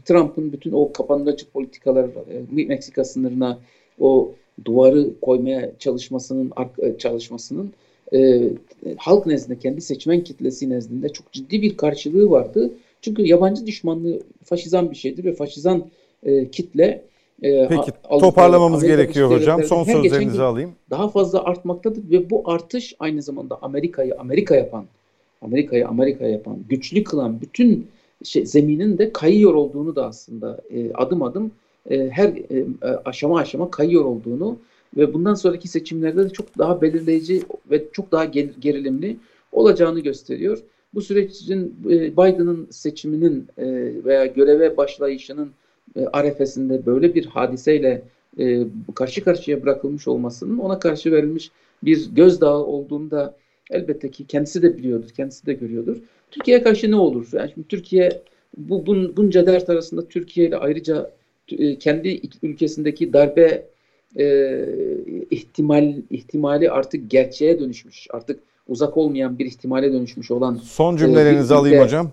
[0.05, 3.59] Trump'ın bütün o kapanmacı politikalar e, Meksika sınırına
[3.99, 4.31] o
[4.65, 7.73] duvarı koymaya çalışmasının e, çalışmasının
[8.13, 8.49] e,
[8.97, 12.71] halk nezdinde kendi seçmen kitlesi nezdinde çok ciddi bir karşılığı vardı.
[13.01, 15.85] Çünkü yabancı düşmanlığı faşizan bir şeydir ve faşizan
[16.23, 17.01] e, kitle
[17.43, 19.63] e, Peki Avrupa- toparlamamız Amerika gerekiyor hocam.
[19.63, 20.71] Son sözlerinizi alayım.
[20.89, 24.85] daha fazla artmaktadır ve bu artış aynı zamanda Amerika'yı Amerika yapan,
[25.41, 27.87] Amerika'yı Amerika yapan, güçlü kılan bütün
[28.23, 31.51] şey, zeminin de kayıyor olduğunu da aslında e, adım adım
[31.89, 32.65] e, her e,
[33.05, 34.57] aşama aşama kayıyor olduğunu
[34.97, 39.17] ve bundan sonraki seçimlerde de çok daha belirleyici ve çok daha ger- gerilimli
[39.51, 40.59] olacağını gösteriyor.
[40.93, 43.65] Bu sürecin e, Biden'ın seçiminin e,
[44.05, 45.49] veya göreve başlayışının
[45.95, 48.01] e, arefesinde böyle bir hadiseyle
[48.39, 48.63] e,
[48.95, 51.51] karşı karşıya bırakılmış olmasının ona karşı verilmiş
[51.83, 53.35] bir gözdağı olduğunu da
[53.69, 55.97] elbette ki kendisi de biliyordur, kendisi de görüyordur.
[56.31, 57.27] Türkiye'ye karşı ne olur?
[57.33, 58.21] Yani şimdi Türkiye
[58.57, 61.11] bu bun, bunca dert arasında Türkiye ile ayrıca
[61.51, 63.65] e, kendi ülkesindeki darbe
[64.19, 64.65] e,
[65.31, 68.07] ihtimal ihtimali artık gerçeğe dönüşmüş.
[68.09, 72.11] Artık uzak olmayan bir ihtimale dönüşmüş olan Son cümlelerinizi bir alayım hocam.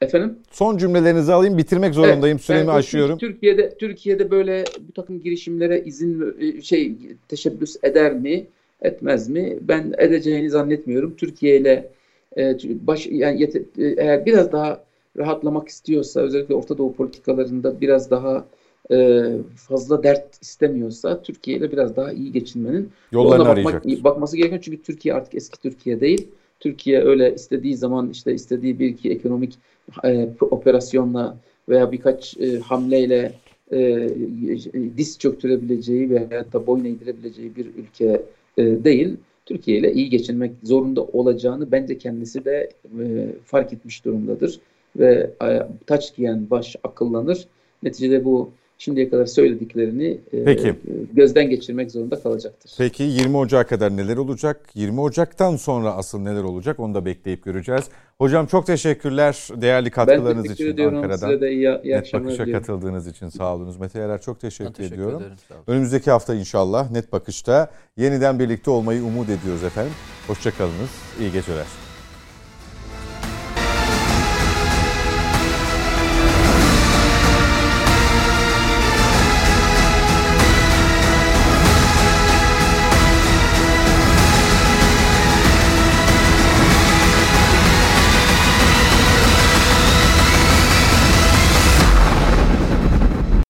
[0.00, 1.58] Efendim Son cümlelerinizi alayım.
[1.58, 2.36] Bitirmek zorundayım.
[2.36, 3.18] Evet, Süremi aşıyorum.
[3.18, 6.92] Türkiye'de Türkiye'de böyle bir takım girişimlere izin e, şey
[7.28, 8.46] teşebbüs eder mi,
[8.82, 9.58] etmez mi?
[9.60, 11.14] Ben edeceğini zannetmiyorum.
[11.16, 11.88] Türkiye ile
[12.36, 12.56] e,
[12.86, 14.84] baş yani yete- e, eğer biraz daha
[15.18, 18.44] rahatlamak istiyorsa özellikle Orta Doğu politikalarında biraz daha
[18.90, 19.22] e,
[19.56, 24.82] fazla dert istemiyorsa Türkiye ile biraz daha iyi geçinmenin Yollarını ona bakmak, bakması gerekiyor çünkü
[24.82, 26.28] Türkiye artık eski Türkiye değil.
[26.60, 29.54] Türkiye öyle istediği zaman işte istediği bir iki ekonomik
[30.04, 31.36] e, operasyonla
[31.68, 33.32] veya birkaç e, hamleyle
[33.72, 34.08] e,
[34.96, 38.22] diz çöktürebileceği veya da boyun eğdirebileceği bir ülke
[38.56, 39.16] e, değil.
[39.46, 42.70] Türkiye ile iyi geçinmek zorunda olacağını bence kendisi de
[43.00, 44.60] e, fark etmiş durumdadır.
[44.96, 47.46] Ve e, taç giyen baş akıllanır.
[47.82, 50.74] Neticede bu şimdiye kadar söylediklerini e, Peki.
[51.12, 52.72] gözden geçirmek zorunda kalacaktır.
[52.78, 54.60] Peki 20 Ocak'a kadar neler olacak?
[54.74, 56.80] 20 Ocak'tan sonra asıl neler olacak?
[56.80, 57.84] Onu da bekleyip göreceğiz.
[58.18, 60.96] Hocam çok teşekkürler değerli Ben katkılarınız teşekkür için ediyorum.
[60.96, 61.28] Ankara'dan.
[61.28, 62.52] Size de iyi, iyi Net Bakış'a diliyorum.
[62.52, 63.76] katıldığınız için sağ olunuz.
[63.76, 65.22] Mete Yarar çok teşekkür, Ben teşekkür ediyorum.
[65.22, 65.36] ederim.
[65.66, 69.92] Önümüzdeki hafta inşallah Net Bakış'ta yeniden birlikte olmayı umut ediyoruz efendim.
[70.26, 70.90] Hoşçakalınız.
[71.20, 71.85] İyi geceler.